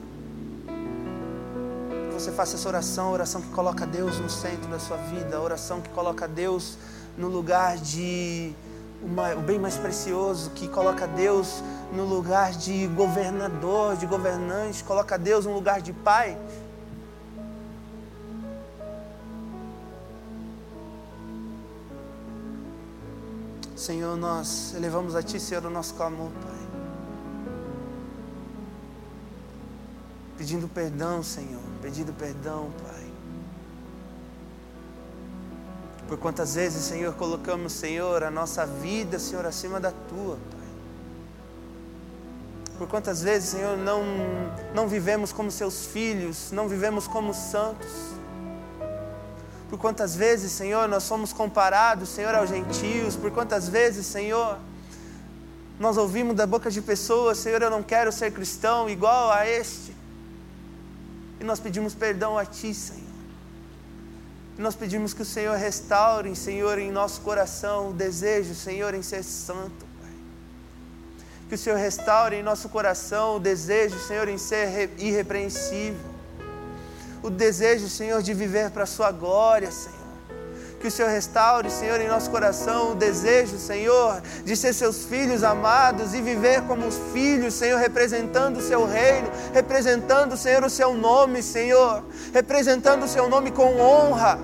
Você 2.23 2.31
faça 2.31 2.55
essa 2.55 2.69
oração, 2.69 3.11
oração 3.11 3.43
que 3.43 3.49
coloca 3.49 3.85
Deus 3.85 4.21
no 4.21 4.31
centro 4.31 4.71
da 4.71 4.79
sua 4.79 4.97
vida, 4.97 5.41
oração 5.41 5.81
que 5.81 5.89
coloca 5.89 6.29
Deus 6.29 6.79
no 7.19 7.27
lugar 7.27 7.77
de 7.79 8.55
uma, 9.03 9.35
o 9.35 9.41
bem 9.41 9.59
mais 9.59 9.77
precioso, 9.77 10.51
que 10.51 10.69
coloca 10.69 11.05
Deus 11.05 11.65
no 11.93 12.05
lugar 12.05 12.53
de 12.53 12.87
governador, 12.87 13.97
de 13.97 14.07
governante, 14.07 14.85
coloca 14.85 15.19
Deus 15.19 15.47
no 15.47 15.53
lugar 15.53 15.83
de 15.83 15.93
pai. 15.93 16.39
Senhor, 23.75 24.17
nós 24.17 24.75
elevamos 24.77 25.17
a 25.17 25.25
Ti, 25.25 25.41
Senhor, 25.41 25.67
o 25.67 25.71
nosso 25.71 25.95
clamor, 25.95 26.31
Pai. 26.41 26.52
Pedindo 30.43 30.67
perdão, 30.67 31.23
Senhor, 31.23 31.63
pedindo 31.81 32.13
perdão, 32.13 32.69
Pai. 32.83 33.07
Por 36.09 36.19
quantas 36.19 36.57
vezes, 36.57 36.83
Senhor, 36.83 37.15
colocamos, 37.15 37.73
Senhor, 37.73 38.25
a 38.25 38.31
nossa 38.31 38.67
vida, 38.67 39.21
Senhor, 39.21 39.47
acima 39.47 39.79
da 39.79 39.93
Tua, 39.93 40.37
Pai. 40.51 40.69
Por 42.77 42.89
quantas 42.89 43.23
vezes, 43.23 43.51
Senhor, 43.51 43.77
não, 43.77 44.03
não 44.75 44.89
vivemos 44.89 45.33
como 45.33 45.49
seus 45.49 45.87
filhos, 45.87 46.51
não 46.51 46.67
vivemos 46.67 47.07
como 47.07 47.33
santos. 47.33 47.93
Por 49.71 49.79
quantas 49.79 50.17
vezes, 50.17 50.51
Senhor, 50.51 50.89
nós 50.89 51.05
somos 51.05 51.33
comparados, 51.33 52.09
Senhor, 52.09 52.35
aos 52.35 52.51
gentios. 52.51 53.15
Por 53.15 53.31
quantas 53.31 53.69
vezes, 53.69 54.07
Senhor, 54.07 54.59
nós 55.79 55.97
ouvimos 55.97 56.35
da 56.35 56.49
boca 56.49 56.69
de 56.69 56.83
pessoas, 56.83 57.39
Senhor, 57.39 57.63
eu 57.63 57.71
não 57.71 57.81
quero 57.81 58.11
ser 58.11 58.33
cristão 58.33 58.91
igual 58.91 59.31
a 59.31 59.47
este. 59.47 59.92
E 61.43 61.45
nós 61.45 61.59
pedimos 61.59 61.93
perdão 61.93 62.39
a 62.39 62.47
Ti, 62.47 62.73
Senhor. 62.73 63.03
E 64.57 64.63
nós 64.63 64.77
pedimos 64.77 65.13
que 65.13 65.23
o 65.23 65.25
Senhor 65.25 65.57
restaure, 65.57 66.37
Senhor, 66.37 66.79
em 66.79 66.93
nosso 66.93 67.21
coração 67.23 67.91
o 67.91 67.93
desejo, 67.93 68.55
Senhor, 68.55 68.95
em 68.95 69.03
ser 69.03 69.25
santo. 69.25 69.85
Que 71.49 71.57
o 71.57 71.59
Senhor 71.59 71.77
restaure 71.77 72.37
em 72.37 72.45
nosso 72.45 72.69
coração 72.69 73.39
o 73.39 73.41
desejo, 73.41 73.99
Senhor, 73.99 74.29
em 74.29 74.39
ser 74.39 74.89
irrepreensível. 74.99 76.13
O 77.25 77.29
desejo, 77.29 77.89
Senhor, 77.89 78.23
de 78.23 78.33
viver 78.33 78.71
para 78.71 78.85
a 78.85 78.87
Sua 78.87 79.11
glória, 79.11 79.73
Senhor. 79.73 80.02
Que 80.83 80.89
o 80.89 80.91
Senhor 80.91 81.13
restaure, 81.13 81.71
Senhor, 81.71 82.01
em 82.01 82.09
nosso 82.09 82.29
coração 82.29 82.91
o 82.91 82.95
desejo, 82.97 83.57
Senhor, 83.57 84.21
de 84.45 84.57
ser 84.57 84.73
seus 84.73 85.05
filhos 85.05 85.45
amados 85.45 86.13
e 86.13 86.21
viver 86.21 86.63
como 86.63 86.85
os 86.89 86.99
filhos, 87.13 87.55
Senhor, 87.55 87.79
representando 87.79 88.57
o 88.57 88.61
seu 88.61 88.85
reino, 88.85 89.31
representando, 89.55 90.37
Senhor, 90.37 90.65
o 90.65 90.69
seu 90.69 90.93
nome, 90.93 91.41
Senhor, 91.41 92.03
representando 92.35 93.05
o 93.05 93.09
seu 93.09 93.29
nome 93.29 93.53
com 93.53 93.79
honra. 93.81 94.41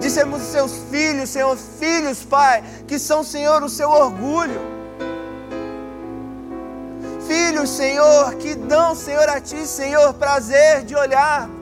De 0.00 0.08
sermos 0.08 0.40
seus 0.40 0.72
filhos, 0.90 1.28
Senhor, 1.28 1.54
filhos, 1.78 2.24
Pai, 2.24 2.64
que 2.88 2.98
são, 2.98 3.22
Senhor, 3.22 3.62
o 3.62 3.68
seu 3.68 3.90
orgulho 3.90 4.80
filhos, 7.26 7.68
Senhor, 7.70 8.34
que 8.36 8.56
dão, 8.56 8.94
Senhor, 8.94 9.28
a 9.28 9.38
Ti, 9.38 9.64
Senhor, 9.66 10.14
prazer 10.14 10.82
de 10.82 10.96
olhar. 10.96 11.59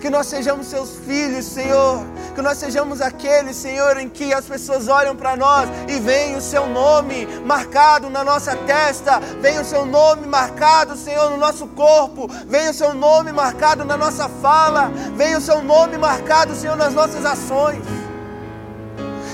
Que 0.00 0.08
nós 0.08 0.26
sejamos 0.26 0.66
seus 0.66 0.96
filhos, 1.06 1.44
Senhor. 1.44 2.04
Que 2.34 2.40
nós 2.40 2.58
sejamos 2.58 3.00
aqueles, 3.00 3.56
Senhor, 3.56 3.98
em 3.98 4.08
que 4.08 4.32
as 4.32 4.46
pessoas 4.46 4.88
olham 4.88 5.14
para 5.14 5.36
nós 5.36 5.68
e 5.88 6.00
veem 6.00 6.36
o 6.36 6.40
Seu 6.40 6.66
nome 6.66 7.26
marcado 7.44 8.08
na 8.08 8.24
nossa 8.24 8.56
testa, 8.56 9.20
vem 9.40 9.58
o 9.58 9.64
Seu 9.64 9.84
nome 9.84 10.26
marcado, 10.26 10.96
Senhor, 10.96 11.30
no 11.30 11.36
nosso 11.36 11.66
corpo, 11.68 12.28
vem 12.46 12.70
o 12.70 12.74
Seu 12.74 12.94
nome 12.94 13.32
marcado 13.32 13.84
na 13.84 13.96
nossa 13.96 14.28
fala, 14.28 14.90
vem 15.16 15.36
o 15.36 15.40
Seu 15.40 15.62
nome 15.62 15.98
marcado, 15.98 16.54
Senhor, 16.54 16.76
nas 16.76 16.94
nossas 16.94 17.24
ações 17.24 17.82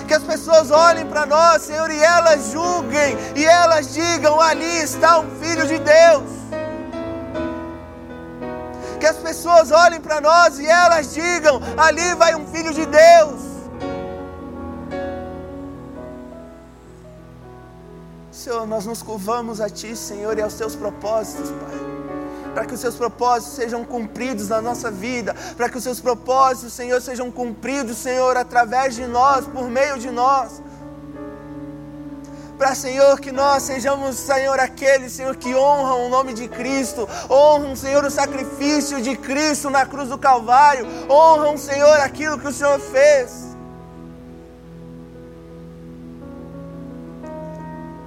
que 0.07 0.15
as 0.15 0.23
pessoas 0.23 0.71
olhem 0.71 1.05
para 1.05 1.27
nós, 1.27 1.63
Senhor, 1.63 1.91
e 1.91 1.99
elas 1.99 2.53
julguem, 2.53 3.17
e 3.35 3.45
elas 3.45 3.93
digam: 3.93 4.41
ali 4.41 4.79
está 4.79 5.19
um 5.19 5.29
filho 5.41 5.67
de 5.67 5.79
Deus. 5.79 6.37
Que 9.07 9.11
as 9.11 9.19
pessoas 9.19 9.71
olhem 9.71 10.01
para 10.01 10.21
nós 10.21 10.59
e 10.59 10.67
elas 10.67 11.15
digam: 11.15 11.61
ali 11.77 12.13
vai 12.17 12.35
um 12.35 12.45
filho 12.49 12.75
de 12.75 12.85
Deus. 12.85 13.41
Senhor, 18.33 18.67
nós 18.67 18.85
nos 18.85 19.05
curvamos 19.05 19.61
a 19.61 19.71
Ti, 19.71 19.95
Senhor, 19.95 20.37
e 20.37 20.43
aos 20.43 20.55
Teus 20.55 20.75
propósitos, 20.75 21.51
Pai 21.51 21.97
para 22.53 22.65
que 22.65 22.73
os 22.73 22.81
seus 22.81 22.97
propósitos 22.97 23.55
sejam 23.55 23.85
cumpridos 23.85 24.49
na 24.49 24.63
nossa 24.63 24.91
vida, 24.91 25.37
para 25.59 25.69
que 25.69 25.77
os 25.77 25.85
seus 25.85 26.01
propósitos, 26.01 26.73
Senhor, 26.73 27.03
sejam 27.03 27.31
cumpridos, 27.31 27.99
Senhor, 27.99 28.35
através 28.35 28.95
de 28.95 29.07
nós, 29.07 29.47
por 29.47 29.69
meio 29.69 29.99
de 29.99 30.11
nós. 30.11 30.63
Para, 32.59 32.75
Senhor, 32.75 33.21
que 33.21 33.31
nós 33.31 33.65
sejamos, 33.65 34.17
Senhor, 34.17 34.59
aqueles, 34.59 35.13
Senhor, 35.13 35.37
que 35.37 35.55
honram 35.55 36.07
o 36.07 36.09
nome 36.09 36.33
de 36.33 36.49
Cristo, 36.49 37.07
honram, 37.31 37.77
Senhor, 37.77 38.03
o 38.03 38.11
sacrifício 38.11 39.01
de 39.03 39.15
Cristo 39.15 39.69
na 39.69 39.85
cruz 39.85 40.09
do 40.09 40.17
Calvário, 40.17 40.87
honram, 41.11 41.59
Senhor, 41.59 42.01
aquilo 42.01 42.39
que 42.39 42.49
o 42.49 42.53
Senhor 42.53 42.81
fez. 42.81 43.55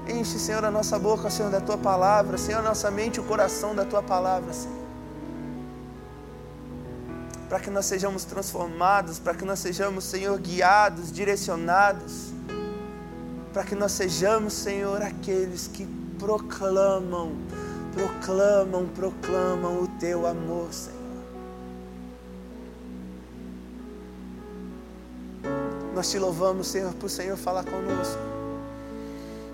Enche, 0.07 0.39
Senhor, 0.39 0.65
a 0.65 0.71
nossa 0.71 0.97
boca, 0.97 1.29
Senhor, 1.29 1.51
da 1.51 1.61
tua 1.61 1.77
palavra, 1.77 2.35
Senhor, 2.35 2.59
a 2.59 2.63
nossa 2.63 2.89
mente 2.89 3.17
e 3.17 3.19
o 3.19 3.23
coração 3.23 3.75
da 3.75 3.85
tua 3.85 4.01
palavra, 4.01 4.51
Senhor. 4.51 4.79
Para 7.47 7.59
que 7.59 7.69
nós 7.69 7.85
sejamos 7.85 8.25
transformados, 8.25 9.19
para 9.19 9.35
que 9.35 9.45
nós 9.45 9.59
sejamos, 9.59 10.05
Senhor, 10.05 10.35
guiados, 10.39 11.11
direcionados. 11.11 12.28
Para 13.53 13.63
que 13.63 13.75
nós 13.75 13.91
sejamos, 13.91 14.53
Senhor, 14.53 15.01
aqueles 15.01 15.67
que 15.67 15.87
proclamam, 16.19 17.31
proclamam, 17.93 18.85
proclamam 18.87 19.83
o 19.83 19.87
teu 19.99 20.27
amor, 20.27 20.71
Senhor. 20.71 20.99
Nós 25.95 26.09
te 26.09 26.19
louvamos, 26.19 26.67
Senhor, 26.67 26.93
por 26.93 27.07
o 27.07 27.09
Senhor 27.09 27.35
falar 27.35 27.63
conosco. 27.63 28.29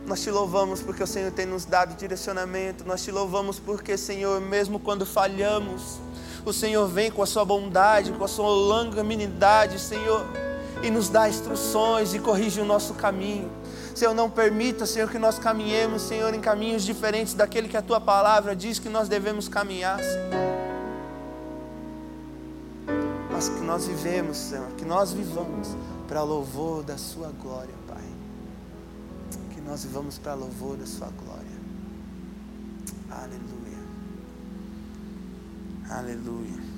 Nós 0.05 0.21
te 0.21 0.29
louvamos 0.29 0.81
porque 0.81 1.01
o 1.01 1.07
Senhor 1.07 1.31
tem 1.31 1.45
nos 1.45 1.65
dado 1.65 1.95
direcionamento. 1.95 2.85
Nós 2.85 3.03
te 3.03 3.11
louvamos 3.11 3.57
porque, 3.57 3.97
Senhor, 3.97 4.39
mesmo 4.39 4.79
quando 4.79 5.05
falhamos, 5.05 5.99
o 6.45 6.53
Senhor 6.53 6.87
vem 6.87 7.09
com 7.09 7.23
a 7.23 7.25
sua 7.25 7.43
bondade, 7.43 8.11
com 8.11 8.23
a 8.23 8.27
sua 8.27 8.47
longanimidade, 8.47 9.79
Senhor, 9.79 10.23
e 10.83 10.91
nos 10.91 11.09
dá 11.09 11.27
instruções 11.27 12.13
e 12.13 12.19
corrige 12.19 12.61
o 12.61 12.65
nosso 12.65 12.93
caminho. 12.93 13.49
Senhor, 13.95 14.13
não 14.13 14.29
permita, 14.29 14.85
Senhor, 14.85 15.09
que 15.09 15.17
nós 15.17 15.39
caminhemos, 15.39 16.01
Senhor, 16.01 16.33
em 16.33 16.41
caminhos 16.41 16.83
diferentes 16.83 17.33
daquele 17.33 17.69
que 17.69 17.77
a 17.77 17.81
tua 17.81 18.01
palavra 18.01 18.53
diz 18.53 18.77
que 18.77 18.89
nós 18.89 19.07
devemos 19.07 19.47
caminhar, 19.47 19.97
Senhor. 19.99 20.45
Mas 23.31 23.47
que 23.47 23.61
nós 23.61 23.87
vivemos, 23.87 24.35
Senhor, 24.35 24.69
que 24.73 24.83
nós 24.83 25.13
vivamos 25.13 25.69
para 26.09 26.21
louvor 26.23 26.83
da 26.83 26.97
Sua 26.97 27.31
glória, 27.41 27.73
Pai. 27.87 28.03
Que 29.53 29.61
nós 29.61 29.85
vivamos 29.85 30.17
para 30.17 30.33
louvor 30.33 30.75
da 30.75 30.85
Sua 30.85 31.07
glória. 31.07 31.45
Aleluia. 33.09 33.79
Aleluia. 35.89 36.74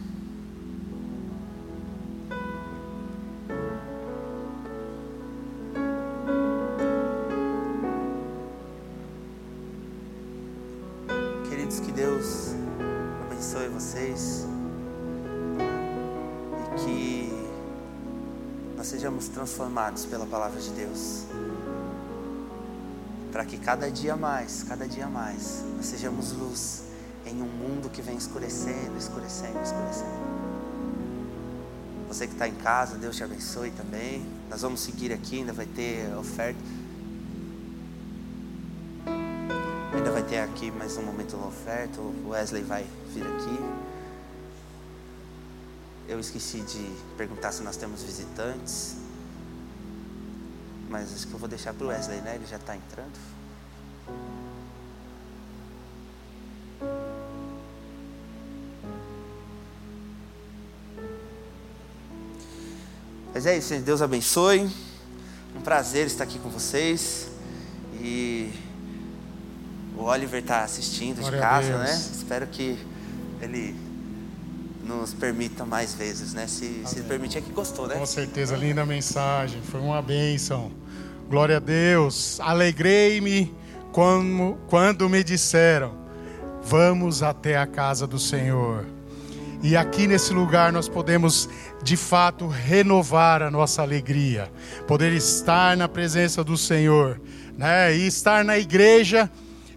Transformados 19.47 20.05
pela 20.05 20.25
palavra 20.25 20.59
de 20.59 20.69
Deus. 20.71 21.23
Para 23.31 23.45
que 23.45 23.57
cada 23.57 23.89
dia 23.89 24.17
mais, 24.17 24.63
cada 24.63 24.85
dia 24.85 25.07
mais, 25.07 25.63
nós 25.77 25.85
sejamos 25.85 26.33
luz 26.33 26.83
em 27.25 27.41
um 27.41 27.47
mundo 27.47 27.89
que 27.89 28.01
vem 28.01 28.17
escurecendo, 28.17 28.97
escurecendo, 28.97 29.61
escurecendo. 29.63 30.27
Você 32.09 32.27
que 32.27 32.33
está 32.33 32.47
em 32.47 32.55
casa, 32.55 32.97
Deus 32.97 33.15
te 33.15 33.23
abençoe 33.23 33.71
também. 33.71 34.25
Nós 34.49 34.61
vamos 34.61 34.81
seguir 34.81 35.13
aqui, 35.13 35.39
ainda 35.39 35.53
vai 35.53 35.65
ter 35.65 36.13
oferta. 36.17 36.59
Ainda 39.93 40.11
vai 40.11 40.23
ter 40.23 40.39
aqui 40.39 40.71
mais 40.71 40.97
um 40.97 41.03
momento 41.03 41.37
da 41.37 41.45
oferta. 41.45 42.01
O 42.01 42.29
Wesley 42.29 42.63
vai 42.63 42.85
vir 43.13 43.25
aqui. 43.25 43.59
Eu 46.09 46.19
esqueci 46.19 46.59
de 46.61 46.85
perguntar 47.17 47.53
se 47.53 47.63
nós 47.63 47.77
temos 47.77 48.03
visitantes. 48.03 49.06
Mas 50.89 51.13
acho 51.13 51.27
que 51.27 51.33
eu 51.33 51.39
vou 51.39 51.49
deixar 51.49 51.73
para 51.73 51.85
o 51.85 51.89
Wesley, 51.89 52.21
né? 52.21 52.35
Ele 52.35 52.45
já 52.45 52.55
está 52.57 52.75
entrando. 52.75 53.11
Mas 63.33 63.45
é 63.45 63.57
isso, 63.57 63.69
gente. 63.69 63.83
Deus 63.83 64.01
abençoe. 64.01 64.69
Um 65.55 65.61
prazer 65.61 66.07
estar 66.07 66.23
aqui 66.23 66.39
com 66.39 66.49
vocês. 66.49 67.29
E 67.99 68.51
o 69.97 70.03
Oliver 70.03 70.41
está 70.41 70.63
assistindo 70.63 71.19
Glória 71.19 71.37
de 71.37 71.43
casa, 71.43 71.77
né? 71.77 71.93
Espero 71.93 72.47
que 72.47 72.77
ele 73.41 73.86
nos 74.87 75.13
permita 75.13 75.65
mais 75.65 75.93
vezes, 75.93 76.33
né? 76.33 76.47
Se, 76.47 76.81
se 76.85 77.01
permitir 77.01 77.39
é 77.39 77.41
que 77.41 77.51
gostou, 77.51 77.87
né? 77.87 77.95
Com 77.95 78.05
certeza, 78.05 78.55
linda 78.55 78.85
mensagem, 78.85 79.61
foi 79.61 79.81
uma 79.81 80.01
bênção. 80.01 80.71
Glória 81.29 81.57
a 81.57 81.59
Deus. 81.59 82.39
Alegrei-me 82.39 83.53
quando, 83.91 84.57
quando 84.67 85.09
me 85.09 85.23
disseram: 85.23 85.93
Vamos 86.63 87.21
até 87.21 87.57
a 87.57 87.67
casa 87.67 88.07
do 88.07 88.17
Senhor. 88.17 88.85
E 89.61 89.75
aqui 89.75 90.07
nesse 90.07 90.33
lugar 90.33 90.71
nós 90.71 90.87
podemos 90.87 91.49
de 91.83 91.97
fato 91.97 92.47
renovar 92.47 93.41
a 93.41 93.51
nossa 93.51 93.81
alegria, 93.81 94.51
poder 94.87 95.11
estar 95.13 95.75
na 95.75 95.87
presença 95.87 96.43
do 96.43 96.55
Senhor, 96.55 97.19
né? 97.57 97.95
E 97.95 98.07
estar 98.07 98.45
na 98.45 98.57
igreja 98.57 99.29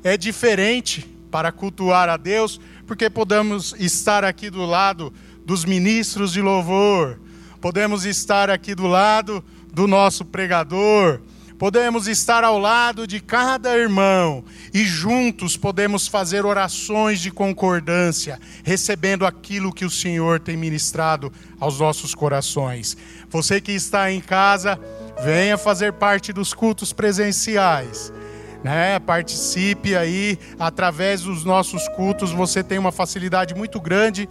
é 0.05 0.17
diferente 0.17 1.20
para 1.31 1.53
cultuar 1.53 2.09
a 2.09 2.17
Deus, 2.17 2.61
porque 2.87 3.09
podemos 3.09 3.75
estar 3.79 4.25
aqui 4.25 4.51
do 4.51 4.65
lado 4.65 5.13
dos 5.45 5.65
ministros 5.65 6.33
de 6.33 6.43
louvor, 6.43 7.21
podemos 7.61 8.05
estar 8.05 8.51
aqui 8.51 8.75
do 8.75 8.87
lado 8.87 9.45
do 9.73 9.87
nosso 9.87 10.25
pregador, 10.25 11.21
podemos 11.59 12.09
estar 12.09 12.43
ao 12.43 12.59
lado 12.59 13.07
de 13.07 13.21
cada 13.21 13.77
irmão 13.77 14.43
e 14.73 14.85
juntos 14.85 15.57
podemos 15.57 16.09
fazer 16.09 16.45
orações 16.45 17.21
de 17.21 17.31
concordância, 17.31 18.41
recebendo 18.65 19.27
aquilo 19.27 19.73
que 19.73 19.85
o 19.85 19.91
Senhor 19.91 20.41
tem 20.41 20.57
ministrado 20.57 21.33
aos 21.59 21.79
nossos 21.79 22.15
corações. 22.15 22.97
Você 23.29 23.61
que 23.61 23.73
está 23.73 24.11
em 24.11 24.21
casa, 24.21 24.81
venha 25.23 25.59
fazer 25.59 25.93
parte 25.93 26.33
dos 26.33 26.55
cultos 26.55 26.93
presenciais 26.93 28.13
né? 28.63 28.99
Participe 28.99 29.97
aí 29.97 30.39
através 30.59 31.23
dos 31.23 31.45
nossos 31.45 31.89
cultos, 31.91 32.33
você 32.33 32.63
tem 32.63 32.79
uma 32.79 32.93
facilidade 32.93 33.55
muito 33.55 33.81
grande 33.81 34.29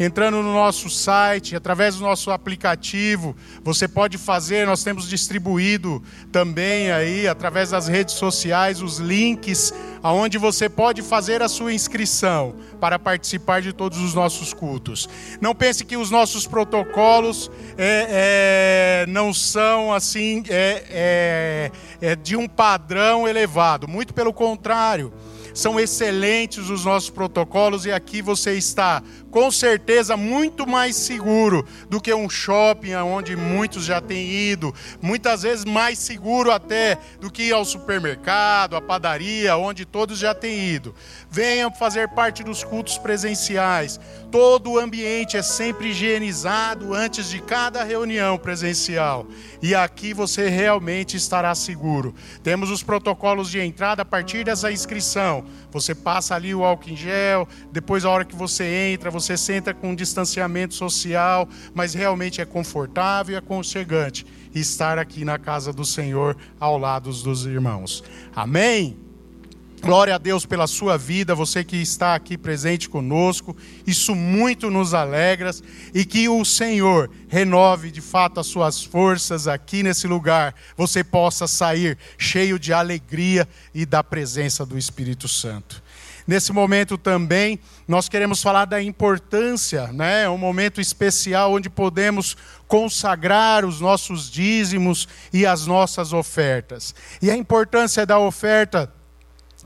entrando 0.00 0.42
no 0.42 0.54
nosso 0.54 0.88
site, 0.88 1.54
através 1.54 1.96
do 1.96 2.02
nosso 2.02 2.30
aplicativo, 2.30 3.36
você 3.62 3.86
pode 3.86 4.16
fazer, 4.16 4.66
nós 4.66 4.82
temos 4.82 5.06
distribuído 5.06 6.02
também 6.32 6.90
aí 6.90 7.28
através 7.28 7.68
das 7.68 7.86
redes 7.86 8.14
sociais 8.14 8.80
os 8.80 8.96
links 8.96 9.74
aonde 10.02 10.38
você 10.38 10.70
pode 10.70 11.02
fazer 11.02 11.42
a 11.42 11.48
sua 11.48 11.74
inscrição 11.74 12.54
para 12.80 12.98
participar 12.98 13.60
de 13.60 13.74
todos 13.74 13.98
os 13.98 14.14
nossos 14.14 14.54
cultos. 14.54 15.06
Não 15.38 15.54
pense 15.54 15.84
que 15.84 15.98
os 15.98 16.10
nossos 16.10 16.46
protocolos 16.46 17.50
é, 17.76 19.04
é, 19.04 19.06
não 19.06 19.34
são 19.34 19.92
assim 19.92 20.42
é, 20.48 20.82
é, 20.88 21.72
é 22.00 22.16
de 22.16 22.36
um 22.36 22.48
padrão 22.48 23.28
elevado, 23.28 23.86
muito 23.86 24.14
pelo 24.14 24.32
contrário 24.32 25.12
são 25.54 25.78
excelentes 25.78 26.68
os 26.70 26.84
nossos 26.84 27.10
protocolos 27.10 27.86
e 27.86 27.92
aqui 27.92 28.22
você 28.22 28.54
está 28.54 29.02
com 29.30 29.50
certeza 29.50 30.16
muito 30.16 30.66
mais 30.66 30.96
seguro 30.96 31.64
do 31.88 32.00
que 32.00 32.12
um 32.12 32.28
shopping 32.28 32.94
onde 32.94 33.36
muitos 33.36 33.84
já 33.84 34.00
têm 34.00 34.28
ido, 34.30 34.74
muitas 35.00 35.42
vezes 35.42 35.64
mais 35.64 35.98
seguro 35.98 36.50
até 36.50 36.98
do 37.20 37.30
que 37.30 37.44
ir 37.44 37.52
ao 37.52 37.64
supermercado, 37.64 38.76
à 38.76 38.80
padaria, 38.80 39.56
onde 39.56 39.84
todos 39.84 40.18
já 40.18 40.34
têm 40.34 40.68
ido. 40.68 40.94
Venham 41.30 41.72
fazer 41.72 42.08
parte 42.08 42.42
dos 42.42 42.64
cultos 42.64 42.98
presenciais. 42.98 44.00
Todo 44.30 44.72
o 44.72 44.78
ambiente 44.78 45.36
é 45.36 45.42
sempre 45.42 45.90
higienizado 45.90 46.94
antes 46.94 47.30
de 47.30 47.40
cada 47.40 47.84
reunião 47.84 48.36
presencial. 48.38 49.26
E 49.62 49.74
aqui 49.74 50.12
você 50.12 50.48
realmente 50.48 51.16
estará 51.16 51.54
seguro. 51.54 52.14
Temos 52.42 52.70
os 52.70 52.82
protocolos 52.82 53.50
de 53.50 53.60
entrada 53.60 54.02
a 54.02 54.04
partir 54.04 54.44
dessa 54.44 54.72
inscrição. 54.72 55.39
Você 55.70 55.94
passa 55.94 56.34
ali 56.34 56.54
o 56.54 56.64
álcool 56.64 56.90
em 56.90 56.96
gel, 56.96 57.46
depois 57.72 58.04
a 58.04 58.10
hora 58.10 58.24
que 58.24 58.36
você 58.36 58.64
entra, 58.92 59.10
você 59.10 59.36
senta 59.36 59.74
com 59.74 59.90
um 59.90 59.94
distanciamento 59.94 60.74
social, 60.74 61.48
mas 61.74 61.94
realmente 61.94 62.40
é 62.40 62.44
confortável 62.44 63.34
e 63.34 63.36
aconchegante 63.36 64.26
estar 64.54 64.98
aqui 64.98 65.24
na 65.24 65.38
casa 65.38 65.72
do 65.72 65.84
Senhor 65.84 66.36
ao 66.58 66.76
lado 66.78 67.12
dos 67.12 67.46
irmãos. 67.46 68.02
Amém? 68.34 69.09
Glória 69.80 70.14
a 70.14 70.18
Deus 70.18 70.44
pela 70.44 70.66
sua 70.66 70.98
vida, 70.98 71.34
você 71.34 71.64
que 71.64 71.76
está 71.76 72.14
aqui 72.14 72.36
presente 72.36 72.86
conosco. 72.86 73.56
Isso 73.86 74.14
muito 74.14 74.70
nos 74.70 74.92
alegra 74.92 75.50
e 75.94 76.04
que 76.04 76.28
o 76.28 76.44
Senhor 76.44 77.10
renove 77.28 77.90
de 77.90 78.02
fato 78.02 78.38
as 78.38 78.46
suas 78.46 78.84
forças 78.84 79.48
aqui 79.48 79.82
nesse 79.82 80.06
lugar. 80.06 80.54
Você 80.76 81.02
possa 81.02 81.46
sair 81.46 81.96
cheio 82.18 82.58
de 82.58 82.74
alegria 82.74 83.48
e 83.74 83.86
da 83.86 84.04
presença 84.04 84.66
do 84.66 84.76
Espírito 84.76 85.26
Santo. 85.26 85.82
Nesse 86.26 86.52
momento 86.52 86.98
também, 86.98 87.58
nós 87.88 88.06
queremos 88.08 88.42
falar 88.42 88.66
da 88.66 88.82
importância, 88.82 89.88
né? 89.88 90.24
É 90.24 90.28
um 90.28 90.38
momento 90.38 90.80
especial 90.80 91.54
onde 91.54 91.70
podemos 91.70 92.36
consagrar 92.68 93.64
os 93.64 93.80
nossos 93.80 94.30
dízimos 94.30 95.08
e 95.32 95.46
as 95.46 95.66
nossas 95.66 96.12
ofertas. 96.12 96.94
E 97.22 97.30
a 97.30 97.36
importância 97.36 98.04
da 98.04 98.18
oferta 98.18 98.92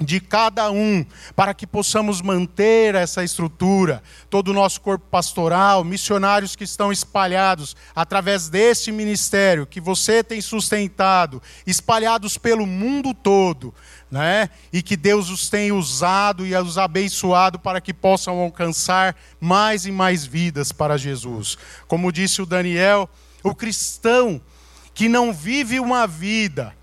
de 0.01 0.21
cada 0.21 0.71
um, 0.71 1.05
para 1.37 1.55
que 1.55 1.67
possamos 1.67 2.21
manter 2.21 2.95
essa 2.95 3.23
estrutura, 3.23 4.03
todo 4.29 4.49
o 4.49 4.55
nosso 4.55 4.81
corpo 4.81 5.07
pastoral, 5.09 5.85
missionários 5.85 6.57
que 6.57 6.65
estão 6.65 6.91
espalhados 6.91 7.77
através 7.95 8.49
deste 8.49 8.91
ministério 8.91 9.67
que 9.67 9.81
você 9.81 10.23
tem 10.23 10.41
sustentado, 10.41 11.41
espalhados 11.67 12.37
pelo 12.37 12.67
mundo 12.67 13.15
todo, 13.15 13.73
né? 14.11 14.51
E 14.73 14.83
que 14.83 14.97
Deus 14.97 15.31
os 15.31 15.49
tem 15.49 15.71
usado 15.71 16.47
e 16.47 16.57
os 16.57 16.79
abençoado 16.79 17.59
para 17.59 17.81
que 17.81 17.95
possam 17.95 18.39
alcançar 18.41 19.17
mais 19.41 19.87
e 19.87 19.93
mais 19.93 20.25
vidas 20.25 20.73
para 20.73 20.99
Jesus. 20.99 21.57
Como 21.87 22.13
disse 22.13 22.43
o 22.43 22.47
Daniel, 22.47 23.09
o 23.43 23.55
cristão 23.55 24.41
que 24.93 25.09
não 25.09 25.33
vive 25.33 25.79
uma 25.81 26.07
vida 26.07 26.75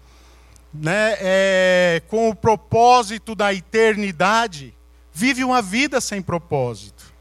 né, 0.73 1.15
é, 1.19 2.01
com 2.07 2.29
o 2.29 2.35
propósito 2.35 3.35
da 3.35 3.53
eternidade, 3.53 4.73
vive 5.13 5.43
uma 5.43 5.61
vida 5.61 5.99
sem 5.99 6.21
propósito. 6.21 7.11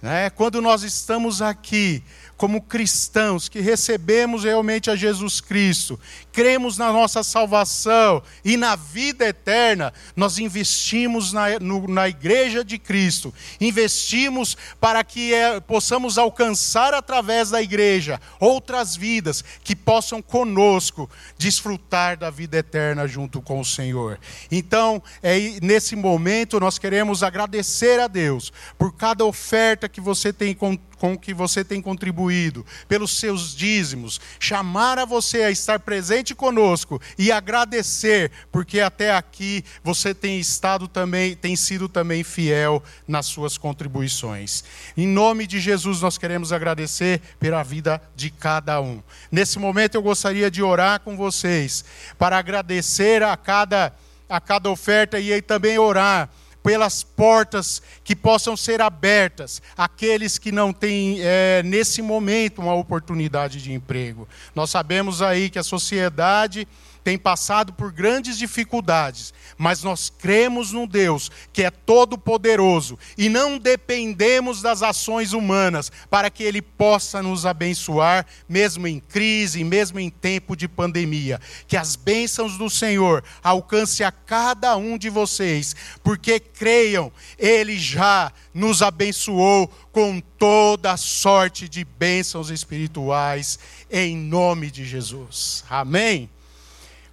Né? 0.00 0.30
Quando 0.30 0.60
nós 0.60 0.82
estamos 0.82 1.40
aqui 1.40 2.02
como 2.36 2.60
cristãos 2.60 3.48
que 3.48 3.60
recebemos 3.60 4.42
realmente 4.42 4.90
a 4.90 4.96
Jesus 4.96 5.40
Cristo, 5.40 5.98
cremos 6.32 6.78
na 6.78 6.90
nossa 6.90 7.22
salvação 7.22 8.22
e 8.44 8.56
na 8.56 8.74
vida 8.74 9.26
eterna, 9.26 9.92
nós 10.16 10.38
investimos 10.38 11.32
na, 11.32 11.58
no, 11.60 11.86
na 11.86 12.08
igreja 12.08 12.64
de 12.64 12.78
Cristo, 12.78 13.32
investimos 13.60 14.56
para 14.80 15.04
que 15.04 15.34
é, 15.34 15.60
possamos 15.60 16.16
alcançar 16.16 16.94
através 16.94 17.50
da 17.50 17.60
igreja 17.60 18.20
outras 18.40 18.96
vidas 18.96 19.44
que 19.62 19.76
possam 19.76 20.22
conosco 20.22 21.08
desfrutar 21.36 22.16
da 22.16 22.30
vida 22.30 22.56
eterna 22.56 23.06
junto 23.06 23.42
com 23.42 23.60
o 23.60 23.64
Senhor. 23.64 24.18
Então, 24.50 25.02
é, 25.22 25.58
nesse 25.62 25.94
momento, 25.94 26.58
nós 26.58 26.78
queremos 26.78 27.22
agradecer 27.22 28.00
a 28.00 28.06
Deus 28.06 28.52
por 28.78 28.94
cada 28.94 29.24
oferta 29.24 29.88
que 29.88 30.00
você 30.00 30.32
tem 30.32 30.54
com 30.54 30.78
que 31.20 31.34
você 31.34 31.64
tem 31.64 31.82
contribuído, 31.82 32.64
pelos 32.86 33.18
seus 33.18 33.56
dízimos, 33.56 34.20
chamar 34.38 35.00
a 35.00 35.04
você 35.04 35.42
a 35.42 35.50
estar 35.50 35.80
presente 35.80 36.21
conosco 36.34 37.02
e 37.18 37.32
agradecer, 37.32 38.30
porque 38.52 38.78
até 38.78 39.12
aqui 39.14 39.64
você 39.82 40.14
tem 40.14 40.38
estado 40.38 40.86
também, 40.86 41.34
tem 41.34 41.56
sido 41.56 41.88
também 41.88 42.22
fiel 42.22 42.82
nas 43.08 43.26
suas 43.26 43.58
contribuições. 43.58 44.62
Em 44.96 45.08
nome 45.08 45.46
de 45.46 45.58
Jesus 45.58 46.00
nós 46.00 46.16
queremos 46.16 46.52
agradecer 46.52 47.20
pela 47.40 47.64
vida 47.64 48.00
de 48.14 48.30
cada 48.30 48.80
um. 48.80 49.02
Nesse 49.30 49.58
momento 49.58 49.96
eu 49.96 50.02
gostaria 50.02 50.50
de 50.50 50.62
orar 50.62 51.00
com 51.00 51.16
vocês 51.16 51.84
para 52.16 52.38
agradecer 52.38 53.22
a 53.22 53.36
cada 53.36 53.92
a 54.28 54.40
cada 54.40 54.70
oferta 54.70 55.20
e 55.20 55.42
também 55.42 55.78
orar 55.78 56.30
pelas 56.62 57.02
portas 57.02 57.82
que 58.04 58.14
possam 58.14 58.56
ser 58.56 58.80
abertas 58.80 59.60
àqueles 59.76 60.38
que 60.38 60.52
não 60.52 60.72
têm, 60.72 61.18
é, 61.20 61.62
nesse 61.64 62.00
momento, 62.00 62.60
uma 62.60 62.74
oportunidade 62.74 63.60
de 63.60 63.72
emprego. 63.72 64.28
Nós 64.54 64.70
sabemos 64.70 65.20
aí 65.20 65.50
que 65.50 65.58
a 65.58 65.62
sociedade 65.62 66.66
tem 67.02 67.18
passado 67.18 67.72
por 67.72 67.92
grandes 67.92 68.38
dificuldades, 68.38 69.34
mas 69.58 69.82
nós 69.82 70.10
cremos 70.10 70.72
num 70.72 70.86
Deus 70.86 71.30
que 71.52 71.62
é 71.62 71.70
todo-poderoso 71.70 72.98
e 73.18 73.28
não 73.28 73.58
dependemos 73.58 74.62
das 74.62 74.82
ações 74.82 75.32
humanas 75.32 75.90
para 76.08 76.30
que 76.30 76.42
Ele 76.42 76.62
possa 76.62 77.22
nos 77.22 77.44
abençoar, 77.44 78.26
mesmo 78.48 78.86
em 78.86 79.00
crise, 79.00 79.64
mesmo 79.64 79.98
em 79.98 80.10
tempo 80.10 80.56
de 80.56 80.68
pandemia. 80.68 81.40
Que 81.66 81.76
as 81.76 81.96
bênçãos 81.96 82.56
do 82.56 82.70
Senhor 82.70 83.24
alcance 83.42 84.04
a 84.04 84.12
cada 84.12 84.76
um 84.76 84.96
de 84.96 85.10
vocês, 85.10 85.74
porque 86.02 86.38
creiam, 86.38 87.12
Ele 87.38 87.78
já 87.78 88.32
nos 88.54 88.82
abençoou 88.82 89.68
com 89.90 90.20
toda 90.38 90.96
sorte 90.96 91.68
de 91.68 91.84
bênçãos 91.84 92.50
espirituais, 92.50 93.58
em 93.90 94.16
nome 94.16 94.70
de 94.70 94.84
Jesus. 94.84 95.64
Amém? 95.68 96.30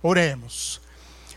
Oremos. 0.02 0.82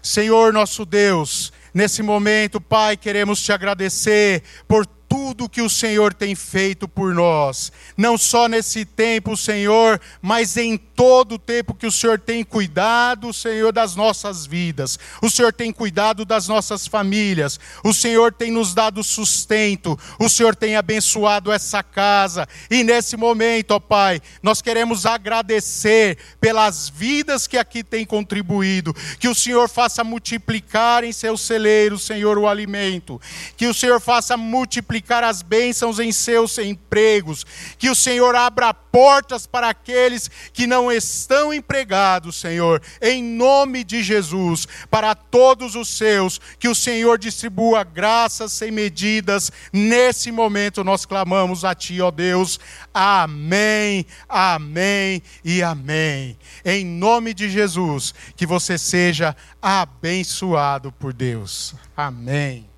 Senhor 0.02 0.52
nosso 0.52 0.84
Deus, 0.84 1.52
nesse 1.72 2.02
momento, 2.02 2.60
Pai, 2.60 2.96
queremos 2.96 3.40
te 3.40 3.52
agradecer 3.52 4.42
por 4.66 4.86
tudo 5.12 5.46
que 5.46 5.60
o 5.60 5.68
Senhor 5.68 6.14
tem 6.14 6.34
feito 6.34 6.88
por 6.88 7.14
nós, 7.14 7.70
não 7.98 8.16
só 8.16 8.48
nesse 8.48 8.86
tempo, 8.86 9.36
Senhor, 9.36 10.00
mas 10.22 10.56
em 10.56 10.78
todo 10.78 11.34
o 11.34 11.38
tempo 11.38 11.74
que 11.74 11.86
o 11.86 11.92
Senhor 11.92 12.18
tem 12.18 12.42
cuidado, 12.42 13.30
Senhor, 13.30 13.74
das 13.74 13.94
nossas 13.94 14.46
vidas, 14.46 14.98
o 15.20 15.28
Senhor 15.28 15.52
tem 15.52 15.70
cuidado 15.70 16.24
das 16.24 16.48
nossas 16.48 16.86
famílias, 16.86 17.60
o 17.84 17.92
Senhor 17.92 18.32
tem 18.32 18.50
nos 18.50 18.72
dado 18.72 19.04
sustento, 19.04 19.98
o 20.18 20.30
Senhor 20.30 20.56
tem 20.56 20.76
abençoado 20.76 21.52
essa 21.52 21.82
casa, 21.82 22.48
e 22.70 22.82
nesse 22.82 23.14
momento, 23.14 23.72
ó 23.72 23.80
Pai, 23.80 24.18
nós 24.42 24.62
queremos 24.62 25.04
agradecer 25.04 26.16
pelas 26.40 26.88
vidas 26.88 27.46
que 27.46 27.58
aqui 27.58 27.84
têm 27.84 28.06
contribuído, 28.06 28.94
que 29.18 29.28
o 29.28 29.34
Senhor 29.34 29.68
faça 29.68 30.02
multiplicar 30.02 31.04
em 31.04 31.12
seus 31.12 31.42
celeiros, 31.42 32.06
Senhor, 32.06 32.38
o 32.38 32.48
alimento, 32.48 33.20
que 33.58 33.66
o 33.66 33.74
Senhor 33.74 34.00
faça 34.00 34.38
multiplicar 34.38 35.01
as 35.10 35.42
bênçãos 35.42 35.98
em 35.98 36.12
seus 36.12 36.56
empregos, 36.58 37.44
que 37.78 37.90
o 37.90 37.94
Senhor 37.94 38.34
abra 38.34 38.72
portas 38.72 39.46
para 39.46 39.70
aqueles 39.70 40.30
que 40.52 40.66
não 40.66 40.92
estão 40.92 41.52
empregados, 41.52 42.36
Senhor, 42.36 42.82
em 43.00 43.22
nome 43.22 43.82
de 43.84 44.02
Jesus, 44.02 44.66
para 44.90 45.14
todos 45.14 45.74
os 45.74 45.88
seus, 45.88 46.40
que 46.58 46.68
o 46.68 46.74
Senhor 46.74 47.18
distribua 47.18 47.84
graças 47.84 48.52
sem 48.52 48.70
medidas. 48.70 49.50
Nesse 49.72 50.30
momento 50.30 50.84
nós 50.84 51.06
clamamos 51.06 51.64
a 51.64 51.74
Ti, 51.74 52.00
ó 52.00 52.10
Deus. 52.10 52.60
Amém, 52.92 54.04
amém 54.28 55.22
e 55.44 55.62
amém. 55.62 56.36
Em 56.64 56.84
nome 56.84 57.32
de 57.32 57.48
Jesus, 57.48 58.14
que 58.36 58.46
você 58.46 58.76
seja 58.76 59.34
abençoado 59.60 60.92
por 60.92 61.12
Deus. 61.12 61.74
Amém. 61.96 62.72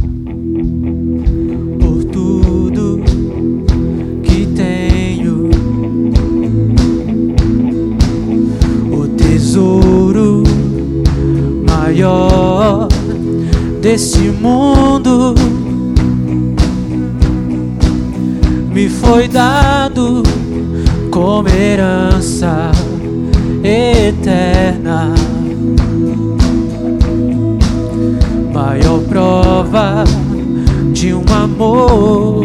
deste 13.91 14.19
mundo 14.19 15.35
me 18.73 18.87
foi 18.87 19.27
dado 19.27 20.23
como 21.11 21.49
herança 21.49 22.71
eterna. 23.61 24.60
De 30.91 31.13
um 31.13 31.23
amor 31.33 32.40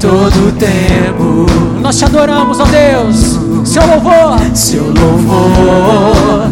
todo 0.00 0.52
tempo. 0.52 1.46
Nós 1.80 1.98
te 1.98 2.04
adoramos, 2.06 2.58
ó 2.58 2.64
Deus. 2.64 3.38
Seu 3.68 3.86
louvor, 3.86 4.40
seu 4.54 4.84
louvor 4.86 6.50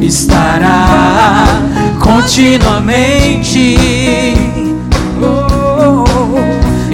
estará 0.00 1.46
continuamente 1.98 3.76
oh, 5.22 6.04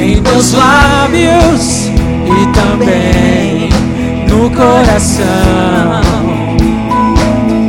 em 0.01 0.23
teus 0.23 0.53
lábios 0.53 1.89
e 1.89 2.47
também 2.55 3.69
no 4.29 4.49
coração. 4.51 5.27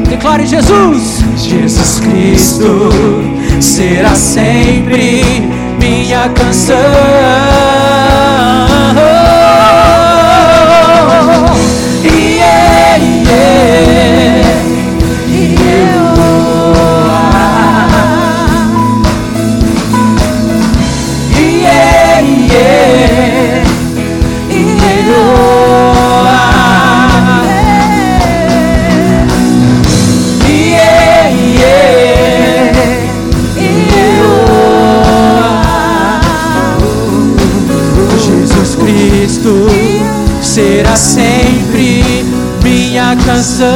Declare 0.08 0.46
Jesus, 0.46 1.24
Jesus 1.38 2.00
Cristo 2.00 3.37
será 3.62 4.16
sempre 4.16 5.24
minha 5.80 6.30
canção. 6.30 6.76
Será 40.58 40.96
sempre 40.96 42.02
minha 42.64 43.16
canção. 43.18 43.68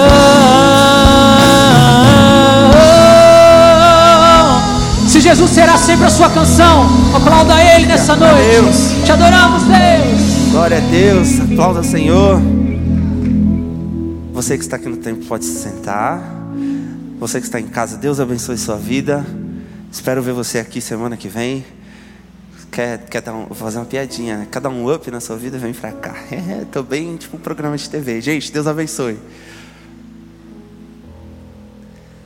Se 5.07 5.21
Jesus 5.21 5.51
será 5.51 5.77
sempre 5.77 6.07
a 6.07 6.09
sua 6.09 6.27
canção, 6.31 6.87
aplauda 7.15 7.53
Ele 7.75 7.85
nessa 7.85 8.15
noite. 8.15 9.05
Te 9.05 9.11
adoramos, 9.11 9.61
Deus. 9.61 10.51
Glória 10.51 10.77
a 10.77 10.79
Deus, 10.79 11.39
aplauda 11.39 11.83
Senhor. 11.83 12.41
Você 14.33 14.57
que 14.57 14.63
está 14.63 14.77
aqui 14.77 14.89
no 14.89 14.97
templo 14.97 15.23
pode 15.27 15.45
se 15.45 15.61
sentar. 15.61 16.19
Você 17.19 17.39
que 17.39 17.45
está 17.45 17.59
em 17.59 17.67
casa, 17.67 17.95
Deus 17.95 18.19
abençoe 18.19 18.57
sua 18.57 18.77
vida. 18.77 19.23
Espero 19.91 20.23
ver 20.23 20.33
você 20.33 20.57
aqui 20.57 20.81
semana 20.81 21.15
que 21.15 21.27
vem. 21.27 21.63
Quer, 22.71 22.99
quer 23.09 23.21
dar 23.21 23.33
um, 23.33 23.47
vou 23.47 23.55
fazer 23.55 23.79
uma 23.79 23.85
piadinha, 23.85 24.37
né? 24.37 24.47
Dar 24.49 24.69
um 24.69 24.91
up 24.91 25.11
na 25.11 25.19
sua 25.19 25.35
vida? 25.35 25.57
Vem 25.57 25.73
pra 25.73 25.91
cá. 25.91 26.15
É, 26.31 26.65
tô 26.71 26.81
bem 26.81 27.17
tipo 27.17 27.35
um 27.35 27.39
programa 27.39 27.77
de 27.77 27.89
TV. 27.89 28.21
Gente, 28.21 28.51
Deus 28.51 28.65
abençoe. 28.65 29.19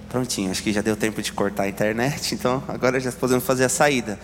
Prontinho, 0.07 0.51
acho 0.51 0.61
que 0.61 0.71
já 0.71 0.81
deu 0.81 0.95
tempo 0.95 1.21
de 1.21 1.33
cortar 1.33 1.63
a 1.63 1.67
internet, 1.67 2.35
então 2.35 2.63
agora 2.67 2.99
já 2.99 3.11
podemos 3.11 3.43
fazer 3.43 3.65
a 3.65 3.69
saída. 3.69 4.19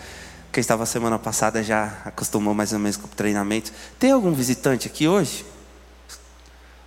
Quem 0.52 0.60
estava 0.60 0.86
semana 0.86 1.18
passada 1.18 1.62
já 1.62 2.00
acostumou 2.04 2.54
mais 2.54 2.72
ou 2.72 2.78
menos 2.78 2.96
com 2.96 3.06
o 3.06 3.10
treinamento. 3.10 3.72
Tem 3.98 4.12
algum 4.12 4.32
visitante 4.32 4.86
aqui 4.86 5.08
hoje? 5.08 5.44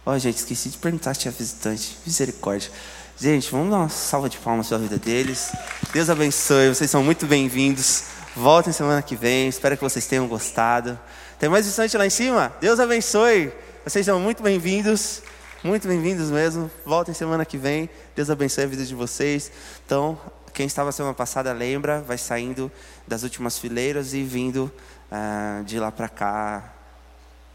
Ó, 0.05 0.13
oh, 0.13 0.17
gente, 0.17 0.37
esqueci 0.37 0.69
de 0.69 0.77
perguntar 0.77 1.13
se 1.13 1.21
tinha 1.21 1.31
visitante. 1.31 1.97
Misericórdia. 2.05 2.71
Gente, 3.19 3.51
vamos 3.51 3.69
dar 3.69 3.77
uma 3.77 3.89
salva 3.89 4.29
de 4.29 4.37
palmas 4.37 4.69
pela 4.69 4.79
vida 4.79 4.97
deles. 4.97 5.51
Deus 5.91 6.09
abençoe, 6.09 6.69
vocês 6.69 6.89
são 6.89 7.03
muito 7.03 7.25
bem-vindos. 7.25 8.14
Voltem 8.35 8.73
semana 8.73 9.01
que 9.01 9.15
vem, 9.15 9.47
espero 9.47 9.77
que 9.77 9.83
vocês 9.83 10.05
tenham 10.05 10.27
gostado. 10.27 10.99
Tem 11.39 11.47
mais 11.47 11.65
visitante 11.65 11.95
lá 11.95 12.05
em 12.05 12.09
cima? 12.09 12.53
Deus 12.59 12.81
abençoe, 12.81 13.49
vocês 13.85 14.05
são 14.05 14.19
muito 14.19 14.43
bem-vindos. 14.43 15.21
Muito 15.63 15.87
bem-vindos 15.87 16.29
mesmo. 16.29 16.69
Voltem 16.85 17.13
semana 17.13 17.45
que 17.45 17.57
vem. 17.57 17.89
Deus 18.13 18.29
abençoe 18.29 18.65
a 18.65 18.67
vida 18.67 18.83
de 18.83 18.93
vocês. 18.93 19.49
Então, 19.85 20.19
quem 20.53 20.65
estava 20.65 20.91
semana 20.91 21.13
passada 21.13 21.53
lembra, 21.53 22.01
vai 22.01 22.17
saindo 22.17 22.69
das 23.07 23.23
últimas 23.23 23.57
fileiras 23.57 24.13
e 24.13 24.21
vindo 24.21 24.69
uh, 25.09 25.63
de 25.63 25.79
lá 25.79 25.89
para 25.89 26.09
cá. 26.09 26.73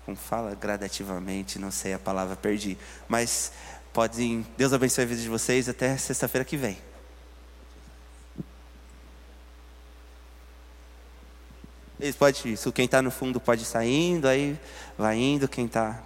Como 0.07 0.17
fala? 0.17 0.55
Gradativamente, 0.55 1.59
não 1.59 1.71
sei 1.71 1.93
a 1.93 1.99
palavra, 1.99 2.37
perdi. 2.37 2.79
Mas 3.07 3.53
podem. 3.93 4.47
Deus 4.57 4.73
abençoe 4.73 5.05
a 5.05 5.07
vida 5.07 5.21
de 5.21 5.29
vocês 5.29 5.69
até 5.69 5.95
sexta-feira 5.99 6.43
que 6.43 6.57
vem. 6.57 6.90
Pode 12.19 12.53
isso. 12.53 12.73
Quem 12.73 12.85
está 12.85 13.01
no 13.03 13.11
fundo 13.11 13.41
pode 13.41 13.63
ir 13.63 13.67
saindo, 13.67 14.27
aí 14.27 14.59
vai 14.97 15.17
indo. 15.17 15.49
Quem 15.49 15.67
está 15.67 16.03